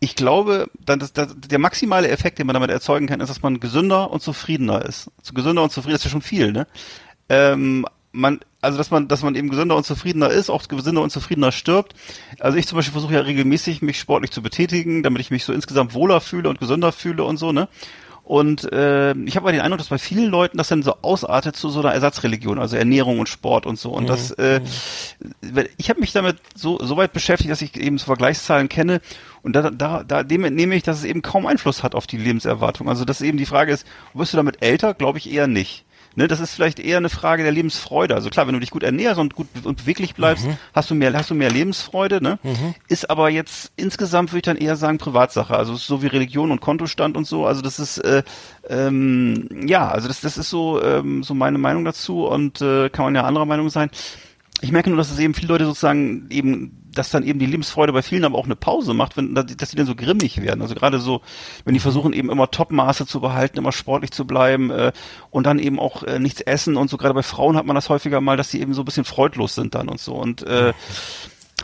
[0.00, 3.42] Ich glaube, dann das, das, der maximale Effekt, den man damit erzeugen kann, ist, dass
[3.42, 5.10] man gesünder und zufriedener ist.
[5.34, 6.68] Gesünder und zufriedener ist ja schon viel, ne?
[7.28, 11.10] ähm, man, also dass man, dass man eben gesünder und zufriedener ist, auch gesünder und
[11.10, 11.94] zufriedener stirbt.
[12.40, 15.52] Also ich zum Beispiel versuche ja regelmäßig mich sportlich zu betätigen, damit ich mich so
[15.52, 17.68] insgesamt wohler fühle und gesünder fühle und so, ne?
[18.28, 21.56] Und äh, ich habe aber den Eindruck, dass bei vielen Leuten das dann so ausartet
[21.56, 23.90] zu so einer Ersatzreligion, also Ernährung und Sport und so.
[23.90, 24.60] Und das, äh,
[25.78, 29.00] ich habe mich damit so so weit beschäftigt, dass ich eben so Vergleichszahlen kenne
[29.40, 32.18] und da, da, da dem entnehme ich, dass es eben kaum Einfluss hat auf die
[32.18, 32.90] Lebenserwartung.
[32.90, 34.92] Also dass eben die Frage ist, wirst du damit älter?
[34.92, 35.86] Glaube ich eher nicht.
[36.16, 38.14] Ne, das ist vielleicht eher eine Frage der Lebensfreude.
[38.14, 41.12] Also klar, wenn du dich gut ernährst und gut und beweglich bleibst, hast du mehr,
[41.12, 42.22] hast du mehr Lebensfreude.
[42.22, 42.38] Ne?
[42.88, 45.56] Ist aber jetzt insgesamt würde ich dann eher sagen Privatsache.
[45.56, 47.46] Also so wie Religion und Kontostand und so.
[47.46, 48.22] Also das ist äh,
[48.68, 53.04] ähm, ja, also das, das ist so so so meine Meinung dazu und äh, kann
[53.04, 53.90] man ja anderer Meinung sein.
[54.60, 57.92] Ich merke nur, dass es eben viele Leute sozusagen eben, dass dann eben die Lebensfreude
[57.92, 60.62] bei vielen aber auch eine Pause macht, wenn, dass die dann so grimmig werden.
[60.62, 61.22] Also gerade so,
[61.64, 64.92] wenn die versuchen eben immer Topmaße zu behalten, immer sportlich zu bleiben äh,
[65.30, 66.96] und dann eben auch äh, nichts essen und so.
[66.96, 69.54] Gerade bei Frauen hat man das häufiger mal, dass die eben so ein bisschen freudlos
[69.54, 70.14] sind dann und so.
[70.14, 70.72] Und äh,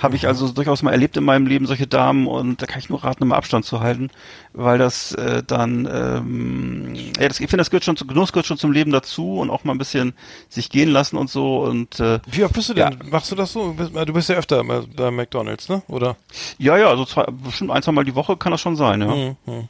[0.02, 2.90] Habe ich also durchaus mal erlebt in meinem Leben, solche Damen, und da kann ich
[2.90, 4.10] nur raten, immer Abstand zu halten,
[4.52, 8.46] weil das äh, dann, ähm, ja, das, ich finde, das gehört schon zu, Genuss gehört
[8.46, 10.14] schon zum Leben dazu und auch mal ein bisschen
[10.48, 12.98] sich gehen lassen und so und äh, Wie oft bist du denn?
[13.10, 13.68] Machst du das so?
[13.68, 15.82] Du bist, du bist ja öfter bei, McDonalds, ne?
[15.86, 16.16] Oder?
[16.58, 19.14] ja, ja, also zwei, bestimmt ein, zwei Mal die Woche kann das schon sein, ja.
[19.14, 19.36] Mhm.
[19.46, 19.68] mhm.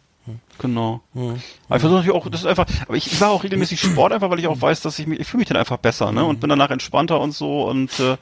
[0.59, 1.02] Genau.
[1.14, 4.12] Aber ich versuche natürlich auch, das ist einfach, aber ich, ich mache auch regelmäßig Sport
[4.12, 6.24] einfach, weil ich auch weiß, dass ich mich, ich fühle mich dann einfach besser, ne?
[6.24, 8.16] Und bin danach entspannter und so und äh,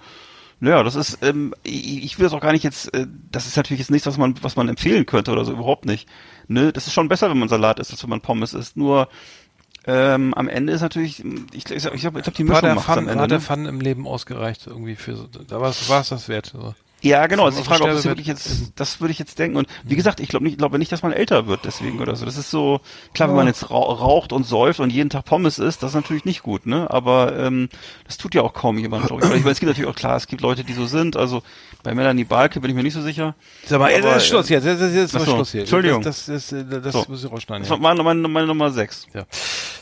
[0.63, 3.57] ja, das ist, ähm, ich, ich will das auch gar nicht jetzt, äh, das ist
[3.57, 6.09] natürlich jetzt nichts, was man, was man empfehlen könnte oder so, überhaupt nicht.
[6.47, 6.73] Ne?
[6.73, 8.77] Das ist schon besser, wenn man Salat isst, als wenn man Pommes isst.
[8.77, 9.09] Nur
[9.87, 12.75] ähm, am Ende ist natürlich, ich, ich, ich glaube, ich glaub, die War Mischung der
[12.77, 13.23] macht am Ende.
[13.23, 13.45] hat der Ne?
[13.45, 16.53] Fun im Leben ausgereicht irgendwie für so, da war es das wert.
[16.55, 16.75] So.
[17.03, 17.45] Ja, genau.
[17.47, 19.57] Also die Frage, ob das wirklich jetzt, das würde ich jetzt denken.
[19.57, 22.15] Und wie gesagt, ich glaube nicht, ich glaube nicht, dass man älter wird deswegen oder
[22.15, 22.25] so.
[22.25, 22.81] Das ist so,
[23.13, 25.95] klar, wenn man jetzt rau- raucht und säuft und jeden Tag Pommes isst, das ist
[25.97, 26.89] natürlich nicht gut, ne?
[26.91, 27.69] Aber ähm,
[28.07, 29.27] das tut ja auch kaum jemand, glaube ich.
[29.29, 31.17] Oder ich meine, es gibt natürlich auch klar, es gibt Leute, die so sind.
[31.17, 31.43] Also
[31.83, 33.35] bei Melanie Balke bin ich mir nicht so sicher.
[33.67, 35.61] Sag mal, Aber, das ist Schluss jetzt, das ist jetzt mal Ach so, Schluss hier.
[35.63, 36.03] Entschuldigung.
[36.03, 37.05] Das, das, ist, äh, das So.
[37.09, 37.65] muss ich rausschneiden.
[37.65, 39.07] Das war meine, meine, meine Nummer sechs.
[39.13, 39.25] ja.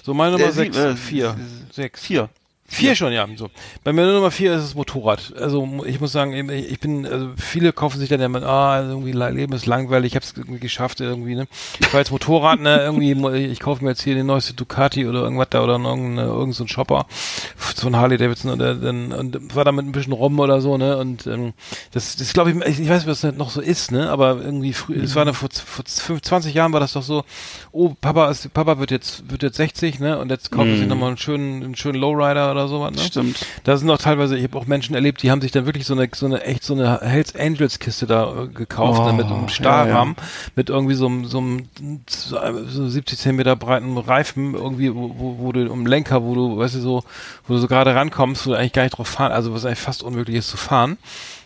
[0.02, 1.36] So, meine Nummer Äh, sie- sechs, äh, vier,
[1.70, 2.00] sechs.
[2.00, 2.30] Vier.
[2.72, 3.26] Vier schon, ja.
[3.36, 3.50] So.
[3.82, 5.34] Bei mir Nummer vier ist das Motorrad.
[5.36, 9.10] Also ich muss sagen, ich bin, also viele kaufen sich dann ja mit, ah, irgendwie
[9.10, 11.48] la- Leben ist langweilig, ich habe es irgendwie geschafft irgendwie, ne.
[11.80, 13.10] Ich fahr jetzt Motorrad, ne, irgendwie,
[13.46, 16.62] ich kaufe mir jetzt hier den neueste Ducati oder irgendwas da oder irgendein, irgendein so
[16.62, 17.06] ein Shopper,
[17.74, 20.96] so ein Harley Davidson oder dann und war damit ein bisschen rum oder so, ne.
[20.96, 21.54] Und ähm,
[21.90, 24.74] das, das glaube ich, ich, weiß nicht, was das noch so ist, ne, aber irgendwie
[24.74, 27.24] früh, es war eine, vor, vor 20 Jahren war das doch so,
[27.72, 30.86] oh, Papa ist, Papa wird jetzt, wird jetzt 60, ne, und jetzt kauft er sich
[30.86, 33.02] nochmal einen schönen, einen schönen Lowrider oder sowas, ne.
[33.02, 33.44] Stimmt.
[33.64, 35.94] Da sind auch teilweise, ich habe auch Menschen erlebt, die haben sich dann wirklich so
[35.94, 39.26] eine, so eine echt so eine Hells Angels Kiste da äh, gekauft, Oh, ne, mit
[39.26, 40.16] einem ja, Stahlrahmen,
[40.56, 41.66] mit irgendwie so einem, so einem
[42.06, 46.76] so 70 Zentimeter breiten Reifen, irgendwie, wo, wo, wo du um Lenker, wo du, weißt
[46.76, 47.04] du, so,
[47.46, 49.78] wo du so gerade rankommst, wo du eigentlich gar nicht drauf fahren, also was eigentlich
[49.78, 50.98] fast unmöglich ist zu fahren.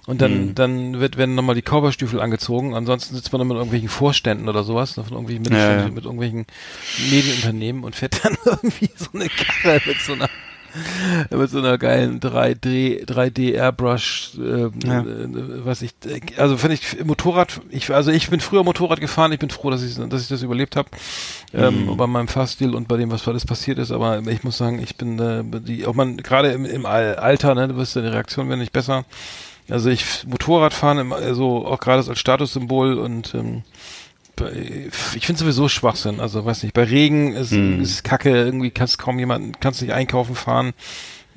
[0.07, 0.55] Und dann, Mhm.
[0.55, 2.75] dann wird, werden nochmal die Cowboystiefel angezogen.
[2.75, 5.89] Ansonsten sitzt man dann mit irgendwelchen Vorständen oder sowas, ne, von irgendwelchen Ja, ja.
[5.89, 6.45] mit irgendwelchen
[7.11, 10.29] Medienunternehmen und fährt dann irgendwie so eine Karre mit so einer
[11.31, 15.01] mit so einer geilen 3D 3D Airbrush äh, Ja.
[15.01, 15.93] äh, was ich
[16.37, 19.83] also finde ich Motorrad ich also ich bin früher Motorrad gefahren ich bin froh dass
[19.83, 20.89] ich dass ich das überlebt habe
[21.53, 21.61] Mhm.
[21.61, 24.81] ähm, bei meinem Fahrstil und bei dem was alles passiert ist aber ich muss sagen
[24.83, 28.03] ich bin äh, die auch man gerade im, im Al- Alter ne du wirst ja
[28.03, 29.05] die Reaktion werden nicht besser
[29.71, 33.63] also ich Motorradfahren also auch gerade als Statussymbol und ähm,
[35.15, 36.21] ich finde sowieso Schwachsinn.
[36.21, 37.81] Also weiß nicht, bei Regen ist, Hm.
[37.81, 40.73] ist Kacke, irgendwie kannst kaum jemanden, kannst nicht einkaufen fahren,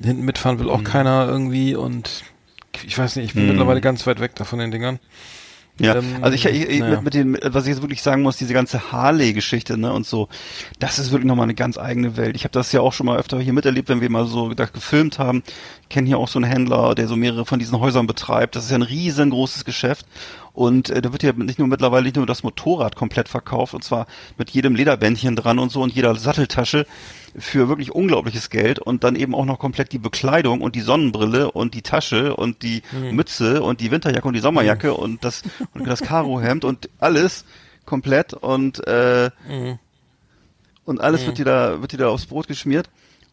[0.02, 2.24] hinten mitfahren will auch keiner irgendwie und
[2.86, 3.48] ich weiß nicht, ich bin Hm.
[3.50, 4.98] mittlerweile ganz weit weg davon den Dingern.
[5.80, 7.00] Ja, Ähm, also ich, ich, naja.
[7.00, 10.28] mit, mit den, was ich jetzt wirklich sagen muss, diese ganze Harley-Geschichte, ne, und so,
[10.78, 12.36] das ist wirklich nochmal eine ganz eigene Welt.
[12.36, 14.66] Ich habe das ja auch schon mal öfter hier miterlebt, wenn wir mal so da
[14.66, 15.42] gefilmt haben.
[15.82, 18.56] Ich kenne hier auch so einen Händler, der so mehrere von diesen Häusern betreibt.
[18.56, 20.06] Das ist ja ein riesengroßes Geschäft.
[20.52, 23.84] Und äh, da wird ja nicht nur mittlerweile nicht nur das Motorrad komplett verkauft, und
[23.84, 24.06] zwar
[24.36, 26.84] mit jedem Lederbändchen dran und so und jeder Satteltasche
[27.40, 31.50] für wirklich unglaubliches Geld und dann eben auch noch komplett die Bekleidung und die Sonnenbrille
[31.50, 32.82] und die Tasche und die
[33.12, 35.42] Mütze und die Winterjacke und die Sommerjacke und das
[35.74, 37.44] und das Karohemd und alles
[37.84, 39.30] komplett und äh,
[40.84, 42.88] und alles wird dir da wird dir da aufs Brot geschmiert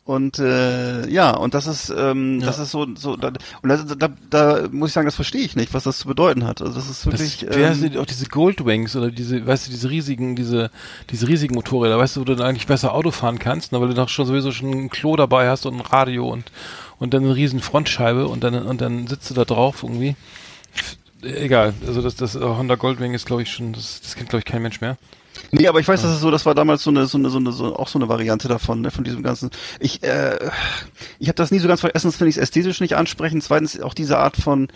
[0.05, 4.09] und äh, ja und das ist ähm, das ist so so da, und da, da,
[4.29, 6.89] da muss ich sagen das verstehe ich nicht was das zu bedeuten hat also das
[6.89, 10.35] ist Das, wirklich heißen ähm, die, auch diese Goldwings oder diese, weißt du, diese riesigen,
[10.35, 10.71] diese,
[11.09, 13.89] diese riesigen Motorräder, weißt du, wo du dann eigentlich besser Auto fahren kannst, ne, weil
[13.89, 16.51] du doch schon sowieso schon ein Klo dabei hast und ein Radio und,
[16.99, 20.15] und dann eine riesen Frontscheibe und dann, und dann sitzt du da drauf irgendwie.
[21.21, 24.45] Egal, also das, das Honda Goldwing ist glaube ich schon, das, das kennt glaube ich
[24.45, 24.97] kein Mensch mehr.
[25.51, 27.37] Nee, aber ich weiß, dass es so, das war damals so eine, so eine, so
[27.37, 29.51] eine, so auch so eine Variante davon, ne, von diesem ganzen.
[29.79, 30.49] Ich, äh,
[31.19, 31.83] ich habe das nie so ganz.
[31.83, 33.43] Erstens finde ich es ästhetisch nicht ansprechend.
[33.43, 34.67] Zweitens auch diese Art von.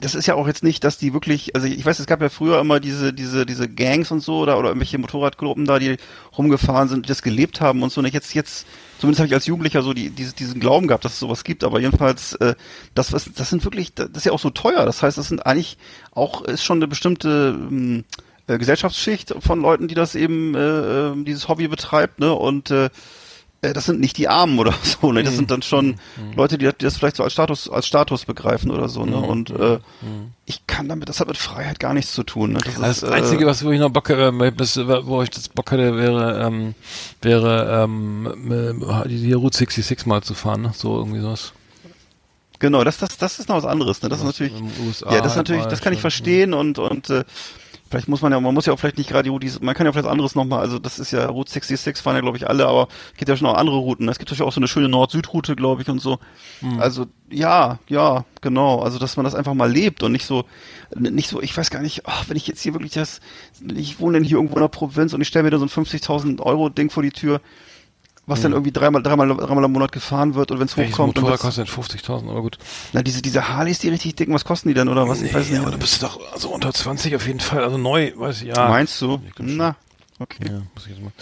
[0.00, 2.28] Das ist ja auch jetzt nicht, dass die wirklich, also ich weiß, es gab ja
[2.28, 5.96] früher immer diese, diese, diese Gangs und so oder, oder irgendwelche Motorradgruppen da, die
[6.38, 8.00] rumgefahren sind, die das gelebt haben und so.
[8.00, 8.66] Und jetzt, jetzt,
[8.98, 11.64] zumindest habe ich als Jugendlicher so die, diese, diesen Glauben gehabt, dass es sowas gibt.
[11.64, 12.54] Aber jedenfalls, äh,
[12.94, 14.86] das, was, das sind wirklich, das ist ja auch so teuer.
[14.86, 15.76] Das heißt, das sind eigentlich
[16.12, 18.04] auch, ist schon eine bestimmte, ähm,
[18.46, 20.58] äh, Gesellschaftsschicht von Leuten, die das eben, äh,
[21.10, 22.32] äh, dieses Hobby betreibt, ne?
[22.32, 22.90] Und äh,
[23.64, 25.22] äh, das sind nicht die Armen oder so, ne?
[25.22, 25.96] Das sind dann schon
[26.36, 29.16] Leute, die, die das vielleicht so als Status, als Status begreifen oder so, ne?
[29.16, 29.78] Und äh,
[30.44, 32.52] ich kann damit, das hat mit Freiheit gar nichts zu tun.
[32.52, 32.58] Ne?
[32.64, 35.70] Das, Das ist, Einzige, was wo ich noch Bock, äh, das, wo ich das Bock
[35.70, 36.74] hätte, wäre, ähm,
[37.22, 40.72] wäre ähm, äh, die, die Route 66 mal zu fahren, ne?
[40.74, 41.52] so irgendwie sowas.
[42.58, 44.02] Genau, das, das, das ist noch was anderes.
[44.02, 44.08] Ne?
[44.08, 47.24] Das ist natürlich, ja, das ist natürlich, das kann ich schon, verstehen und und äh,
[47.94, 49.92] Vielleicht muss man ja, man muss ja auch vielleicht nicht gerade Route, man kann ja
[49.92, 52.88] vielleicht anderes nochmal, also das ist ja Route 66 fahren ja glaube ich alle, aber
[53.12, 54.08] es gibt ja schon auch andere Routen.
[54.08, 56.18] Es gibt natürlich auch so eine schöne Nord-Süd-Route, glaube ich, und so.
[56.80, 58.80] Also ja, ja, genau.
[58.80, 60.44] Also dass man das einfach mal lebt und nicht so,
[60.98, 63.20] nicht so, ich weiß gar nicht, ach, wenn ich jetzt hier wirklich das,
[63.72, 65.68] ich wohne denn hier irgendwo in der Provinz und ich stelle mir da so ein
[65.68, 67.40] 50.000 Euro Ding vor die Tür,
[68.26, 71.16] was dann irgendwie dreimal, dreimal, dreimal im Monat gefahren wird und wenn es hochkommt.
[71.16, 72.58] Motorrad kostet denn 50.000, aber gut.
[72.92, 75.20] na, diese, diese Harleys, die richtig dicken, was kosten die denn oder was?
[75.22, 75.62] Ich weiß Nee, nicht.
[75.62, 78.68] aber du bist doch also unter 20 auf jeden Fall, also neu, weiß ich, ja.
[78.68, 79.20] Meinst du?
[79.38, 79.76] Na,
[80.18, 80.44] okay.
[80.48, 81.12] Ja, muss ich jetzt mal.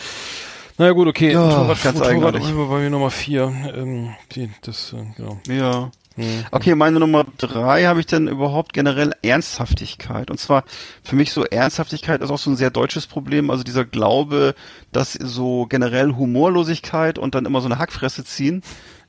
[0.78, 1.32] Na ja, gut, okay.
[1.32, 2.56] Ja, Motorrad, ganz Motorrad eigenartig.
[2.56, 3.72] war bei mir Nummer 4.
[3.76, 5.38] Ähm, die, das, äh, genau.
[5.46, 5.90] Ja.
[6.16, 6.44] Mhm.
[6.51, 10.30] Okay, meine Nummer drei habe ich dann überhaupt generell Ernsthaftigkeit.
[10.30, 10.64] Und zwar
[11.02, 13.51] für mich so Ernsthaftigkeit ist auch so ein sehr deutsches Problem.
[13.51, 14.55] Also dieser Glaube,
[14.93, 18.62] dass so generell Humorlosigkeit und dann immer so eine Hackfresse ziehen,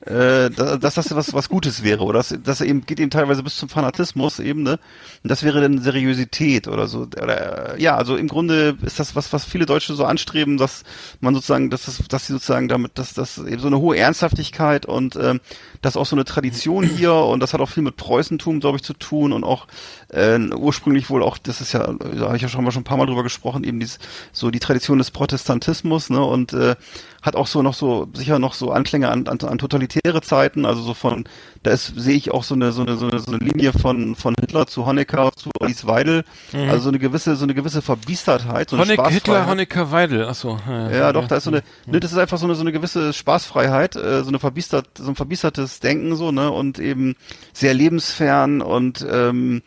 [0.06, 2.18] äh, da- dass das was was Gutes wäre oder?
[2.18, 4.78] Das, das eben geht eben teilweise bis zum Fanatismus eben ne?
[5.22, 7.00] Und das wäre dann Seriosität oder so.
[7.20, 10.84] Oder, äh, ja also im Grunde ist das was was viele Deutsche so anstreben dass
[11.20, 14.86] man sozusagen dass das dass sie sozusagen damit dass das eben so eine hohe Ernsthaftigkeit
[14.86, 15.40] und ähm,
[15.82, 18.76] das ist auch so eine Tradition hier und das hat auch viel mit Preußentum glaube
[18.76, 19.66] ich zu tun und auch
[20.08, 22.84] äh, ursprünglich wohl auch das ist ja da habe ich ja schon mal schon ein
[22.84, 23.98] paar mal drüber gesprochen eben dieses
[24.32, 26.22] so die Tradition des Protestantismus ne?
[26.22, 26.76] Und äh,
[27.22, 29.58] hat auch so noch so sicher noch so Anklänge an, an, an
[29.94, 31.24] totalitäre Zeiten, also so von
[31.62, 34.14] da ist sehe ich auch so eine so eine so eine, so eine Linie von
[34.14, 38.70] von Hitler zu Honecker zu Alice Weidel, also so eine gewisse so eine gewisse Verbiestertheit,
[38.70, 39.46] so eine Honeck, Hitler.
[39.46, 40.58] Honecker, Weidel, achso.
[40.66, 43.12] Ja, doch, da ist so eine, ne, das ist einfach so eine, so eine gewisse
[43.12, 47.16] Spaßfreiheit, äh, so eine verbiestert, so ein verbiestertes Denken, so, ne, und eben
[47.52, 49.62] sehr lebensfern und, ähm,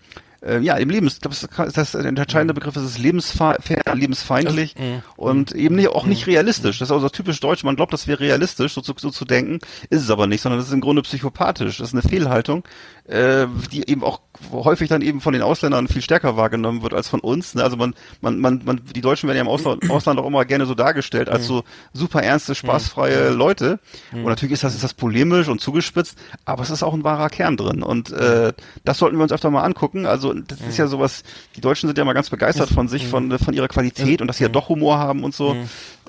[0.48, 3.58] äh, ja, im Lebens, ich glaube, das ist das der entscheidende Begriff, ist es lebensfern,
[3.94, 4.76] lebensfeindlich
[5.16, 6.80] und eben nicht, auch nicht realistisch.
[6.80, 7.64] Das ist auch so typisch deutsch.
[7.64, 9.60] Man glaubt, das wäre realistisch, so zu, so zu denken,
[9.90, 11.78] ist es aber nicht, sondern das ist im Grunde psychopathisch.
[11.78, 12.64] Das ist eine Fehlhaltung,
[13.06, 14.22] äh, die eben auch
[14.52, 17.56] häufig dann eben von den Ausländern viel stärker wahrgenommen wird als von uns.
[17.56, 17.64] Ne?
[17.64, 20.66] Also man, man, man, man, die Deutschen werden ja im Ausland, Ausland auch immer gerne
[20.66, 23.80] so dargestellt als so super ernste, spaßfreie Leute.
[24.12, 27.30] Und natürlich ist das, ist das polemisch und zugespitzt, aber es ist auch ein wahrer
[27.30, 27.84] Kern drin.
[27.84, 28.54] Und äh,
[28.86, 30.06] das sollten wir uns öfter mal angucken.
[30.06, 31.24] Also das ist ja sowas,
[31.56, 34.38] die Deutschen sind ja mal ganz begeistert von sich, von, von ihrer Qualität und dass
[34.38, 35.56] sie ja doch Humor haben und so.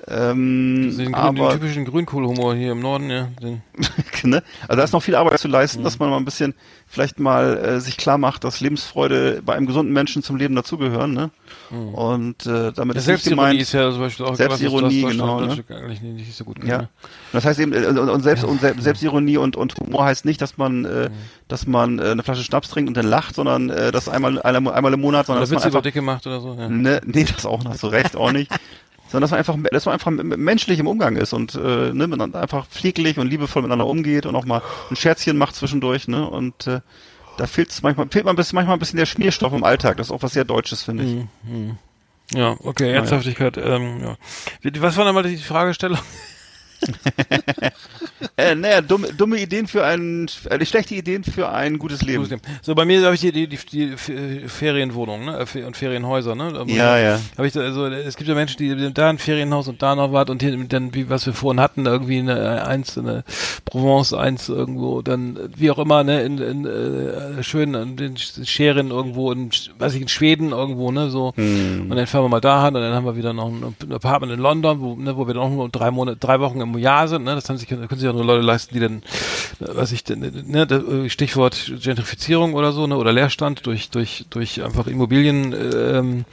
[0.07, 3.29] Ähm, Den, grün, den aber typischen Grünkohlhumor hier im Norden, ja.
[4.23, 4.43] Ne?
[4.67, 6.55] Also da ist noch viel Arbeit zu leisten, dass man mal ein bisschen
[6.91, 11.13] vielleicht mal äh, sich klar macht, dass Lebensfreude bei einem gesunden Menschen zum Leben dazugehören.
[11.13, 11.29] Ne?
[11.69, 13.61] Und äh, damit ist nicht Selbstironie gemeint.
[13.61, 16.77] ist ja zum Beispiel auch Selbstironie, was, genau, Deutschland eigentlich nicht, so gut kann, Ja.
[16.79, 16.83] ne?
[16.83, 16.89] Und
[17.33, 20.57] Das heißt eben, äh, und, selbst, und Sel- Selbstironie und, und Humor heißt nicht, dass
[20.57, 20.85] man, Mhm.
[20.85, 21.09] äh,
[21.47, 24.73] dass man äh, eine Flasche Schnaps trinkt und dann lacht, sondern äh, das einmal, einmal,
[24.73, 26.55] einmal im Monat, sondern Oder dass man einfach, Dicke macht oder so.
[26.55, 26.67] Ja.
[26.69, 28.51] ne, nee, das auch noch, so recht auch nicht.
[29.11, 32.35] Sondern dass man einfach, dass man einfach menschlich im Umgang ist und äh, ne, man
[32.35, 34.61] einfach pfleglich und liebevoll miteinander umgeht und auch mal
[34.91, 36.29] ein Scherzchen macht zwischendurch, ne?
[36.29, 36.81] Und äh,
[37.37, 39.97] da fehlt es manchmal, fehlt man bis, manchmal ein bisschen der Schmierstoff im Alltag.
[39.97, 42.37] Das ist auch was sehr Deutsches, finde ich.
[42.37, 43.57] Ja, okay, Ernsthaftigkeit.
[43.57, 44.15] Ähm, ja.
[44.81, 45.99] Was war nochmal die Fragestellung?
[48.35, 52.25] Äh, naja, dumme, dumme Ideen für ein, äh, schlechte Ideen für ein gutes Leben.
[52.61, 55.45] So, bei mir habe ich die, die, die, die F- Ferienwohnungen ne?
[55.65, 56.35] Und Ferienhäuser.
[56.35, 56.53] Ne?
[56.55, 57.19] Aber Ja, ja.
[57.37, 60.11] Hab ich da, also, es gibt ja Menschen, die da ein Ferienhaus und da noch
[60.13, 63.23] was und hier dann, wie was wir vorhin hatten, irgendwie eine eins, eine
[63.65, 68.91] Provence eins irgendwo, dann wie auch immer, ne, in, in äh, schön in den Scheren
[68.91, 71.33] irgendwo in, weiß ich, in Schweden irgendwo, ne, so.
[71.37, 73.93] Und dann fahren wir mal da hin und dann haben wir wieder noch ein, ein
[73.93, 76.68] Apartment in London, wo, ne, wo wir dann auch nur drei Monate, drei Wochen im
[76.77, 79.03] Jahr sind, ne, das haben sich, können sich auch nur Leute leisten, die dann,
[79.59, 84.87] was ich ne, äh, Stichwort Gentrifizierung oder so, ne, oder Leerstand durch, durch, durch einfach
[84.87, 86.25] Immobilien, ähm,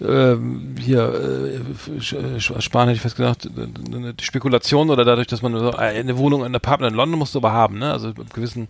[0.00, 1.62] ähm, hier,
[1.96, 3.48] äh, Sparen hätte ich fast gesagt,
[3.86, 7.52] eine Spekulation oder dadurch, dass man eine Wohnung, ein Apartment in London musst du aber
[7.52, 8.68] haben, ne, also gewissen,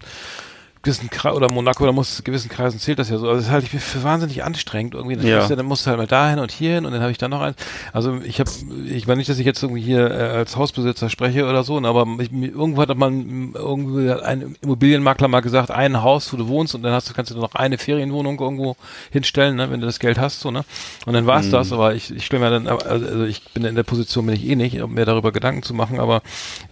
[0.88, 3.28] gewissen Kre oder Monaco, da muss gewissen Kreisen zählt das ja so.
[3.28, 5.16] Also das halte ich für wahnsinnig anstrengend irgendwie.
[5.16, 5.36] Dann, Ja.
[5.38, 7.28] musst du, dann musst du halt mal dahin und hierhin und dann habe ich da
[7.28, 7.56] noch eins.
[7.92, 8.50] Also ich habe,
[8.86, 11.88] ich meine nicht, dass ich jetzt irgendwie hier äh, als Hausbesitzer spreche oder so, ne,
[11.88, 16.48] aber ich, irgendwo hat man irgendwie hat ein Immobilienmakler mal gesagt, ein Haus, wo du
[16.48, 18.76] wohnst und dann hast du kannst du noch eine Ferienwohnung irgendwo
[19.10, 20.64] hinstellen, ne, wenn du das Geld hast, so ne.
[21.06, 21.72] Und dann war's das.
[21.72, 24.56] Aber ich, ich stelle mir dann, also ich bin in der Position bin ich eh
[24.56, 26.22] nicht, um mir darüber Gedanken zu machen, aber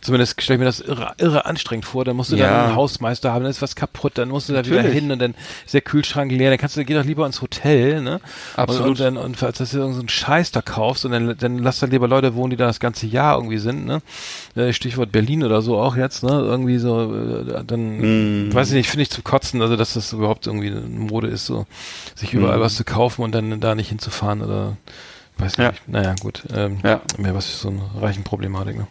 [0.01, 2.05] zumindest stelle ich mir das irre, irre anstrengend vor.
[2.05, 2.47] Dann musst du Ja.
[2.48, 4.95] dann einen Hausmeister haben, dann ist was kaputt, dann musst du da wieder Natürlich.
[4.95, 5.35] hin und dann
[5.65, 8.20] ist der Kühlschrank leer, dann kannst du, geh doch lieber ins Hotel, ne?
[8.57, 8.85] Absolut.
[8.85, 11.59] Und, und dann, und falls du irgendeinen so einen Scheiß da kaufst und dann, dann
[11.59, 14.03] lass dann lieber Leute wohnen, die da das ganze Jahr irgendwie sind, ne?
[14.55, 16.31] Äh, Stichwort Berlin oder so auch jetzt, ne?
[16.31, 20.47] Irgendwie so, äh, dann, weiß ich nicht, finde ich zu kotzen, also dass das überhaupt
[20.47, 21.66] irgendwie eine Mode ist, so,
[22.15, 24.77] sich überall was zu kaufen und dann da nicht hinzufahren oder,
[25.39, 25.70] weiß Ja.
[25.70, 25.89] nicht.
[25.89, 27.01] Naja, gut, ähm, Ja.
[27.19, 28.87] mehr was für so eine reichen Problematik, ne?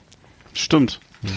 [0.54, 1.00] Stimmt.
[1.24, 1.30] Ja,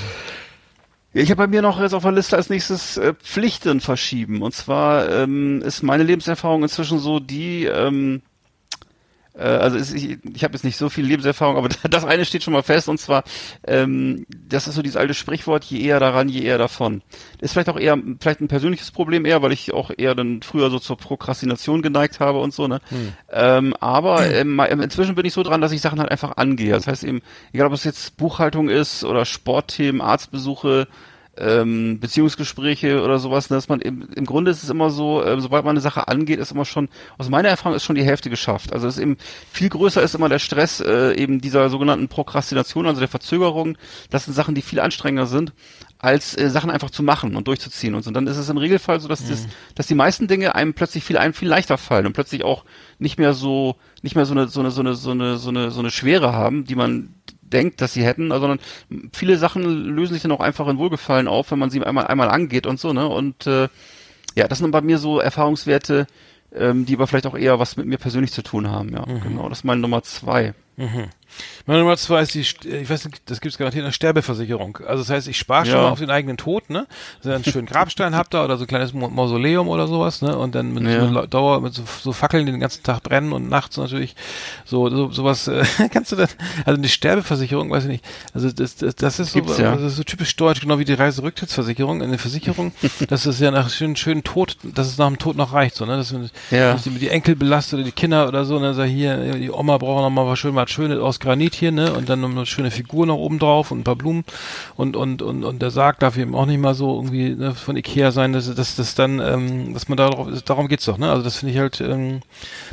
[1.13, 4.43] Ich habe bei mir noch jetzt auf der Liste als nächstes äh, Pflichten verschieben.
[4.43, 8.28] Und zwar ähm, ist meine Lebenserfahrung inzwischen so die, ähm, Äh,
[9.43, 12.53] also ist, ich, ich habe jetzt nicht so viel Lebenserfahrung, aber das eine steht schon
[12.53, 13.25] mal fest und zwar,
[13.67, 17.03] ähm, das ist so dieses alte Sprichwort, je eher daran, je eher davon.
[17.41, 20.71] Ist vielleicht auch eher, vielleicht ein persönliches Problem eher, weil ich auch eher dann früher
[20.71, 22.81] so zur Prokrastination geneigt habe und so, ne?
[23.31, 26.73] Ähm, aber ähm, inzwischen bin ich so dran, dass ich Sachen halt einfach angehe.
[26.73, 30.89] Das heißt eben, egal ob es jetzt Buchhaltung ist oder Sportthemen, Arztbesuche,
[31.39, 35.41] ähm, Beziehungsgespräche oder sowas, ne, dass man im, im Grunde ist es immer so, äh,
[35.41, 38.31] sobald man eine Sache angeht, ist immer schon, aus meiner Erfahrung ist schon die Hälfte
[38.31, 38.73] geschafft.
[38.73, 39.17] Also es ist eben
[39.53, 43.79] viel größer ist immer der Stress äh, eben dieser sogenannten Prokrastination, also der Verzögerung.
[44.11, 45.53] Das sind Sachen, die viel anstrengender sind
[45.99, 48.09] als äh, Sachen einfach zu machen und durchzuziehen und so.
[48.09, 51.05] Und dann ist es im Regelfall so, dass, das, dass die meisten Dinge einem plötzlich
[51.05, 52.65] viel einem viel leichter fallen und plötzlich auch
[52.99, 55.71] nicht mehr so nicht mehr so eine so eine so eine so eine so eine
[55.71, 57.15] so eine Schwere haben, die man
[57.53, 58.61] denkt, dass sie hätten, also, sondern
[59.13, 62.29] viele Sachen lösen sich dann auch einfach in Wohlgefallen auf, wenn man sie einmal einmal
[62.29, 63.07] angeht und so, ne?
[63.09, 63.69] Und äh,
[64.35, 66.07] ja, das sind bei mir so Erfahrungswerte,
[66.55, 69.05] ähm, die aber vielleicht auch eher was mit mir persönlich zu tun haben, ja.
[69.23, 70.55] Genau, das ist meine Nummer zwei.
[71.67, 74.79] Meine Nummer zwei ist die, St- ich weiß nicht, das gibt es garantiert eine Sterbeversicherung.
[74.87, 75.83] Also das heißt, ich spare schon Ja.
[75.83, 76.87] mal auf den eigenen Tod, ne?
[77.19, 80.37] Also einen schönen Grabstein habt ihr oder so ein kleines Mausoleum oder sowas, ne?
[80.37, 81.05] Und dann mit, Ja.
[81.05, 84.17] Lau- Dauer, mit so, so Fackeln, die den ganzen Tag brennen und nachts natürlich
[84.65, 86.29] so, so sowas, äh, kannst du dann,
[86.65, 88.05] also eine Sterbeversicherung, weiß ich nicht.
[88.35, 89.75] Also das, das, das ist so, ja.
[89.75, 92.03] das ist so typisch deutsch, genau wie die Reiserücktrittsversicherung.
[92.03, 92.73] Eine Versicherung,
[93.09, 95.85] dass es ja nach schönen, schönen Tod, dass es nach dem Tod noch reicht, so,
[95.87, 95.97] ne?
[95.97, 96.75] Dass, man- Ja.
[96.75, 98.75] die, die Enkel belastet oder die Kinder oder so, ne?
[98.75, 101.93] Sag hier, die Oma braucht noch mal was schön, was Schönes aus Granit hier, ne?
[101.93, 104.25] Und dann noch eine schöne Figur noch oben drauf und ein paar Blumen
[104.77, 107.77] und und und und der Sarg darf eben auch nicht mal so irgendwie ne, von
[107.77, 111.11] Ikea sein, dass dass das dann, ähm, dass man darauf, darum geht's doch, ne?
[111.11, 112.21] Also das finde ich halt ähm,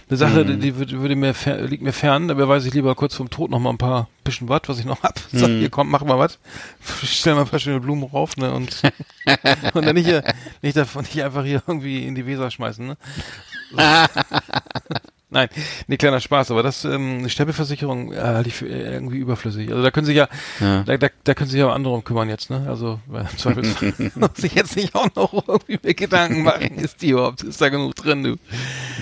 [0.09, 2.27] eine Sache, die, die würde, würde mir liegt mir fern.
[2.27, 4.85] Dabei weiß ich lieber kurz vorm Tod noch mal ein paar bisschen was, was ich
[4.85, 5.19] noch hab.
[5.31, 6.39] Sag, hier komm, mach mal was,
[7.03, 8.53] stell mal ein paar schöne Blumen rauf, ne?
[8.53, 8.81] Und
[9.73, 10.23] und dann nicht hier,
[10.61, 12.97] nicht davon, nicht einfach hier irgendwie in die Weser schmeißen, ne?
[15.31, 15.49] Nein,
[15.87, 19.69] nee, kleiner Spaß, aber das, ähm, eine Sterbeversicherung äh, halte ich für äh, irgendwie überflüssig.
[19.71, 20.29] Also da können sich ja,
[20.59, 20.83] Ja.
[20.83, 22.65] Da, da, da können sich ja andere um kümmern jetzt, ne?
[22.69, 27.01] Also weil im Zweifelsfall muss ich jetzt nicht auch noch irgendwie mir Gedanken machen, ist
[27.01, 28.35] die überhaupt, ist da genug drin, du?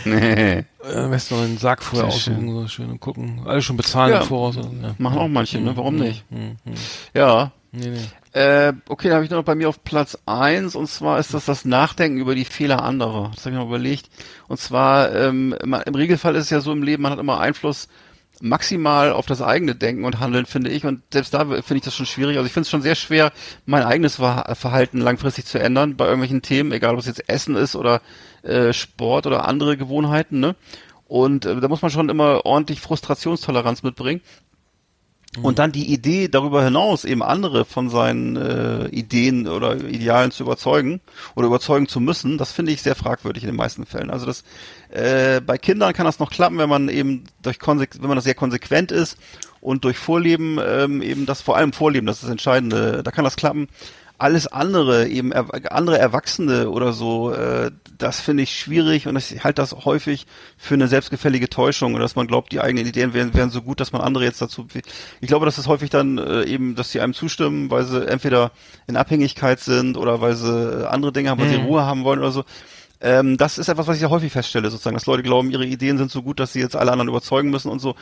[0.06, 0.60] Nee.
[0.84, 2.36] Äh, besten noch den Sarg vorher schön.
[2.36, 3.42] aussuchen, so schön und gucken.
[3.46, 4.22] Alles schon bezahlen Ja.
[4.22, 4.58] im Voraus.
[4.58, 4.96] und, Ja.
[4.98, 5.76] Machen auch manche, ne?
[5.76, 6.24] Warum nicht?
[6.30, 6.74] Hm, hm.
[7.14, 7.52] Ja.
[7.72, 8.00] Nee, nee.
[8.34, 11.46] Äh, okay, da habe ich noch bei mir auf Platz eins und zwar ist das
[11.46, 13.32] das Nachdenken über die Fehler anderer.
[13.36, 14.10] Das habe ich noch überlegt.
[14.48, 17.88] Und zwar ähm, im Regelfall ist es ja so im Leben, man hat immer Einfluss
[18.42, 20.84] maximal auf das eigene Denken und Handeln, finde ich.
[20.84, 22.38] Und selbst da finde ich das schon schwierig.
[22.38, 23.32] Also ich finde es schon sehr schwer,
[23.66, 27.56] mein eigenes Verha- Verhalten langfristig zu ändern bei irgendwelchen Themen, egal ob es jetzt Essen
[27.56, 28.02] ist oder
[28.42, 30.40] äh, Sport oder andere Gewohnheiten.
[30.40, 30.56] Ne?
[31.08, 34.22] Und äh, da muss man schon immer ordentlich Frustrationstoleranz mitbringen.
[35.42, 40.44] Und dann die Idee darüber hinaus eben andere von seinen äh, Ideen oder Idealen zu
[40.44, 41.02] überzeugen
[41.36, 44.12] oder überzeugen zu müssen, das finde ich sehr fragwürdig in den meisten Fällen.
[44.12, 44.44] Also das
[44.90, 48.36] äh, bei Kindern kann das noch klappen, wenn man eben durch wenn man das sehr
[48.36, 49.18] konsequent ist
[49.60, 53.24] und durch Vorleben ähm, eben das vor allem Vorleben, das ist das Entscheidende, da kann
[53.24, 53.70] das klappen.
[54.18, 59.44] Alles andere, eben er, andere Erwachsene oder so, äh, das finde ich schwierig und ich
[59.44, 60.28] halte das häufig
[60.58, 63.80] für eine selbstgefällige Täuschung oder dass man glaubt, die eigenen Ideen wären, wären so gut,
[63.80, 64.68] dass man andere jetzt dazu.
[65.20, 68.52] Ich glaube, das ist häufig dann äh, eben, dass sie einem zustimmen, weil sie entweder
[68.88, 72.20] in Abhängigkeit sind oder weil sie äh, andere Dinge haben, weil sie Ruhe haben wollen
[72.20, 72.44] oder so.
[73.04, 75.98] Ähm, das ist etwas, was ich sehr häufig feststelle, sozusagen, dass Leute glauben, ihre Ideen
[75.98, 77.96] sind so gut, dass sie jetzt alle anderen überzeugen müssen und so.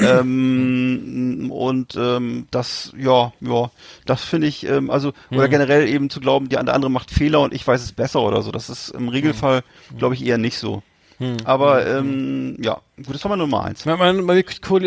[0.00, 3.70] ähm, und ähm, das, ja, ja,
[4.04, 7.40] das finde ich, ähm, also, oder generell eben zu glauben, die der andere macht Fehler
[7.40, 8.50] und ich weiß es besser oder so.
[8.50, 9.62] Das ist im Regelfall,
[9.96, 10.82] glaube ich, eher nicht so.
[11.44, 13.84] Aber ähm, ja, gut, das war meine Nummer eins.
[13.84, 14.22] Meine, meine,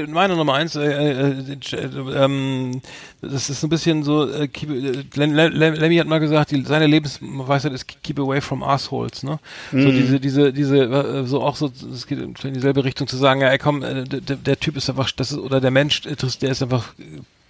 [0.07, 2.81] meine, Nummer eins, äh, äh, äh, ähm,
[3.21, 7.73] das ist ein bisschen so, äh, keep, äh, Lemmy hat mal gesagt, die, seine Lebensweisheit
[7.73, 9.39] ist keep away from assholes, ne?
[9.71, 13.41] So diese, diese, diese, äh, so auch so, es geht in dieselbe Richtung zu sagen,
[13.41, 16.63] ja, ey, komm, der, der Typ ist einfach, das ist, oder der Mensch, der ist
[16.63, 16.93] einfach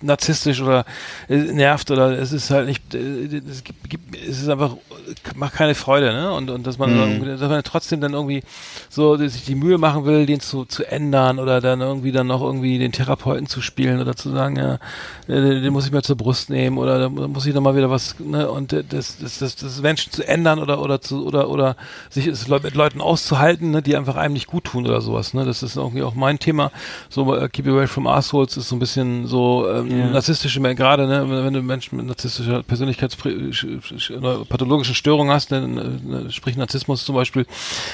[0.03, 0.86] narzisstisch oder
[1.30, 4.76] äh, nervt oder es ist halt nicht, äh, es gibt, gibt es ist einfach,
[5.36, 6.34] macht keine Freude, ne?
[6.34, 8.44] Und, und dass man, irgendwie- dass man trotzdem dann irgendwie
[8.90, 12.41] so sich die Mühe machen will, den zu, zu ändern oder dann irgendwie dann noch
[12.41, 14.76] irgendwie den Therapeuten zu spielen oder zu sagen, ja,
[15.28, 17.90] äh, den muss ich mir zur Brust nehmen oder da muss ich noch mal wieder
[17.90, 18.49] was, ne?
[18.49, 21.76] Und das, das, das, das Menschen zu ändern oder oder zu oder oder
[22.10, 25.45] sich es mit Leuten auszuhalten, ne, die einfach einem nicht gut tun oder sowas, ne?
[25.45, 26.72] Das ist irgendwie auch mein Thema.
[27.10, 31.26] So äh, Keep Away from Assholes ist so ein bisschen so ähm, narzisstische, gerade ne,
[31.45, 33.18] wenn, du Menschen mit narzisstischer Persönlichkeits
[34.15, 37.45] oder pathologischen Störungen hast, ne, ne, sprich Narzissmus zum Beispiel,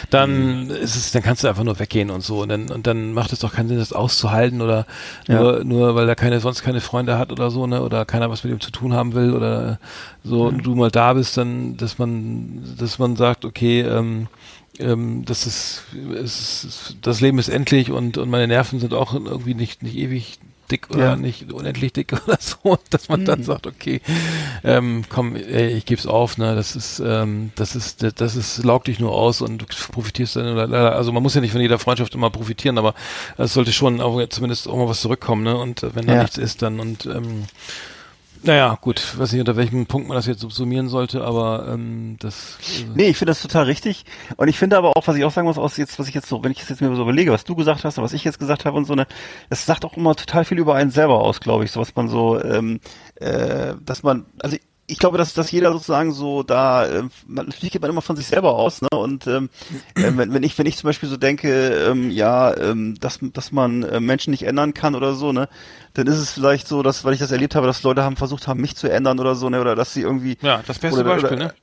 [0.10, 2.42] dann ist es, dann kannst du einfach nur weggehen und so.
[2.42, 4.86] Und dann und dann macht es doch keinen Sinn, das auszuhalten oder
[5.28, 8.44] nur, nur weil er keine sonst keine Freunde hat oder so, ne, oder keiner was
[8.44, 9.80] mit ihm zu tun haben will oder
[10.24, 14.28] so und du mal da bist, dann, dass man, dass man sagt, okay, ähm,
[14.80, 15.84] ähm, das ist,
[16.14, 19.96] es ist, das Leben ist endlich und, und meine Nerven sind auch irgendwie nicht, nicht
[19.96, 20.40] ewig
[20.72, 21.16] dick oder Ja.
[21.16, 24.02] nicht unendlich dick oder so, dass man dann sagt, okay,
[24.64, 28.64] ähm, komm, ey, ich geb's auf, ne, das ist, ähm, das ist, das- das ist,
[28.64, 31.62] laugt dich nur aus und du profitierst dann, oder- also man muss ja nicht von
[31.62, 32.94] jeder Freundschaft immer profitieren, aber
[33.38, 36.22] es sollte schon auch zumindest auch mal was zurückkommen, ne, und wenn da Ja.
[36.24, 37.46] nichts ist, dann und, ähm,
[38.44, 42.58] naja, gut, weiß nicht, unter welchem Punkt man das jetzt subsumieren sollte, aber ähm, das
[42.80, 44.06] äh, Nee, ich finde das total richtig.
[44.38, 46.28] Und ich finde aber auch, was ich auch sagen muss, aus jetzt, was ich jetzt
[46.28, 48.24] so, wenn ich es jetzt mir so überlege, was du gesagt hast und was ich
[48.24, 49.08] jetzt gesagt habe und so eine,
[49.50, 52.08] das sagt auch immer total viel über einen selber aus, glaube ich, so was man
[52.10, 52.80] so, ähm,
[53.16, 54.58] äh, dass man, also
[54.88, 58.16] ich, glaube, dass, dass jeder sozusagen so da, äh, man, natürlich geht man immer von
[58.16, 58.88] sich selber aus, ne?
[58.90, 59.50] Und ähm,
[59.96, 61.50] äh, wenn, wenn ich, wenn ich zum Beispiel so denke,
[61.90, 65.50] ähm, ja, ähm, dass, dass man äh, Menschen nicht ändern kann oder so, ne,
[65.94, 68.48] dann ist es vielleicht so, dass, weil ich das erlebt habe, dass Leute haben versucht
[68.48, 71.10] haben, mich zu ändern oder so, ne, oder dass sie irgendwie ja, das beste oder-
[71.16, 71.54] Beispiel, oder- ne?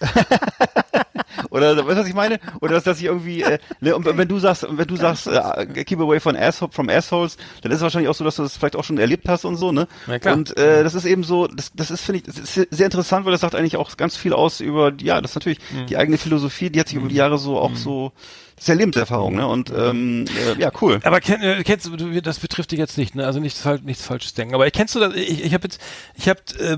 [1.50, 2.38] Oder weißt du, was ich meine?
[2.60, 5.84] Oder dass, dass ich irgendwie, äh, ne, und wenn du sagst, wenn du sagst, äh,
[5.84, 8.56] keep away from, asshole, from assholes, dann ist es wahrscheinlich auch so, dass du das
[8.56, 9.88] vielleicht auch schon erlebt hast und so, ne?
[10.06, 10.34] Ja, klar.
[10.36, 13.32] Und äh, das ist eben so, das, das ist, finde ich, ist sehr interessant, weil
[13.32, 15.86] das sagt eigentlich auch ganz viel aus über, ja, das ist natürlich Mhm.
[15.86, 18.12] die eigene Philosophie, die hat sich über die Jahre so auch so,
[18.49, 19.46] das ist ja Lebenserfahrung, ne?
[19.46, 20.26] Und ähm,
[20.56, 21.00] äh, ja, cool.
[21.02, 23.24] Aber kenn, äh, kennst du, das betrifft dich jetzt nicht, ne?
[23.26, 24.54] Also nichts, fal- nichts Falsches denken.
[24.54, 25.14] Aber kennst du das?
[25.14, 25.80] Ich, ich habe jetzt,
[26.14, 26.76] ich habe, äh,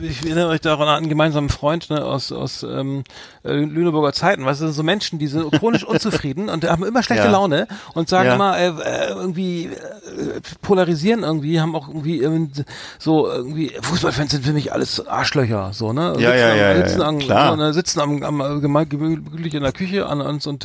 [0.00, 3.02] ich erinnere euch daran an einen gemeinsamen Freund ne, aus aus ähm,
[3.44, 4.44] äh, Lüneburger Zeiten.
[4.44, 7.30] Das sind so Menschen, die sind chronisch unzufrieden und haben immer schlechte Ja.
[7.32, 8.34] Laune und sagen Ja.
[8.36, 12.52] immer äh, äh, irgendwie äh, polarisieren irgendwie, haben auch irgendwie ähm,
[13.00, 16.14] so irgendwie Fußballfans sind für mich alles Arschlöcher, so ne?
[16.18, 17.50] Ja, ja, am, ja, ja, sitzen ja, am, klar.
[17.50, 20.64] so, ne, sitzen am, am gemütlich in der Küche an uns und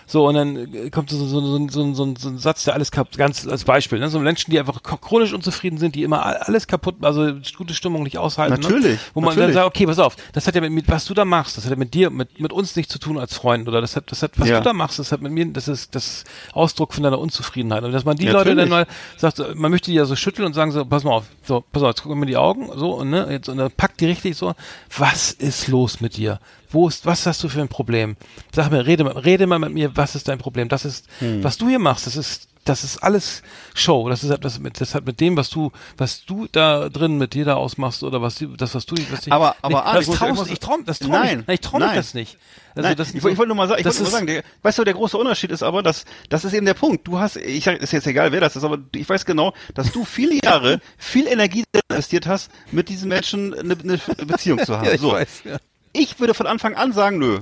[0.11, 2.91] so, und dann äh, kommt so, so, so, so, so, so ein Satz, der alles
[2.91, 4.09] kaputt, ganz als Beispiel, ne?
[4.09, 8.03] So Menschen, die einfach chronisch unzufrieden sind, die immer all- alles kaputt, also gute Stimmung
[8.03, 8.59] nicht aushalten.
[8.61, 8.99] Natürlich, Ne?
[9.13, 9.55] Wo man dann natürlich.
[9.55, 11.71] sagt, okay, pass auf, das hat ja mit, mit, was du da machst, das hat
[11.71, 14.21] ja mit dir, mit, mit uns nichts zu tun als Freund, oder das hat, das
[14.21, 14.57] hat, was Ja.
[14.57, 17.83] du da machst, das hat mit mir, das ist das Ausdruck von deiner Unzufriedenheit.
[17.83, 20.45] Und dass man die Ja, Leute dann mal sagt, man möchte die ja so schütteln
[20.45, 22.91] und sagen so, pass mal auf, so, pass auf, jetzt gucken wir die Augen, so,
[22.95, 24.53] und ne, jetzt, und dann packt die richtig so,
[24.97, 26.39] was ist los mit dir?
[26.73, 28.15] Wo ist, was hast du für ein Problem?
[28.55, 30.67] Sag mir, rede mal, rede mal mit mir, was ist dein Problem?
[30.69, 31.43] Das ist, Hm.
[31.43, 33.41] was du hier machst, das ist, das ist alles
[33.73, 34.07] Show.
[34.09, 37.33] Das ist das mit, das hat mit dem, was du, was du da drin mit
[37.33, 39.97] dir da ausmachst oder was du, das was du, was dich, Aber- aber, nee, Arndt,
[39.99, 41.95] das ich traust, ich ich das trau Nein, ich, nein, ich trau nein.
[41.95, 42.37] das nicht.
[42.75, 44.27] Also Nein, das, ich, wollte- ich wollte nur mal sagen, ich das wollte nur sagen,
[44.27, 47.05] der, weißt du, der große Unterschied ist aber, dass das ist eben der Punkt.
[47.07, 49.91] Du hast, ich sag, ist jetzt egal, wer das ist, aber ich weiß genau, dass
[49.91, 54.85] du viele Jahre viel Energie investiert hast, mit diesen Menschen eine, eine Beziehung zu haben.
[54.85, 55.11] Ja, ich so.
[55.11, 55.57] weiß, ja.
[55.93, 57.39] Ich würde von Anfang an sagen, nö.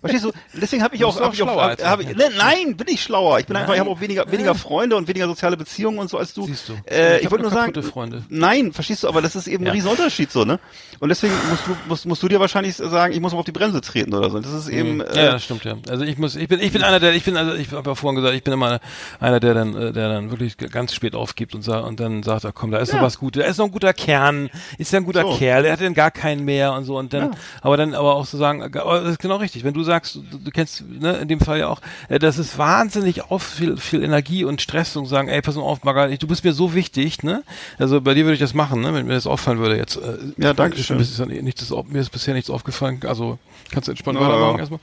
[0.00, 0.32] Verstehst du?
[0.54, 2.14] Deswegen habe ich auch, hab ich auch schlauer als hab, ich.
[2.14, 3.38] ne, nein, bin ich schlauer.
[3.40, 3.88] Ich bin einfach, ich Nein.
[3.88, 6.44] habe auch weniger, weniger Freunde und weniger soziale Beziehungen und so als du.
[6.46, 6.72] Siehst du.
[6.88, 8.24] Äh, Ich ich, hab wollte nur sagen, Freunde.
[8.28, 9.08] nein, verstehst du?
[9.08, 9.70] Aber das ist eben Ja.
[9.72, 10.58] ein Riesenunterschied so, ne?
[11.00, 13.52] Und deswegen musst du, musst, musst du dir wahrscheinlich sagen, ich muss mal auf die
[13.52, 14.38] Bremse treten oder so.
[14.40, 15.00] Das ist eben, Mhm.
[15.02, 15.76] äh, ja, das stimmt ja.
[15.88, 17.94] Also ich muss, ich bin, ich bin einer der, ich bin also, ich habe ja
[17.94, 18.80] vorhin gesagt, ich bin immer
[19.18, 22.44] einer, der dann, äh, der dann wirklich ganz spät aufgibt und sagt und dann sagt,
[22.44, 23.06] er, komm, da ist noch Ja.
[23.06, 25.36] was Gutes, da ist noch ein guter Kern, ist ja ein guter So.
[25.36, 27.30] Kerl, er hat dann gar keinen mehr und so und dann, Ja.
[27.62, 30.16] aber dann, aber auch zu sagen, äh, aber das ist genau richtig, wenn du sagst,
[30.16, 33.76] du, du kennst, ne, in dem Fall ja auch, äh, das ist wahnsinnig auf viel,
[33.76, 36.74] viel Energie und Stress und sagen, ey, pass mal auf, Margaret, du bist mir so
[36.74, 37.42] wichtig, ne,
[37.78, 39.96] also bei dir würde ich das machen, ne, wenn mir das auffallen würde jetzt.
[39.96, 40.98] Äh, Ja, danke schön.
[41.00, 43.38] Ist, ja nichts, mir ist bisher nichts aufgefallen, also
[43.70, 44.26] kannst du entspannt Ja.
[44.26, 44.80] weitermachen erstmal.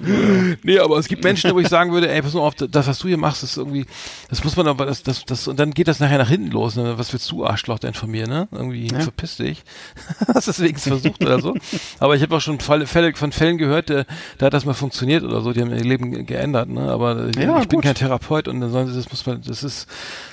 [0.64, 3.00] Nee, aber es gibt Menschen, wo ich sagen würde, ey, pass mal auf, das, was
[3.00, 3.86] du hier machst, ist irgendwie,
[4.30, 6.76] das muss man aber, das, das, das, und dann geht das nachher nach hinten los,
[6.76, 6.98] ne?
[6.98, 8.48] Was willst du, Arschloch, denn von mir, ne?
[8.52, 9.64] Irgendwie, verpiss dich.
[10.34, 11.56] Hast es wenigstens versucht oder so.
[12.00, 14.06] Aber ich habe auch schon Fälle, von Fällen gehört, äh,
[14.38, 16.90] da hat das mal funktioniert oder so, die haben ihr Leben ge- geändert, ne?
[16.90, 19.62] Aber ich, Ja, ich bin kein Therapeut und dann sollen sie, das muss man, das
[19.64, 19.88] ist,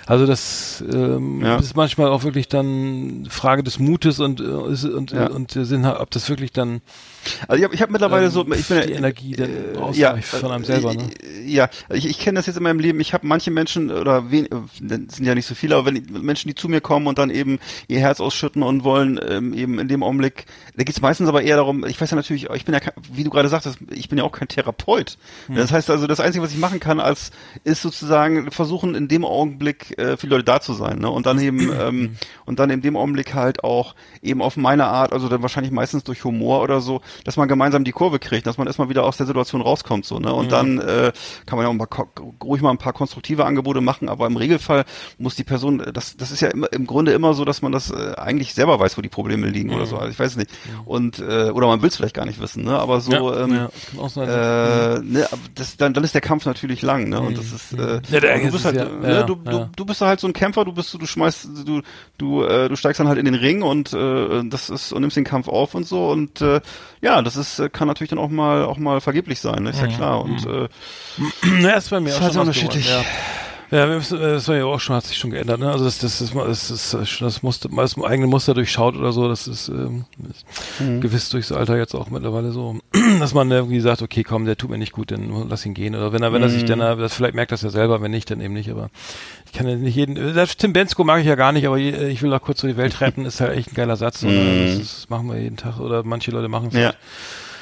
[0.06, 1.56] also das ähm, Ja.
[1.56, 6.10] ist manchmal auch wirklich dann Frage des Mutes und, äh, und, und der Sinn, ob
[6.12, 6.80] das wirklich dann
[7.48, 10.28] Also ich habe ich hab mittlerweile ähm, so, ich bin die Energie dann äh, ausreicht
[10.28, 11.08] von einem selber, äh, ne?
[11.44, 13.00] Ja, ich, ich kenne das jetzt in meinem Leben.
[13.00, 16.48] Ich habe manche Menschen oder wen, äh, sind ja nicht so viele, aber wenn Menschen,
[16.48, 19.88] die zu mir kommen und dann eben ihr Herz ausschütten und wollen ähm, eben in
[19.88, 20.46] dem Augenblick,
[20.76, 21.84] da geht's meistens aber eher darum.
[21.84, 24.24] Ich weiß ja natürlich, ich bin ja, kein- wie du gerade sagtest, ich bin ja
[24.24, 25.18] auch kein Therapeut.
[25.46, 25.56] Hm.
[25.56, 27.30] Das heißt also, das Einzige, was ich machen kann, als
[27.64, 31.10] ist sozusagen versuchen, in dem Augenblick äh, für die Leute da zu sein, ne?
[31.10, 35.12] Und dann eben ähm, und dann in dem Augenblick halt auch eben auf meine Art,
[35.12, 38.58] also dann wahrscheinlich meistens durch Humor oder so, dass man gemeinsam die Kurve kriegt, dass
[38.58, 40.32] man erstmal wieder aus der Situation rauskommt, so, ne?
[40.34, 41.12] Und dann äh,
[41.46, 44.84] kann man ja auch ko- ruhig mal ein paar konstruktive Angebote machen, aber im Regelfall
[45.18, 47.72] muss die Person, äh, das, das ist ja immer, im Grunde immer so, dass man
[47.72, 50.50] das äh, eigentlich selber weiß, wo die Probleme liegen oder so, also ich weiß nicht.
[50.84, 52.78] Und, äh, oder man will es vielleicht gar nicht wissen, ne?
[52.78, 53.68] Aber so, ja, ähm, ja,
[54.26, 54.34] das
[54.98, 57.20] Äh, ne, aber das, dann, dann ist der Kampf natürlich lang, ne?
[57.20, 59.84] Und das ist, äh, Ja, der- du bist ist halt, ja- ne, du, du, du
[59.84, 61.82] bist halt so ein Kämpfer, du bist, du schmeißt, du,
[62.18, 65.16] du, äh, du steigst dann halt in den Ring und äh, das ist und nimmst
[65.16, 66.08] den Kampf auf und so.
[66.10, 66.60] Und äh,
[67.04, 69.70] ja, das ist, äh, kann natürlich dann auch mal, auch mal vergeblich sein, ne?
[69.70, 70.22] ist ja klar.
[70.22, 70.68] Und äh,
[71.60, 72.88] Ja, ist bei mir auch halt schon was geworden, unterschiedlich.
[72.88, 73.04] Ja.
[73.70, 75.70] Ja, wir müssen, äh, das war ja auch schon, hat sich schon geändert, ne?
[75.70, 79.10] Also das, das, das, das, das, das, das musste, mal das eigene Muster durchschaut oder
[79.12, 80.44] so, das ist, ähm, ist
[80.80, 81.00] Mhm.
[81.00, 82.78] gewiss durchs Alter jetzt auch mittlerweile so,
[83.18, 85.94] dass man irgendwie sagt, okay, komm, der tut mir nicht gut, dann lass ihn gehen.
[85.94, 88.10] Oder wenn er, wenn er sich dann, äh, das vielleicht merkt das ja selber, wenn
[88.10, 88.90] nicht, dann eben nicht, aber
[89.46, 91.78] ich kann ja nicht jeden, äh, das Tim Bensko mag ich ja gar nicht, aber
[91.78, 94.22] äh, ich will auch kurz so die Welt retten, ist halt echt ein geiler Satz.
[94.24, 94.32] Oder?
[94.34, 96.74] Das, ist, machen wir jeden Tag oder manche Leute machen es.
[96.74, 96.80] Mhm.
[96.80, 96.94] ja,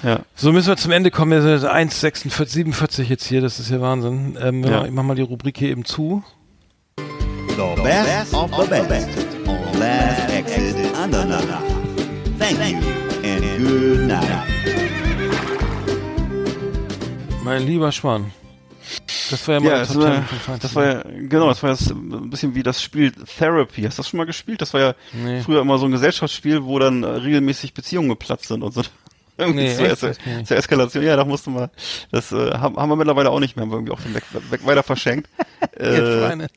[0.03, 0.21] ja.
[0.35, 1.31] So müssen wir zum Ende kommen.
[1.45, 4.37] Wir sind 1,46, 47 jetzt hier, das ist ja Wahnsinn.
[4.41, 4.85] Ähm, Ja.
[4.85, 6.23] Ich mach mal die Rubrik hier eben zu.
[6.99, 9.09] The best of the best
[9.47, 11.63] on Last Exit Andernach.
[12.39, 14.29] Thank you and good night.
[17.45, 18.31] Mein lieber Schwan.
[19.31, 20.61] Das war ja mal Ja, ein das Top war, 10 von Feinsten.
[20.61, 23.83] das war ja, genau, das war jetzt ein bisschen wie das Spiel Therapy.
[23.83, 24.61] Hast du das schon mal gespielt?
[24.61, 25.41] Das war ja Nee.
[25.41, 28.83] früher immer so ein Gesellschaftsspiel, wo dann äh, regelmäßig Beziehungen geplatzt sind und so.
[29.43, 30.03] Irgendwie Nee, zur, echt?
[30.03, 30.47] Das ich.
[30.47, 31.05] zur Eskalation.
[31.05, 31.69] Ja, da musste man,
[32.11, 34.25] das äh, haben, haben wir mittlerweile auch nicht mehr, haben wir irgendwie auch den weg,
[34.51, 35.29] weg, weiter verschenkt.
[35.79, 36.49] Äh, nein,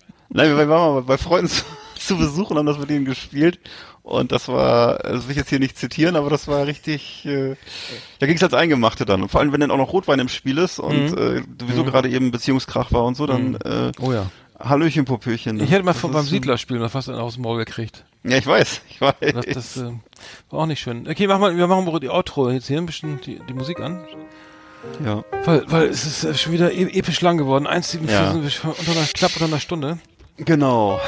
[0.57, 1.63] wir waren mal bei Freunden zu,
[1.97, 3.59] zu besuchen, haben das mit denen gespielt.
[4.01, 7.55] Und das war, also will ich jetzt hier nicht zitieren, aber das war richtig, äh,
[8.19, 9.21] da ging es als Eingemachte dann.
[9.23, 11.17] Und vor allem, wenn dann auch noch Rotwein im Spiel ist und Mhm.
[11.17, 14.29] äh, sowieso gerade eben Beziehungskrach war und so, dann äh, Oh ja.
[14.59, 15.59] Hallöchen, Popöchen.
[15.59, 18.05] Ich hätte mal Das von, beim Siedlerspiel noch fast einen aus dem Maul gekriegt.
[18.27, 19.13] Ja, ich weiß, ich weiß.
[19.33, 19.91] Das, das äh,
[20.49, 21.07] war auch nicht schön.
[21.07, 23.79] Okay, mach mal, wir machen mal die Outro jetzt hier ein bisschen die, die Musik
[23.79, 24.03] an.
[25.03, 25.23] ja.
[25.43, 27.67] Weil, weil es ist äh, schon wieder e episch lang geworden.
[27.67, 28.31] 1,74 Ja.
[28.31, 29.97] sind wir schon unter einer, knapp unter einer Stunde.
[30.37, 30.99] Genau.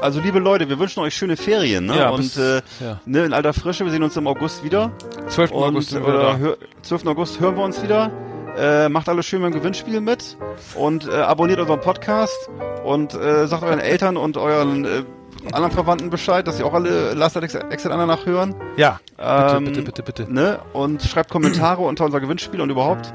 [0.00, 1.96] Also liebe Leute, wir wünschen euch schöne Ferien, ne?
[1.98, 3.00] Ja, und bis- äh, ja.
[3.06, 4.90] ne, in alter Frische, wir sehen uns im August wieder.
[5.28, 5.50] 12.
[5.52, 6.36] Und August sind wir da.
[6.38, 7.06] hör, 12.
[7.06, 8.10] August hören wir uns wieder.
[8.56, 10.36] Äh, macht alles schön beim Gewinnspiel mit
[10.74, 12.50] und äh, abonniert unseren Podcast
[12.84, 15.04] und äh, sagt euren Eltern und euren äh,
[15.52, 18.54] anderen Verwandten Bescheid, dass sie auch alle Last Exit Exit danach hören.
[18.76, 20.32] Ja, bitte, Ähm, bitte, bitte, bitte.
[20.32, 20.60] Ne?
[20.72, 23.12] Und schreibt Kommentare unter unser Gewinnspiel und überhaupt.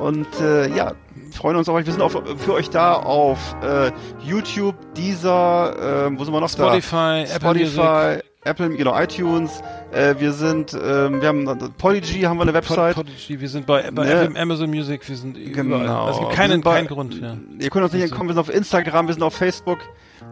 [0.00, 0.92] Und äh, ja,
[1.34, 1.84] freuen uns auf euch.
[1.86, 3.90] Wir sind auch für euch da auf äh,
[4.24, 7.34] YouTube, Deezer, äh, wo sind wir noch Spotify, da?
[7.34, 7.72] Apple Music.
[7.72, 9.60] Spotify, Apple, genau, iTunes.
[9.92, 12.94] Äh, wir sind, ähm, wir haben Polygy, haben wir eine Website.
[12.94, 14.12] Pod, Podigy, wir sind bei, bei Ne?
[14.12, 15.80] Apple, Amazon Music, wir sind überall.
[15.80, 16.04] Genau.
[16.06, 17.20] Also es gibt keinen, keinen Grund.
[17.20, 17.36] Ja.
[17.58, 19.80] Ihr könnt uns nicht entkommen, wir sind auf Instagram, wir sind auf Facebook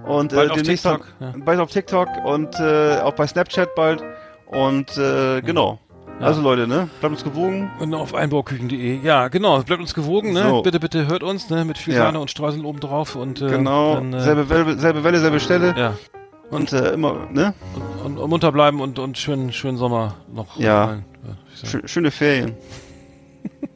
[0.06, 1.34] und Bald äh, auf demnächst TikTok, ja.
[1.44, 4.02] bald auf TikTok und äh, auch bei Snapchat bald.
[4.46, 5.80] Und äh, genau.
[6.20, 6.26] Ja.
[6.26, 6.88] Also Leute, ne?
[7.00, 7.70] Bleibt uns gewogen.
[7.78, 9.00] Und auf einbauküchen.de.
[9.02, 9.62] Ja, genau.
[9.62, 10.44] Bleibt uns gewogen, ne?
[10.44, 10.62] So.
[10.62, 11.64] Bitte, bitte hört uns, ne?
[11.64, 12.04] Mit viel Ja.
[12.04, 13.96] Sahne und Streusel oben drauf und äh, genau.
[13.96, 15.74] dann, äh, selbe, Welle, selbe Welle, selbe Stelle.
[15.76, 15.94] ja.
[16.50, 17.54] Und äh, immer, ne?
[18.04, 20.58] Und, und munter bleiben und, und schönen, schönen Sommer noch.
[20.58, 20.98] Ja.
[21.84, 22.54] schöne Ferien.